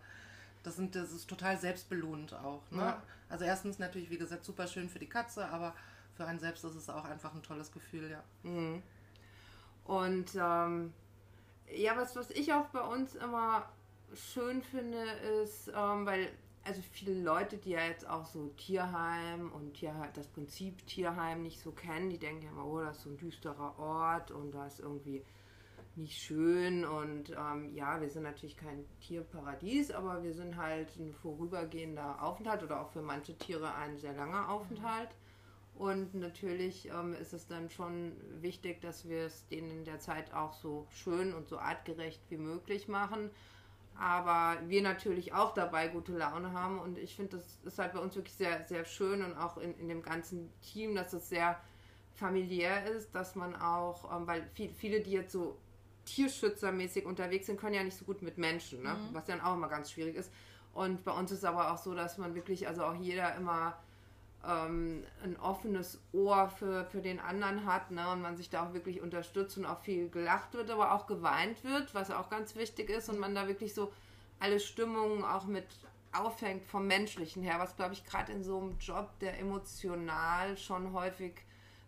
das 0.62 0.76
sind 0.76 0.94
das 0.96 1.12
ist 1.12 1.28
total 1.28 1.58
selbstbelohnend 1.58 2.34
auch. 2.34 2.62
Ne? 2.70 2.82
Ja. 2.82 3.02
Also 3.28 3.44
erstens 3.44 3.78
natürlich, 3.78 4.10
wie 4.10 4.18
gesagt, 4.18 4.44
super 4.44 4.66
schön 4.66 4.88
für 4.88 4.98
die 4.98 5.08
Katze, 5.08 5.46
aber 5.48 5.74
für 6.16 6.26
einen 6.26 6.40
selbst 6.40 6.64
ist 6.64 6.74
es 6.74 6.90
auch 6.90 7.04
einfach 7.04 7.32
ein 7.34 7.42
tolles 7.42 7.70
Gefühl, 7.70 8.10
ja. 8.10 8.22
Und 9.84 10.26
ähm, 10.38 10.92
ja, 11.74 11.96
was, 11.96 12.16
was 12.16 12.30
ich 12.30 12.52
auch 12.52 12.66
bei 12.66 12.80
uns 12.80 13.14
immer 13.14 13.68
schön 14.14 14.62
finde, 14.62 15.02
ist, 15.42 15.68
ähm, 15.68 16.06
weil 16.06 16.30
also 16.64 16.82
viele 16.92 17.14
Leute, 17.14 17.56
die 17.56 17.70
ja 17.70 17.84
jetzt 17.86 18.08
auch 18.08 18.26
so 18.26 18.48
Tierheim 18.56 19.50
und 19.52 19.74
Tierheim, 19.74 20.10
das 20.14 20.28
Prinzip 20.28 20.86
Tierheim 20.86 21.42
nicht 21.42 21.60
so 21.60 21.72
kennen, 21.72 22.10
die 22.10 22.18
denken 22.18 22.42
ja 22.42 22.50
immer, 22.50 22.66
oh, 22.66 22.80
das 22.80 22.98
ist 22.98 23.04
so 23.04 23.10
ein 23.10 23.16
düsterer 23.16 23.78
Ort 23.78 24.30
und 24.30 24.52
da 24.52 24.66
ist 24.66 24.80
irgendwie 24.80 25.24
nicht 25.96 26.18
schön 26.18 26.84
und 26.84 27.30
ähm, 27.30 27.74
ja, 27.74 28.00
wir 28.00 28.08
sind 28.08 28.22
natürlich 28.22 28.56
kein 28.56 28.84
Tierparadies, 29.00 29.90
aber 29.90 30.22
wir 30.22 30.34
sind 30.34 30.56
halt 30.56 30.96
ein 30.96 31.12
vorübergehender 31.12 32.22
Aufenthalt 32.22 32.62
oder 32.62 32.80
auch 32.80 32.90
für 32.90 33.02
manche 33.02 33.36
Tiere 33.36 33.74
ein 33.74 33.96
sehr 33.98 34.12
langer 34.12 34.48
Aufenthalt. 34.48 35.10
Und 35.80 36.14
natürlich 36.14 36.90
ähm, 36.90 37.14
ist 37.14 37.32
es 37.32 37.46
dann 37.46 37.70
schon 37.70 38.12
wichtig, 38.42 38.82
dass 38.82 39.08
wir 39.08 39.24
es 39.24 39.48
denen 39.48 39.70
in 39.70 39.84
der 39.86 39.98
Zeit 39.98 40.30
auch 40.34 40.52
so 40.52 40.86
schön 40.90 41.32
und 41.32 41.48
so 41.48 41.58
artgerecht 41.58 42.20
wie 42.28 42.36
möglich 42.36 42.86
machen. 42.86 43.30
Aber 43.98 44.58
wir 44.68 44.82
natürlich 44.82 45.32
auch 45.32 45.54
dabei 45.54 45.88
gute 45.88 46.12
Laune 46.12 46.52
haben. 46.52 46.78
Und 46.80 46.98
ich 46.98 47.16
finde, 47.16 47.38
das 47.38 47.60
ist 47.64 47.78
halt 47.78 47.94
bei 47.94 47.98
uns 47.98 48.14
wirklich 48.14 48.34
sehr, 48.34 48.66
sehr 48.66 48.84
schön 48.84 49.24
und 49.24 49.38
auch 49.38 49.56
in, 49.56 49.72
in 49.78 49.88
dem 49.88 50.02
ganzen 50.02 50.52
Team, 50.60 50.94
dass 50.94 51.14
es 51.14 51.30
sehr 51.30 51.58
familiär 52.12 52.84
ist, 52.84 53.14
dass 53.14 53.34
man 53.34 53.56
auch, 53.56 54.14
ähm, 54.14 54.26
weil 54.26 54.50
viel, 54.52 54.74
viele, 54.74 55.00
die 55.00 55.12
jetzt 55.12 55.32
so 55.32 55.56
tierschützermäßig 56.04 57.06
unterwegs 57.06 57.46
sind, 57.46 57.58
können 57.58 57.74
ja 57.74 57.82
nicht 57.82 57.96
so 57.96 58.04
gut 58.04 58.20
mit 58.20 58.36
Menschen, 58.36 58.82
ne? 58.82 58.98
was 59.12 59.24
dann 59.24 59.40
auch 59.40 59.54
immer 59.54 59.68
ganz 59.68 59.90
schwierig 59.90 60.16
ist. 60.16 60.30
Und 60.74 61.04
bei 61.04 61.12
uns 61.12 61.32
ist 61.32 61.46
aber 61.46 61.72
auch 61.72 61.78
so, 61.78 61.94
dass 61.94 62.18
man 62.18 62.34
wirklich, 62.34 62.68
also 62.68 62.84
auch 62.84 62.96
jeder 62.96 63.34
immer 63.36 63.78
ähm, 64.46 65.04
ein 65.22 65.38
offenes 65.38 66.00
Ohr 66.12 66.48
für, 66.48 66.84
für 66.86 67.00
den 67.00 67.20
anderen 67.20 67.66
hat 67.66 67.90
ne? 67.90 68.10
und 68.10 68.22
man 68.22 68.36
sich 68.36 68.50
da 68.50 68.66
auch 68.66 68.72
wirklich 68.72 69.00
unterstützt 69.00 69.58
und 69.58 69.66
auch 69.66 69.80
viel 69.80 70.08
gelacht 70.08 70.54
wird, 70.54 70.70
aber 70.70 70.92
auch 70.92 71.06
geweint 71.06 71.62
wird, 71.64 71.94
was 71.94 72.10
auch 72.10 72.30
ganz 72.30 72.56
wichtig 72.56 72.90
ist 72.90 73.08
und 73.08 73.18
man 73.18 73.34
da 73.34 73.46
wirklich 73.48 73.74
so 73.74 73.92
alle 74.38 74.60
Stimmungen 74.60 75.24
auch 75.24 75.44
mit 75.44 75.66
aufhängt 76.12 76.66
vom 76.66 76.86
Menschlichen 76.86 77.42
her, 77.42 77.58
was 77.58 77.76
glaube 77.76 77.92
ich 77.92 78.04
gerade 78.04 78.32
in 78.32 78.42
so 78.42 78.58
einem 78.58 78.78
Job, 78.78 79.10
der 79.20 79.38
emotional 79.38 80.56
schon 80.56 80.92
häufig 80.92 81.34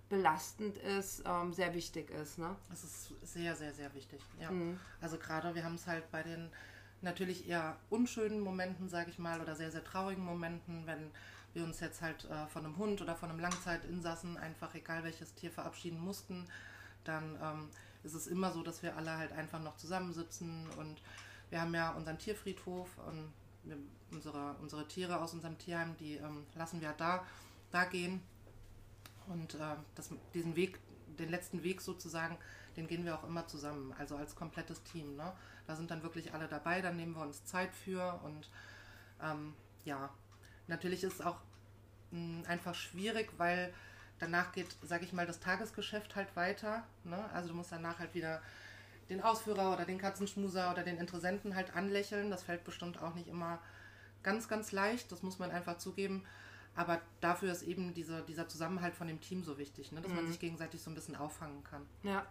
belastend 0.09 0.77
ist, 0.77 1.23
ähm, 1.27 1.55
sehr 1.55 1.73
wichtig 1.73 2.11
ist. 2.11 2.38
Ne? 2.38 2.55
Es 2.71 2.85
ist 2.85 3.15
sehr, 3.23 3.57
sehr, 3.57 3.73
sehr 3.73 3.93
wichtig. 3.95 4.21
Ja. 4.38 4.51
Mhm. 4.51 4.79
Also 5.01 5.17
gerade, 5.17 5.55
wir 5.55 5.65
haben 5.65 5.77
es 5.77 5.87
halt 5.87 6.11
bei 6.11 6.23
den 6.23 6.51
natürlich 7.01 7.49
eher 7.49 7.77
unschönen 7.88 8.41
Momenten, 8.41 8.91
sage 8.91 9.11
ich 9.11 9.19
mal, 9.19 9.41
oder 9.41 9.57
sehr, 9.57 9.71
sehr 9.71 9.83
traurigen 9.83 10.23
Momenten, 10.23 10.87
wenn 10.87 11.11
wir 11.55 11.65
uns 11.65 11.81
jetzt 11.81 12.01
halt 12.01 12.25
äh, 12.25 12.47
von 12.47 12.65
einem 12.65 12.77
Hund 12.77 13.01
oder 13.03 13.15
von 13.15 13.31
einem 13.31 13.41
Langzeitinsassen 13.41 14.37
einfach, 14.37 14.75
egal 14.75 15.05
welches 15.05 15.35
Tier, 15.35 15.51
verabschieden 15.51 16.01
mussten, 16.01 16.49
dann 17.05 17.38
ähm, 17.43 17.69
ist 18.03 18.15
es 18.15 18.27
immer 18.27 18.53
so, 18.53 18.62
dass 18.62 18.83
wir 18.83 18.97
alle 18.97 19.17
halt 19.17 19.33
einfach 19.33 19.61
noch 19.61 19.77
zusammensitzen 19.77 20.69
und 20.79 21.01
wir 21.51 21.61
haben 21.61 21.75
ja 21.75 21.91
unseren 21.91 22.19
Tierfriedhof 22.19 22.88
und 23.07 23.33
wir, 23.65 23.77
unsere, 24.11 24.55
unsere 24.61 24.88
Tiere 24.88 25.21
aus 25.21 25.35
unserem 25.35 25.59
Tierheim, 25.59 25.97
die 25.99 26.15
ähm, 26.17 26.47
lassen 26.55 26.81
wir 26.81 26.93
da, 26.93 27.25
da 27.71 27.85
gehen 27.85 28.23
und 29.29 29.55
äh, 29.55 29.77
das, 29.95 30.11
diesen 30.35 30.57
Weg, 30.57 30.79
den 31.19 31.29
letzten 31.29 31.62
Weg 31.62 31.81
sozusagen, 31.81 32.38
den 32.77 32.87
gehen 32.87 33.05
wir 33.05 33.15
auch 33.15 33.25
immer 33.25 33.47
zusammen, 33.47 33.95
also 33.99 34.17
als 34.17 34.35
komplettes 34.35 34.83
Team. 34.85 35.17
Ne? 35.17 35.33
Da 35.67 35.77
sind 35.77 35.91
dann 35.91 36.03
wirklich 36.03 36.33
alle 36.33 36.49
dabei, 36.49 36.81
dann 36.81 36.97
nehmen 36.97 37.15
wir 37.15 37.23
uns 37.23 37.45
Zeit 37.45 37.75
für 37.75 38.21
und 38.25 38.51
ähm, 39.23 39.55
ja, 39.85 40.11
natürlich 40.73 41.05
ist 41.05 41.21
es 41.21 41.21
auch 41.21 41.37
mh, 42.11 42.19
hm, 42.19 42.45
einfach 42.49 42.75
schwierig, 42.75 43.31
weil 43.37 43.73
danach 44.19 44.53
geht, 44.53 44.69
sage 44.83 45.05
ich 45.05 45.13
mal, 45.13 45.27
das 45.27 45.41
Tagesgeschäft 45.41 46.17
halt 46.17 46.35
weiter. 46.35 46.85
Ne? 47.05 47.19
Also 47.33 47.49
du 47.51 47.55
musst 47.55 47.71
danach 47.73 47.99
halt 47.99 48.15
wieder 48.15 48.41
den 49.11 49.21
Ausführer 49.21 49.73
oder 49.73 49.85
den 49.85 49.99
Katzenschmuser 49.99 50.71
oder 50.71 50.83
den 50.83 50.97
Interessenten 50.97 51.55
halt 51.55 51.77
anlächeln. 51.77 52.31
Das 52.31 52.43
fällt 52.45 52.65
bestimmt 52.65 53.03
auch 53.03 53.15
nicht 53.15 53.29
immer 53.29 53.61
ganz, 54.23 54.49
ganz 54.49 54.73
leicht, 54.73 55.11
das 55.13 55.23
muss 55.23 55.39
man 55.39 55.51
einfach 55.51 55.79
zugeben. 55.79 56.25
Aber 56.75 57.03
dafür 57.21 57.53
ist 57.53 57.63
eben 57.63 57.93
dieser, 57.93 58.23
dieser 58.23 58.49
Zusammenhalt 58.49 58.95
von 58.95 59.07
dem 59.07 59.21
Team 59.21 59.45
so 59.45 59.59
wichtig, 59.59 59.93
ne? 59.93 60.01
dass 60.01 60.11
mhm. 60.11 60.17
man 60.17 60.29
sich 60.29 60.39
gegenseitig 60.39 60.81
so 60.81 60.91
ein 60.91 60.95
bisschen 60.95 61.17
auffangen 61.17 61.63
kann. 61.65 61.83
Ja. 62.03 62.25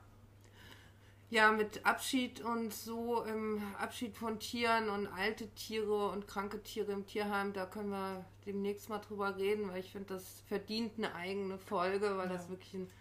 Ja, 1.32 1.54
mit 1.54 1.86
Abschied 1.86 2.42
und 2.42 2.74
so, 2.74 3.24
im 3.24 3.64
Abschied 3.80 4.18
von 4.18 4.38
Tieren 4.38 4.90
und 4.90 5.08
alte 5.08 5.48
Tiere 5.52 6.10
und 6.10 6.28
kranke 6.28 6.62
Tiere 6.62 6.92
im 6.92 7.06
Tierheim, 7.06 7.54
da 7.54 7.66
können 7.66 7.90
wir 7.90 8.26
demnächst 8.46 8.90
mal 8.90 9.00
drüber 9.00 9.38
reden, 9.38 9.70
weil 9.70 9.80
ich 9.80 9.94
finde, 9.94 10.16
das 10.16 10.42
verdient 10.50 10.92
eine 10.98 11.16
eigene 11.16 11.58
Folge, 11.58 12.18
weil 12.18 12.28
ja. 12.28 12.34
das 12.34 12.50
wirklich 12.50 12.74
ein 12.74 12.92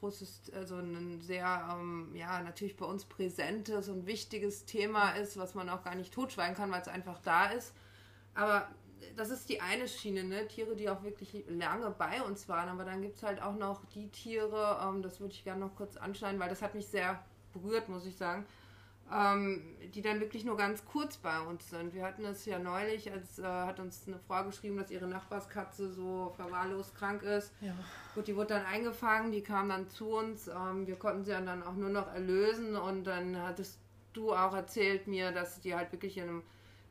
großes, 0.00 0.50
also 0.56 0.74
ein 0.74 1.20
sehr, 1.20 1.68
ähm, 1.72 2.10
ja, 2.16 2.42
natürlich 2.42 2.76
bei 2.76 2.84
uns 2.84 3.04
präsentes 3.04 3.88
und 3.88 4.06
wichtiges 4.06 4.64
Thema 4.64 5.10
ist, 5.10 5.36
was 5.36 5.54
man 5.54 5.68
auch 5.68 5.84
gar 5.84 5.94
nicht 5.94 6.12
totschweigen 6.12 6.56
kann, 6.56 6.72
weil 6.72 6.82
es 6.82 6.88
einfach 6.88 7.20
da 7.20 7.46
ist. 7.50 7.74
Aber 8.34 8.66
das 9.14 9.30
ist 9.30 9.48
die 9.48 9.60
eine 9.60 9.86
Schiene, 9.86 10.24
ne? 10.24 10.48
Tiere, 10.48 10.74
die 10.74 10.90
auch 10.90 11.04
wirklich 11.04 11.44
lange 11.46 11.92
bei 11.92 12.22
uns 12.22 12.48
waren. 12.48 12.68
Aber 12.68 12.84
dann 12.84 13.02
gibt 13.02 13.18
es 13.18 13.22
halt 13.22 13.40
auch 13.40 13.54
noch 13.54 13.84
die 13.94 14.08
Tiere, 14.08 14.80
ähm, 14.82 15.00
das 15.00 15.20
würde 15.20 15.32
ich 15.32 15.44
gerne 15.44 15.60
noch 15.60 15.76
kurz 15.76 15.96
anschneiden, 15.96 16.40
weil 16.40 16.48
das 16.48 16.60
hat 16.60 16.74
mich 16.74 16.88
sehr 16.88 17.24
berührt, 17.52 17.88
muss 17.88 18.06
ich 18.06 18.16
sagen, 18.16 18.46
ähm, 19.12 19.76
die 19.94 20.02
dann 20.02 20.20
wirklich 20.20 20.44
nur 20.44 20.56
ganz 20.56 20.84
kurz 20.84 21.16
bei 21.16 21.40
uns 21.40 21.68
sind. 21.68 21.94
Wir 21.94 22.04
hatten 22.04 22.24
es 22.24 22.44
ja 22.46 22.58
neulich, 22.58 23.12
als 23.12 23.38
äh, 23.38 23.44
hat 23.44 23.78
uns 23.80 24.06
eine 24.06 24.18
Frau 24.18 24.44
geschrieben, 24.44 24.76
dass 24.76 24.90
ihre 24.90 25.06
Nachbarskatze 25.06 25.92
so 25.92 26.32
verwahrlost 26.36 26.94
krank 26.94 27.22
ist. 27.22 27.52
Ja. 27.60 27.74
Gut, 28.14 28.26
die 28.26 28.36
wurde 28.36 28.54
dann 28.54 28.64
eingefangen, 28.64 29.32
die 29.32 29.42
kam 29.42 29.68
dann 29.68 29.88
zu 29.88 30.08
uns. 30.08 30.48
Ähm, 30.48 30.86
wir 30.86 30.96
konnten 30.96 31.24
sie 31.24 31.32
dann 31.32 31.62
auch 31.62 31.74
nur 31.74 31.90
noch 31.90 32.12
erlösen 32.12 32.76
und 32.76 33.04
dann 33.04 33.36
hattest 33.36 33.78
du 34.12 34.32
auch 34.32 34.54
erzählt 34.54 35.06
mir, 35.06 35.32
dass 35.32 35.60
die 35.60 35.74
halt 35.74 35.92
wirklich 35.92 36.16
in 36.18 36.24
einem 36.24 36.42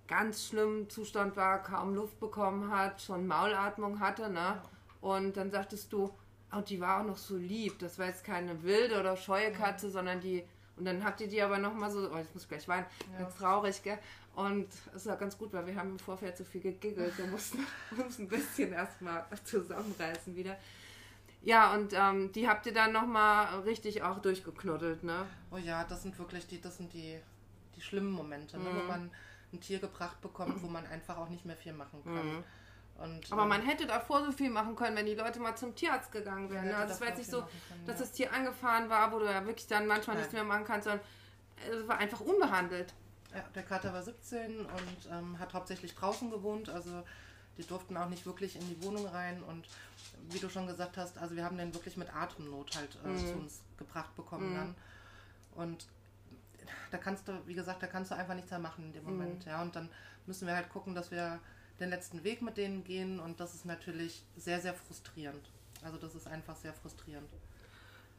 ganz 0.07 0.47
schlimmen 0.47 0.89
Zustand 0.89 1.37
war, 1.37 1.63
kaum 1.63 1.95
Luft 1.95 2.19
bekommen 2.19 2.71
hat, 2.71 3.01
schon 3.01 3.27
Maulatmung 3.27 3.99
hatte, 3.99 4.29
ne? 4.29 4.61
Und 4.99 5.37
dann 5.37 5.49
sagtest 5.49 5.93
du, 5.93 6.11
oh, 6.55 6.61
die 6.61 6.79
war 6.79 7.01
auch 7.01 7.05
noch 7.05 7.17
so 7.17 7.37
lieb. 7.37 7.79
Das 7.79 7.99
war 7.99 8.07
jetzt 8.07 8.23
keine 8.23 8.63
wilde 8.63 8.99
oder 8.99 9.15
scheue 9.17 9.51
Katze, 9.51 9.87
ja. 9.87 9.91
sondern 9.93 10.19
die. 10.19 10.43
Und 10.77 10.85
dann 10.85 11.03
habt 11.03 11.21
ihr 11.21 11.27
die 11.27 11.41
aber 11.41 11.57
nochmal 11.57 11.91
so, 11.91 12.09
oh, 12.11 12.17
ich 12.17 12.33
muss 12.33 12.47
gleich 12.47 12.67
weinen, 12.67 12.85
ja. 13.13 13.19
ganz 13.19 13.35
traurig, 13.35 13.83
gell? 13.83 13.99
Und 14.35 14.67
es 14.95 15.05
war 15.05 15.17
ganz 15.17 15.37
gut, 15.37 15.51
weil 15.51 15.67
wir 15.67 15.75
haben 15.75 15.91
im 15.91 15.99
Vorfeld 15.99 16.37
so 16.37 16.43
viel 16.43 16.61
gegiggelt. 16.61 17.17
Wir 17.17 17.27
mussten 17.27 17.59
uns 18.03 18.17
ein 18.19 18.27
bisschen 18.27 18.71
erstmal 18.71 19.25
zusammenreißen 19.43 20.35
wieder. 20.35 20.57
Ja, 21.43 21.73
und 21.73 21.93
ähm, 21.93 22.31
die 22.31 22.47
habt 22.47 22.65
ihr 22.67 22.73
dann 22.73 22.93
nochmal 22.93 23.61
richtig 23.61 24.03
auch 24.03 24.19
durchgeknuddelt, 24.19 25.03
ne? 25.03 25.25
Oh 25.49 25.57
ja, 25.57 25.83
das 25.83 26.03
sind 26.03 26.17
wirklich 26.19 26.47
die, 26.47 26.61
das 26.61 26.77
sind 26.77 26.93
die, 26.93 27.19
die 27.75 27.81
schlimmen 27.81 28.11
Momente, 28.11 28.57
mhm. 28.57 28.63
ne, 28.63 28.69
wo 28.75 28.81
mhm. 28.81 28.87
man 28.87 29.11
ein 29.51 29.59
Tier 29.59 29.79
gebracht 29.79 30.21
bekommt, 30.21 30.61
wo 30.61 30.67
man 30.67 30.85
einfach 30.85 31.17
auch 31.17 31.29
nicht 31.29 31.45
mehr 31.45 31.57
viel 31.57 31.73
machen 31.73 32.03
kann. 32.03 32.37
Mhm. 32.37 32.43
Und, 33.03 33.31
aber 33.31 33.45
man 33.45 33.61
ähm, 33.61 33.67
hätte 33.67 33.87
davor 33.87 34.23
so 34.23 34.31
viel 34.31 34.49
machen 34.49 34.75
können, 34.75 34.95
wenn 34.95 35.05
die 35.05 35.15
Leute 35.15 35.39
mal 35.39 35.55
zum 35.55 35.75
Tierarzt 35.75 36.11
gegangen 36.11 36.49
wären. 36.51 36.65
Ne? 36.65 36.75
Also 36.75 36.93
es 36.93 37.01
war 37.01 37.07
jetzt 37.07 37.17
nicht 37.17 37.31
so, 37.31 37.41
können, 37.41 37.85
dass 37.85 37.97
das 37.97 38.11
Tier 38.11 38.31
angefahren 38.31 38.89
war, 38.89 39.11
wo 39.11 39.19
du 39.19 39.25
ja 39.25 39.45
wirklich 39.45 39.67
dann 39.67 39.87
manchmal 39.87 40.15
Nein. 40.15 40.23
nichts 40.23 40.33
mehr 40.33 40.43
machen 40.43 40.65
kannst, 40.65 40.85
sondern 40.85 41.05
es 41.69 41.87
war 41.87 41.97
einfach 41.97 42.19
unbehandelt. 42.19 42.93
Ja, 43.33 43.43
der 43.55 43.63
Kater 43.63 43.93
war 43.93 44.03
17 44.03 44.59
und 44.59 45.09
ähm, 45.11 45.39
hat 45.39 45.53
hauptsächlich 45.53 45.95
draußen 45.95 46.29
gewohnt, 46.29 46.69
also 46.69 47.03
die 47.57 47.63
durften 47.65 47.95
auch 47.97 48.09
nicht 48.09 48.25
wirklich 48.25 48.55
in 48.55 48.67
die 48.67 48.81
Wohnung 48.83 49.05
rein 49.07 49.41
und 49.43 49.67
wie 50.29 50.39
du 50.39 50.49
schon 50.49 50.67
gesagt 50.67 50.97
hast, 50.97 51.17
also 51.17 51.35
wir 51.35 51.43
haben 51.43 51.57
den 51.57 51.73
wirklich 51.73 51.97
mit 51.97 52.13
Atemnot 52.13 52.75
halt 52.75 52.97
äh, 53.03 53.07
mhm. 53.07 53.27
zu 53.27 53.33
uns 53.33 53.61
gebracht 53.77 54.15
bekommen 54.15 54.51
mhm. 54.51 54.55
dann. 54.55 54.75
Und 55.55 55.87
da 56.91 56.97
kannst 56.97 57.27
du, 57.27 57.33
wie 57.45 57.53
gesagt, 57.53 57.81
da 57.83 57.87
kannst 57.87 58.11
du 58.11 58.15
einfach 58.15 58.35
nichts 58.35 58.51
mehr 58.51 58.59
machen 58.59 58.85
in 58.85 58.93
dem 58.93 59.03
mhm. 59.03 59.09
Moment. 59.11 59.45
Mhm. 59.45 59.51
Ja, 59.51 59.61
und 59.61 59.75
dann 59.75 59.89
müssen 60.25 60.47
wir 60.47 60.55
halt 60.55 60.69
gucken, 60.69 60.95
dass 60.95 61.11
wir 61.11 61.39
den 61.81 61.89
letzten 61.89 62.23
Weg 62.23 62.41
mit 62.41 62.57
denen 62.57 62.83
gehen 62.83 63.19
und 63.19 63.39
das 63.39 63.53
ist 63.53 63.65
natürlich 63.65 64.23
sehr, 64.37 64.61
sehr 64.61 64.73
frustrierend. 64.73 65.49
Also 65.83 65.97
das 65.97 66.15
ist 66.15 66.27
einfach 66.27 66.55
sehr 66.55 66.73
frustrierend. 66.73 67.29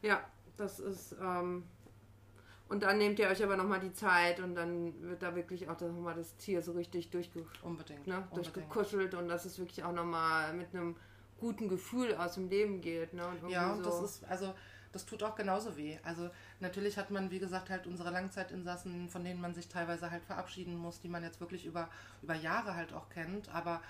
Ja, 0.01 0.23
das 0.57 0.79
ist. 0.79 1.15
Ähm 1.21 1.63
und 2.69 2.81
dann 2.81 2.97
nehmt 2.97 3.19
ihr 3.19 3.27
euch 3.27 3.43
aber 3.43 3.55
nochmal 3.55 3.79
die 3.79 3.93
Zeit 3.93 4.39
und 4.39 4.55
dann 4.55 4.99
wird 5.03 5.21
da 5.21 5.35
wirklich 5.35 5.69
auch 5.69 5.79
nochmal 5.79 6.15
das 6.15 6.35
Tier 6.37 6.61
so 6.61 6.71
richtig 6.71 7.11
durchge 7.11 7.45
unbedingt, 7.61 8.07
ne, 8.07 8.15
unbedingt. 8.15 8.55
durchgekuschelt 8.55 9.13
und 9.13 9.27
dass 9.27 9.45
es 9.45 9.59
wirklich 9.59 9.83
auch 9.83 9.91
nochmal 9.91 10.53
mit 10.53 10.73
einem 10.73 10.95
guten 11.39 11.67
Gefühl 11.67 12.15
aus 12.15 12.35
dem 12.35 12.49
Leben 12.49 12.81
geht. 12.81 13.13
Ne? 13.13 13.23
ja, 13.47 13.75
so. 13.75 13.83
das 13.83 14.01
ist, 14.01 14.25
also 14.25 14.53
das 14.91 15.05
tut 15.05 15.21
auch 15.23 15.35
genauso 15.35 15.75
weh. 15.75 15.99
Also 16.03 16.29
natürlich 16.59 16.97
hat 16.97 17.11
man, 17.11 17.31
wie 17.31 17.39
gesagt, 17.39 17.69
halt 17.69 17.87
unsere 17.87 18.11
Langzeitinsassen, 18.11 19.09
von 19.09 19.23
denen 19.23 19.41
man 19.41 19.53
sich 19.53 19.67
teilweise 19.67 20.11
halt 20.11 20.23
verabschieden 20.23 20.77
muss, 20.77 21.01
die 21.01 21.09
man 21.09 21.23
jetzt 21.23 21.39
wirklich 21.39 21.65
über, 21.65 21.89
über 22.21 22.35
Jahre 22.35 22.75
halt 22.75 22.93
auch 22.93 23.09
kennt. 23.09 23.49
Aber 23.49 23.81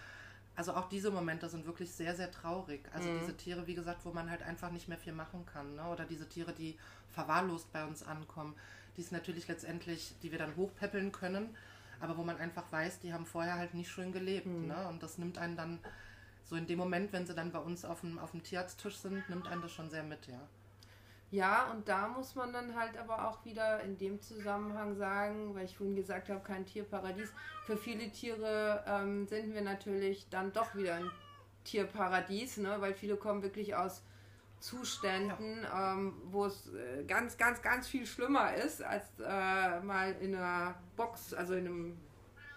also 0.56 0.74
auch 0.74 0.88
diese 0.90 1.12
Momente 1.12 1.50
sind 1.50 1.66
wirklich 1.66 1.92
sehr, 1.92 2.16
sehr 2.16 2.32
traurig. 2.32 2.82
Also 2.94 3.10
mhm. 3.10 3.20
diese 3.20 3.38
Tiere, 3.38 3.68
wie 3.68 3.76
gesagt, 3.76 4.06
wo 4.06 4.12
man 4.12 4.30
halt 4.30 4.44
einfach 4.44 4.72
nicht 4.72 4.88
mehr 4.88 4.98
viel 4.98 5.14
machen 5.14 5.46
kann. 5.46 5.76
Ne? 5.76 5.86
Oder 5.86 6.06
diese 6.06 6.28
Tiere, 6.30 6.54
die 6.54 6.78
verwahrlost 7.12 7.72
bei 7.72 7.86
uns 7.86 8.04
ankommen, 8.04 8.56
die 8.98 9.02
es 9.02 9.12
natürlich 9.12 9.48
letztendlich, 9.48 10.14
die 10.22 10.32
wir 10.32 10.40
dann 10.40 10.56
hochpäppeln 10.56 11.12
können, 11.12 11.56
aber 12.00 12.18
wo 12.18 12.24
man 12.24 12.38
einfach 12.38 12.72
weiß, 12.72 13.00
die 13.00 13.14
haben 13.14 13.26
vorher 13.26 13.56
halt 13.56 13.74
nicht 13.74 13.90
schön 13.90 14.12
gelebt. 14.12 14.46
Mhm. 14.46 14.68
Ne? 14.68 14.88
Und 14.90 15.02
das 15.02 15.18
nimmt 15.18 15.38
einen 15.38 15.56
dann 15.56 15.80
so 16.44 16.56
in 16.56 16.68
dem 16.68 16.78
Moment, 16.78 17.14
wenn 17.14 17.26
sie 17.26 17.34
dann 17.34 17.52
bei 17.52 17.60
uns 17.60 17.86
auf 17.86 18.02
dem, 18.02 18.20
auf 18.20 18.32
dem 18.32 18.44
Tierarzttisch 18.44 18.98
sind, 18.98 19.28
nimmt 19.30 19.48
einen 19.48 19.62
das 19.62 19.72
schon 19.72 19.90
sehr 19.90 20.04
mit, 20.04 20.28
ja. 20.28 20.40
Ja, 21.34 21.72
und 21.72 21.90
da 21.90 22.10
muss 22.10 22.36
man 22.36 22.54
dann 22.54 22.76
halt 22.76 22.96
aber 22.96 23.28
auch 23.28 23.44
wieder 23.44 23.82
in 23.82 23.98
dem 23.98 24.22
Zusammenhang 24.22 24.96
sagen, 24.96 25.56
weil 25.56 25.66
ich 25.66 25.76
vorhin 25.76 25.96
gesagt 25.96 26.30
habe, 26.30 26.42
kein 26.42 26.64
Tierparadies. 26.64 27.34
Für 27.66 27.76
viele 27.76 28.08
Tiere 28.12 28.84
ähm, 28.86 29.26
sind 29.26 29.52
wir 29.52 29.62
natürlich 29.62 30.30
dann 30.30 30.54
doch 30.54 30.76
wieder 30.76 30.94
ein 30.94 31.10
Tierparadies, 31.64 32.58
ne? 32.58 32.76
weil 32.82 32.94
viele 32.94 33.16
kommen 33.16 33.42
wirklich 33.42 33.76
aus 33.76 34.04
Zuständen, 34.60 35.64
ja. 35.64 35.94
ähm, 35.94 36.22
wo 36.26 36.46
es 36.46 36.72
äh, 36.72 37.04
ganz, 37.06 37.36
ganz, 37.36 37.64
ganz 37.64 37.88
viel 37.88 38.06
schlimmer 38.06 38.54
ist, 38.54 38.84
als 38.84 39.06
äh, 39.20 39.80
mal 39.82 40.16
in 40.22 40.36
einer 40.36 40.76
Box, 40.96 41.34
also 41.34 41.56
in 41.56 41.66
einem 41.66 41.98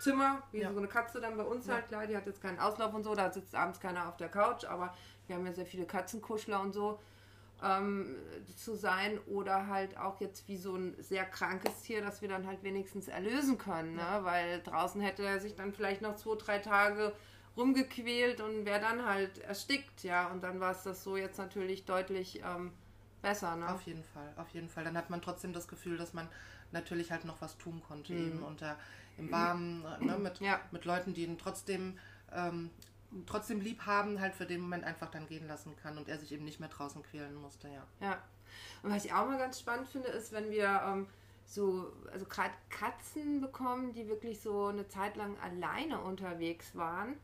Zimmer, 0.00 0.42
wie 0.52 0.60
ja. 0.60 0.70
so 0.70 0.80
eine 0.80 0.88
Katze 0.88 1.18
dann 1.22 1.38
bei 1.38 1.44
uns 1.44 1.66
ja. 1.66 1.76
halt, 1.76 1.88
klar, 1.88 2.06
die 2.06 2.14
hat 2.14 2.26
jetzt 2.26 2.42
keinen 2.42 2.58
Auslauf 2.58 2.92
und 2.92 3.04
so, 3.04 3.14
da 3.14 3.32
sitzt 3.32 3.54
abends 3.54 3.80
keiner 3.80 4.06
auf 4.06 4.18
der 4.18 4.28
Couch, 4.28 4.66
aber 4.66 4.94
wir 5.28 5.36
haben 5.36 5.46
ja 5.46 5.54
sehr 5.54 5.64
viele 5.64 5.86
Katzenkuschler 5.86 6.60
und 6.60 6.74
so 6.74 7.00
ähm, 7.62 8.16
zu 8.56 8.76
sein 8.76 9.18
oder 9.26 9.66
halt 9.66 9.96
auch 9.96 10.20
jetzt 10.20 10.46
wie 10.48 10.56
so 10.56 10.76
ein 10.76 10.94
sehr 10.98 11.24
krankes 11.24 11.82
Tier, 11.82 12.02
das 12.02 12.20
wir 12.22 12.28
dann 12.28 12.46
halt 12.46 12.62
wenigstens 12.62 13.08
erlösen 13.08 13.58
können, 13.58 13.94
ne? 13.94 14.20
Weil 14.22 14.62
draußen 14.62 15.00
hätte 15.00 15.24
er 15.24 15.40
sich 15.40 15.54
dann 15.54 15.72
vielleicht 15.72 16.02
noch 16.02 16.16
zwei, 16.16 16.36
drei 16.36 16.58
Tage 16.58 17.12
rumgequält 17.56 18.40
und 18.40 18.66
wäre 18.66 18.80
dann 18.80 19.06
halt 19.06 19.38
erstickt, 19.38 20.02
ja, 20.02 20.26
und 20.28 20.42
dann 20.42 20.60
war 20.60 20.72
es 20.72 20.82
das 20.82 21.02
so 21.02 21.16
jetzt 21.16 21.38
natürlich 21.38 21.86
deutlich 21.86 22.42
ähm, 22.44 22.72
besser, 23.22 23.56
ne? 23.56 23.72
Auf 23.72 23.82
jeden 23.82 24.04
Fall, 24.04 24.32
auf 24.36 24.50
jeden 24.50 24.68
Fall. 24.68 24.84
Dann 24.84 24.96
hat 24.96 25.08
man 25.08 25.22
trotzdem 25.22 25.52
das 25.52 25.66
Gefühl, 25.66 25.96
dass 25.96 26.12
man 26.12 26.28
natürlich 26.72 27.10
halt 27.10 27.24
noch 27.24 27.40
was 27.40 27.56
tun 27.56 27.82
konnte, 27.86 28.12
mhm. 28.12 28.26
eben 28.26 28.42
unter 28.42 28.76
im 29.18 29.32
Warmen, 29.32 29.82
ne, 30.00 30.18
mit, 30.18 30.40
ja. 30.40 30.60
mit 30.72 30.84
Leuten, 30.84 31.14
die 31.14 31.24
ihn 31.24 31.38
trotzdem, 31.38 31.98
ähm, 32.32 32.70
trotzdem 33.24 33.60
lieb 33.60 33.86
haben, 33.86 34.20
halt 34.20 34.34
für 34.34 34.46
den 34.46 34.60
Moment 34.60 34.84
einfach 34.84 35.10
dann 35.10 35.26
gehen 35.26 35.46
lassen 35.46 35.74
kann 35.76 35.96
und 35.96 36.08
er 36.08 36.18
sich 36.18 36.32
eben 36.32 36.44
nicht 36.44 36.60
mehr 36.60 36.68
draußen 36.68 37.02
quälen 37.02 37.34
musste, 37.34 37.68
ja. 37.68 37.86
Ja. 38.00 38.22
Und 38.82 38.90
was 38.90 39.04
ich 39.04 39.12
auch 39.12 39.26
mal 39.26 39.38
ganz 39.38 39.60
spannend 39.60 39.88
finde, 39.88 40.08
ist, 40.08 40.32
wenn 40.32 40.50
wir 40.50 40.82
ähm, 40.86 41.06
so, 41.46 41.92
also 42.12 42.26
gerade 42.26 42.52
Katzen 42.70 43.40
bekommen, 43.40 43.92
die 43.92 44.08
wirklich 44.08 44.40
so 44.40 44.66
eine 44.66 44.88
Zeit 44.88 45.16
lang 45.16 45.36
alleine 45.40 46.00
unterwegs 46.00 46.74
waren, 46.74 47.16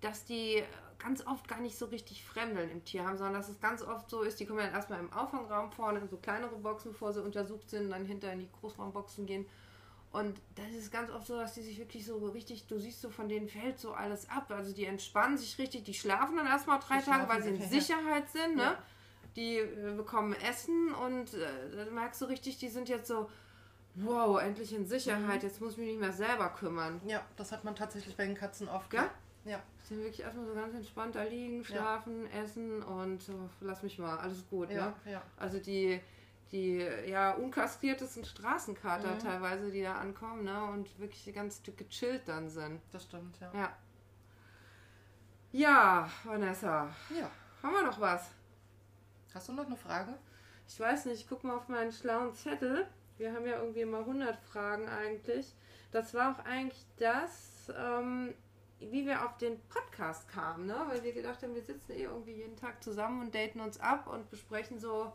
dass 0.00 0.24
die 0.24 0.62
ganz 0.98 1.26
oft 1.26 1.48
gar 1.48 1.60
nicht 1.60 1.76
so 1.76 1.86
richtig 1.86 2.24
Fremdeln 2.24 2.70
im 2.70 2.84
Tier 2.84 3.04
haben, 3.04 3.16
sondern 3.16 3.34
dass 3.34 3.48
es 3.48 3.60
ganz 3.60 3.82
oft 3.82 4.08
so 4.08 4.22
ist, 4.22 4.38
die 4.38 4.46
kommen 4.46 4.60
dann 4.60 4.72
erstmal 4.72 5.00
im 5.00 5.12
Auffangraum 5.12 5.72
vorne 5.72 5.98
in 6.00 6.08
so 6.08 6.16
kleinere 6.16 6.56
Boxen, 6.56 6.92
bevor 6.92 7.12
sie 7.12 7.22
untersucht 7.22 7.68
sind, 7.70 7.90
dann 7.90 8.04
hinter 8.04 8.32
in 8.32 8.40
die 8.40 8.48
Großraumboxen 8.60 9.26
gehen. 9.26 9.46
Und 10.12 10.38
das 10.56 10.70
ist 10.78 10.92
ganz 10.92 11.10
oft 11.10 11.26
so, 11.26 11.36
dass 11.38 11.54
die 11.54 11.62
sich 11.62 11.78
wirklich 11.78 12.04
so 12.04 12.18
richtig, 12.28 12.66
du 12.66 12.78
siehst 12.78 13.00
so 13.00 13.08
von 13.08 13.30
denen 13.30 13.48
fällt 13.48 13.78
so 13.78 13.92
alles 13.92 14.28
ab. 14.28 14.50
Also 14.50 14.74
die 14.74 14.84
entspannen 14.84 15.38
sich 15.38 15.56
richtig, 15.58 15.84
die 15.84 15.94
schlafen 15.94 16.36
dann 16.36 16.46
erstmal 16.46 16.78
drei 16.80 16.98
die 16.98 17.04
Tage, 17.04 17.28
weil 17.28 17.42
sie 17.42 17.50
in 17.50 17.62
Sicherheit 17.62 18.28
sind. 18.28 18.56
Ne? 18.56 18.62
Ja. 18.62 18.78
Die 19.36 19.56
äh, 19.56 19.94
bekommen 19.96 20.34
Essen 20.34 20.92
und 20.92 21.32
äh, 21.32 21.86
da 21.86 21.90
merkst 21.90 22.20
du 22.20 22.26
richtig, 22.26 22.58
die 22.58 22.68
sind 22.68 22.90
jetzt 22.90 23.08
so, 23.08 23.30
wow, 23.94 24.38
endlich 24.38 24.74
in 24.74 24.86
Sicherheit, 24.86 25.42
mhm. 25.42 25.48
jetzt 25.48 25.62
muss 25.62 25.72
ich 25.72 25.78
mich 25.78 25.88
nicht 25.88 26.00
mehr 26.00 26.12
selber 26.12 26.50
kümmern. 26.50 27.00
Ja, 27.06 27.24
das 27.36 27.50
hat 27.50 27.64
man 27.64 27.74
tatsächlich 27.74 28.14
bei 28.14 28.26
den 28.26 28.34
Katzen 28.34 28.68
oft. 28.68 28.92
Ja? 28.92 29.10
Ja. 29.46 29.62
Die 29.82 29.94
sind 29.94 29.98
wirklich 29.98 30.20
erstmal 30.20 30.46
so 30.46 30.54
ganz 30.54 30.74
entspannt 30.74 31.14
da 31.14 31.22
liegen, 31.22 31.64
schlafen, 31.64 32.26
ja. 32.26 32.42
essen 32.42 32.82
und 32.82 33.22
oh, 33.30 33.48
lass 33.62 33.82
mich 33.82 33.98
mal, 33.98 34.18
alles 34.18 34.46
gut. 34.50 34.70
Ja, 34.70 34.88
ne? 34.88 35.12
ja. 35.12 35.22
Also 35.38 35.58
die, 35.58 36.00
die 36.52 36.86
ja 37.06 37.32
unkastriertesten 37.32 38.24
Straßenkater 38.24 39.14
mhm. 39.14 39.18
teilweise, 39.18 39.70
die 39.70 39.82
da 39.82 39.94
ankommen, 39.94 40.44
ne? 40.44 40.64
Und 40.64 40.98
wirklich 40.98 41.34
ganz 41.34 41.62
gechillt 41.62 42.28
dann 42.28 42.50
sind. 42.50 42.80
Das 42.92 43.04
stimmt, 43.04 43.40
ja. 43.40 43.50
Ja, 43.54 43.76
ja 45.52 46.10
Vanessa. 46.24 46.94
Ja. 47.18 47.30
Haben 47.62 47.74
wir 47.74 47.82
noch 47.82 48.00
was? 48.00 48.30
Hast 49.34 49.48
du 49.48 49.52
noch 49.52 49.66
eine 49.66 49.76
Frage? 49.76 50.14
Ich 50.68 50.78
weiß 50.78 51.06
nicht, 51.06 51.20
ich 51.22 51.28
guck 51.28 51.42
mal 51.42 51.56
auf 51.56 51.68
meinen 51.68 51.92
schlauen 51.92 52.34
Zettel. 52.34 52.86
Wir 53.16 53.32
haben 53.32 53.46
ja 53.46 53.58
irgendwie 53.58 53.80
immer 53.80 54.00
100 54.00 54.36
Fragen 54.36 54.88
eigentlich. 54.88 55.54
Das 55.90 56.12
war 56.12 56.34
auch 56.34 56.44
eigentlich 56.44 56.84
das, 56.98 57.72
ähm, 57.76 58.34
wie 58.80 59.06
wir 59.06 59.24
auf 59.24 59.36
den 59.38 59.60
Podcast 59.68 60.28
kamen, 60.28 60.66
ne? 60.66 60.76
weil 60.88 61.02
wir 61.02 61.12
gedacht 61.12 61.42
haben, 61.42 61.54
wir 61.54 61.62
sitzen 61.62 61.92
eh 61.92 62.04
irgendwie 62.04 62.32
jeden 62.32 62.56
Tag 62.56 62.82
zusammen 62.82 63.20
und 63.20 63.34
daten 63.34 63.60
uns 63.60 63.78
ab 63.78 64.06
und 64.06 64.28
besprechen 64.30 64.78
so 64.78 65.12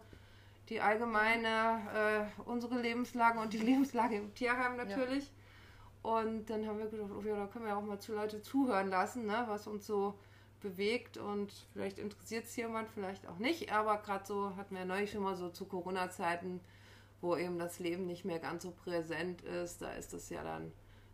die 0.69 0.81
allgemeine, 0.81 2.29
äh, 2.37 2.41
unsere 2.49 2.79
Lebenslage 2.79 3.39
und 3.39 3.53
die 3.53 3.57
Lebenslage 3.69 4.17
im 4.17 4.33
Tierheim 4.33 4.77
natürlich. 4.77 5.25
Ja. 5.25 6.11
Und 6.11 6.49
dann 6.49 6.65
haben 6.67 6.79
wir 6.79 6.87
gedacht, 6.87 7.11
oh 7.17 7.21
ja, 7.21 7.35
da 7.35 7.47
können 7.47 7.65
wir 7.65 7.75
auch 7.75 7.83
mal 7.83 7.99
zu 7.99 8.13
Leute 8.13 8.41
zuhören 8.41 8.89
lassen, 8.89 9.25
ne? 9.25 9.43
was 9.47 9.67
uns 9.67 9.85
so 9.85 10.17
bewegt 10.61 11.17
und 11.17 11.53
vielleicht 11.73 11.99
interessiert 11.99 12.45
es 12.45 12.55
jemand, 12.55 12.89
vielleicht 12.89 13.27
auch 13.27 13.37
nicht. 13.37 13.71
Aber 13.71 13.97
gerade 13.97 14.25
so 14.25 14.55
hatten 14.55 14.75
wir 14.75 14.85
neulich 14.85 15.11
schon 15.11 15.23
mal 15.23 15.35
so 15.35 15.49
zu 15.49 15.65
Corona-Zeiten, 15.65 16.61
wo 17.21 17.35
eben 17.35 17.59
das 17.59 17.79
Leben 17.79 18.05
nicht 18.05 18.25
mehr 18.25 18.39
ganz 18.39 18.63
so 18.63 18.71
präsent 18.71 19.41
ist. 19.41 19.81
Da 19.81 19.91
ist 19.93 20.13
es 20.13 20.29
ja 20.29 20.43
dann 20.43 20.71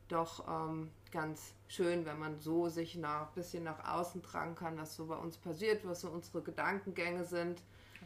doch 0.08 0.48
ähm, 0.48 0.92
ganz 1.12 1.54
schön, 1.68 2.06
wenn 2.06 2.20
man 2.20 2.40
so 2.40 2.70
sich 2.70 2.96
ein 2.96 3.28
bisschen 3.36 3.64
nach 3.64 3.84
außen 3.84 4.22
tragen 4.22 4.56
kann, 4.56 4.78
was 4.78 4.96
so 4.96 5.08
bei 5.08 5.16
uns 5.16 5.38
passiert, 5.38 5.86
was 5.88 6.02
so 6.02 6.10
unsere 6.10 6.42
Gedankengänge 6.42 7.26
sind. 7.26 7.62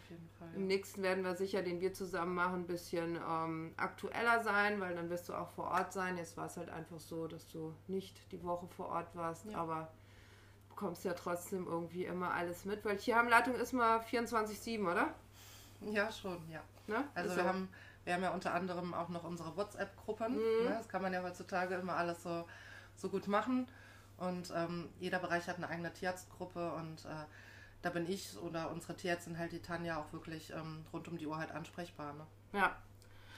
Jeden 0.10 0.30
Fall. 0.40 0.48
Im 0.56 0.68
nächsten 0.68 1.04
werden 1.04 1.24
wir 1.24 1.36
sicher, 1.36 1.62
den 1.62 1.82
wir 1.82 1.94
zusammen 1.94 2.36
machen, 2.36 2.62
ein 2.62 2.68
bisschen 2.68 3.16
ähm, 3.16 3.74
aktueller 3.78 4.44
sein, 4.44 4.80
weil 4.80 4.96
dann 4.96 5.10
wirst 5.10 5.30
du 5.30 5.34
auch 5.34 5.50
vor 5.50 5.66
Ort 5.66 5.94
sein. 5.94 6.18
Jetzt 6.18 6.38
war 6.38 6.48
es 6.48 6.58
halt 6.58 6.70
einfach 6.70 7.00
so, 7.00 7.28
dass 7.28 7.48
du 7.48 7.74
nicht 7.88 8.32
die 8.32 8.44
Woche 8.44 8.68
vor 8.68 8.88
Ort 8.90 9.16
warst, 9.16 9.46
ja. 9.46 9.58
aber 9.58 9.92
bekommst 10.70 11.06
ja 11.06 11.14
trotzdem 11.14 11.66
irgendwie 11.66 12.06
immer 12.06 12.32
alles 12.32 12.66
mit, 12.66 12.86
weil 12.86 12.98
Tierheimleitung 12.98 13.56
ist 13.56 13.74
mal 13.74 14.00
24-7, 14.00 14.82
oder? 14.82 15.14
Ja, 15.82 16.12
schon, 16.12 16.38
ja. 16.50 16.62
Ne? 16.88 17.04
Also 17.16 17.36
wir 17.36 17.44
haben 17.44 17.70
wir 18.08 18.14
haben 18.14 18.24
ja 18.24 18.32
unter 18.32 18.54
anderem 18.54 18.94
auch 18.94 19.10
noch 19.10 19.26
unsere 19.26 19.58
WhatsApp-Gruppen. 19.58 20.32
Mhm. 20.32 20.64
Ne? 20.64 20.70
Das 20.70 20.88
kann 20.88 21.02
man 21.02 21.12
ja 21.12 21.22
heutzutage 21.24 21.76
immer 21.76 21.98
alles 21.98 22.24
so, 22.24 22.46
so 22.96 23.10
gut 23.10 23.28
machen. 23.28 23.68
Und 24.16 24.52
ähm, 24.56 24.88
jeder 24.98 25.20
Bereich 25.20 25.46
hat 25.50 25.58
eine 25.58 25.68
eigene 25.68 25.92
Tierarztgruppe 25.92 26.72
und 26.72 27.04
äh, 27.04 27.26
da 27.88 27.94
bin 27.94 28.10
ich 28.10 28.38
oder 28.42 28.70
unsere 28.70 28.96
Tierärztin 28.96 29.38
halt 29.38 29.54
die 29.54 29.62
Tanja 29.62 29.98
auch 29.98 30.12
wirklich 30.12 30.52
ähm, 30.52 30.86
rund 30.92 31.08
um 31.08 31.18
die 31.18 31.26
Uhr 31.26 31.38
halt 31.38 31.52
ansprechbar. 31.52 32.14
Ne? 32.14 32.28
Ja. 32.52 32.76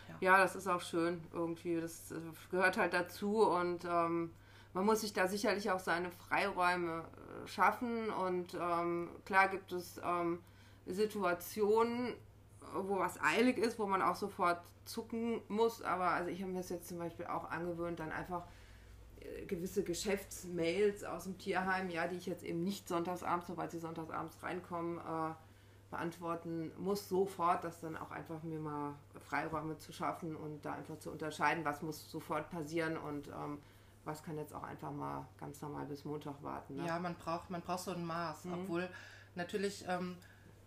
ja. 0.08 0.16
ja. 0.22 0.38
das 0.39 0.56
ist 0.56 0.68
auch 0.68 0.82
schön 0.82 1.24
irgendwie. 1.32 1.80
Das 1.80 2.12
äh, 2.12 2.16
gehört 2.50 2.78
halt 2.78 2.93
dazu 2.93 3.47
und 3.47 3.86
ähm, 3.86 4.34
man 4.74 4.86
muss 4.86 5.02
sich 5.02 5.14
da 5.14 5.28
sicherlich 5.28 5.70
auch 5.70 5.80
seine 5.80 6.10
Freiräume 6.10 7.04
äh, 7.04 7.47
schaffen 7.47 8.10
und 8.10 8.56
ähm, 8.60 9.10
klar 9.26 9.50
gibt 9.50 9.72
es 9.72 10.02
ähm, 10.04 10.39
Situationen, 10.88 12.16
wo 12.74 12.97
was 12.97 13.22
eilig 13.22 13.60
ist, 13.60 13.78
wo 13.78 13.86
man 13.86 14.02
auch 14.02 14.16
sofort 14.16 14.62
zucken 14.86 15.41
muss. 15.47 15.84
Aber 15.84 16.10
also 16.10 16.32
ich 16.32 16.41
habe 16.41 16.54
mir 16.54 16.58
das 16.58 16.70
jetzt 16.70 16.88
zum 16.88 16.97
Beispiel 16.97 17.28
auch 17.28 17.52
angewöhnt, 17.52 18.00
dann 18.00 18.12
einfach 18.12 18.47
gewisse 19.48 19.84
Geschäftsmails 19.84 21.04
aus 21.04 21.24
dem 21.24 21.38
Tierheim, 21.38 21.90
ja, 21.90 22.08
die 22.08 22.18
ich 22.18 22.26
jetzt 22.26 22.44
eben 22.44 22.64
nicht 22.64 22.88
sonntagsabends, 22.88 23.48
sobald 23.48 23.72
sie 23.72 23.80
sonntagsabends 23.80 24.42
reinkommen, 24.44 25.00
äh, 25.00 25.34
beantworten 25.90 26.72
muss, 26.78 27.10
sofort, 27.10 27.64
das 27.64 27.82
dann 27.82 27.98
auch 27.98 28.12
einfach 28.12 28.44
mir 28.44 28.60
mal 28.60 28.94
Freiräume 29.28 29.78
zu 29.78 29.92
schaffen 29.92 30.36
und 30.36 30.64
da 30.64 30.74
einfach 30.74 31.00
zu 31.00 31.10
unterscheiden, 31.12 31.66
was 31.66 31.82
muss 31.82 32.12
sofort 32.12 32.50
passieren 32.52 32.98
und 32.98 33.28
ähm, 33.28 33.60
was 34.06 34.24
kann 34.24 34.38
jetzt 34.38 34.54
auch 34.54 34.64
einfach 34.64 34.92
mal 34.92 35.28
ganz 35.40 35.62
normal 35.62 35.86
bis 35.86 36.06
Montag 36.06 36.42
warten. 36.44 36.76
Ne? 36.76 36.86
Ja, 36.86 37.00
man 37.00 37.16
braucht, 37.16 37.50
man 37.50 37.62
braucht 37.62 37.80
so 37.80 37.92
ein 37.92 38.06
Maß, 38.06 38.46
mhm. 38.46 38.54
obwohl 38.54 38.90
natürlich 39.36 39.84
ähm, 39.88 40.16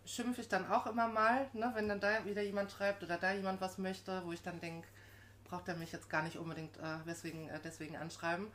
schimpfe 0.05 0.41
ich 0.41 0.49
dann 0.49 0.69
auch 0.71 0.87
immer 0.87 1.09
mal, 1.09 1.49
ne, 1.53 1.71
wenn 1.75 1.89
dann 1.89 2.01
da 2.01 2.25
wieder 2.25 2.43
jemand 2.43 2.73
schreibt 2.73 3.03
oder 3.03 3.17
da 3.17 3.33
jemand 3.33 3.61
was 3.61 3.79
möchte, 3.79 4.23
wo 4.25 4.33
ich 4.33 4.43
dann 4.43 4.61
denke, 4.61 4.89
braucht 5.53 5.69
er 5.69 5.77
mich 5.77 5.93
jetzt 5.93 6.09
gar 6.09 6.23
nicht 6.23 6.39
unbedingt 6.39 6.79
äh, 6.79 6.97
deswegen, 7.07 7.51
äh, 7.51 7.61
deswegen 7.63 7.99
anschreiben. 7.99 8.47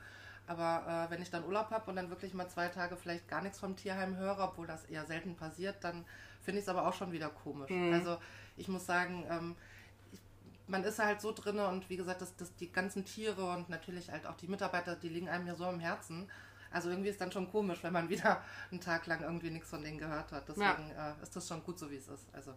Aber 0.48 1.08
äh, 1.08 1.12
wenn 1.12 1.22
ich 1.22 1.30
dann 1.30 1.45
Urlaub 1.45 1.70
habe 1.70 1.89
und 1.89 1.95
dann 1.95 2.10
wirklich 2.10 2.34
mal 2.34 2.50
zwei 2.50 2.70
Tage 2.70 2.95
vielleicht 2.95 3.28
gar 3.28 3.43
nichts 3.43 3.60
vom 3.60 3.76
Tierheim 3.76 4.18
höre, 4.18 4.39
obwohl 4.39 4.66
das 4.66 4.84
eher 4.86 5.06
selten 5.06 5.36
passiert, 5.36 5.76
dann 5.84 6.06
finde 6.41 6.60
ich 6.60 6.66
es 6.66 6.70
aber 6.70 6.88
auch 6.88 6.93
schon 6.93 7.12
wieder 7.12 7.30
komisch. 7.30 7.70
Mhm. 7.70 7.93
Also 7.93 8.18
ich 8.56 8.68
muss 8.68 8.88
sagen, 8.88 9.26
ähm, 9.30 9.56
ich, 10.12 10.20
man 10.66 10.84
ist 10.84 10.98
halt 10.98 11.22
so 11.22 11.32
drin 11.32 11.60
und 11.60 11.88
wie 11.88 11.98
gesagt, 11.98 12.22
das, 12.22 12.36
das, 12.36 12.56
die 12.56 12.72
ganzen 12.72 13.06
Tiere 13.06 13.45
und 13.52 13.70
natürlich 13.70 14.10
halt 14.10 14.26
auch 14.26 14.36
die 14.36 14.48
Mitarbeiter, 14.48 14.95
die 14.95 15.10
liegen 15.10 15.30
einem 15.30 15.45
ja 15.45 15.54
so 15.54 15.66
am 15.66 15.80
Herzen. 15.80 16.28
Also 16.72 16.89
irgendwie 16.89 17.10
ist 17.10 17.22
dann 17.22 17.32
schon 17.32 17.52
komisch, 17.52 17.84
wenn 17.84 17.93
man 17.93 18.10
wieder 18.10 18.41
einen 18.72 18.82
Tag 18.82 19.06
lang 19.06 19.22
irgendwie 19.22 19.52
nichts 19.52 19.70
von 19.70 19.84
denen 19.84 20.00
gehört 20.00 20.32
hat. 20.32 20.50
Deswegen 20.50 20.89
ja. 20.95 21.12
äh, 21.12 21.22
ist 21.22 21.36
das 21.36 21.48
schon 21.48 21.64
gut 21.64 21.78
so, 21.78 21.91
wie 21.91 21.98
es 21.98 22.08
ist. 22.08 22.26
Also. 22.34 22.56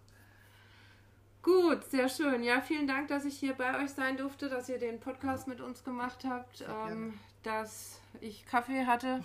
Gut, 1.43 1.85
sehr 1.85 2.09
schön. 2.09 2.43
Ja, 2.43 2.61
vielen 2.61 2.87
Dank, 2.87 3.09
dass 3.09 3.25
ich 3.25 3.39
hier 3.39 3.55
bei 3.55 3.83
euch 3.83 3.91
sein 3.91 4.19
durfte, 4.19 4.51
dass 4.51 4.69
ihr 4.69 4.79
den 4.79 5.01
Podcast 5.01 5.49
mit 5.49 5.61
uns 5.61 5.85
gemacht 5.85 6.25
habt, 6.29 6.63
ähm, 6.69 7.19
dass 7.43 8.01
ich 8.21 8.45
Kaffee 8.45 8.85
hatte. 8.85 9.25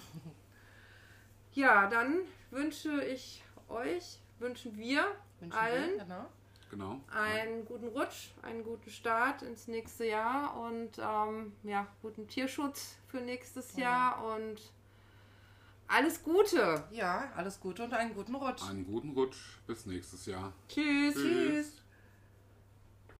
ja, 1.54 1.88
dann 1.88 2.22
wünsche 2.52 3.04
ich 3.04 3.44
euch, 3.68 4.20
wünschen 4.40 4.78
wir 4.78 5.06
wünschen 5.42 5.58
allen 5.58 5.92
wir, 5.92 6.04
genau. 6.04 6.26
Genau. 6.72 7.02
einen 7.14 7.66
guten 7.66 7.88
Rutsch, 7.90 8.30
einen 8.42 8.64
guten 8.64 8.90
Start 8.90 9.42
ins 9.42 9.68
nächste 9.68 10.06
Jahr 10.06 10.58
und 10.58 10.92
ähm, 10.98 11.54
ja, 11.64 11.88
guten 12.02 12.28
Tierschutz 12.28 12.96
für 13.08 13.20
nächstes 13.20 13.76
Jahr 13.76 14.24
und 14.36 14.72
alles 15.88 16.24
Gute. 16.24 16.84
Ja, 16.92 17.32
alles 17.36 17.60
Gute 17.60 17.84
und 17.84 17.94
einen 17.94 18.14
guten 18.16 18.36
Rutsch. 18.36 18.64
Einen 18.68 18.86
guten 18.86 19.12
Rutsch. 19.12 19.38
Bis 19.68 19.86
nächstes 19.86 20.26
Jahr. 20.26 20.54
Tschüss. 20.68 21.14
Tschüss. 21.14 21.24
Tschüss. 21.24 21.85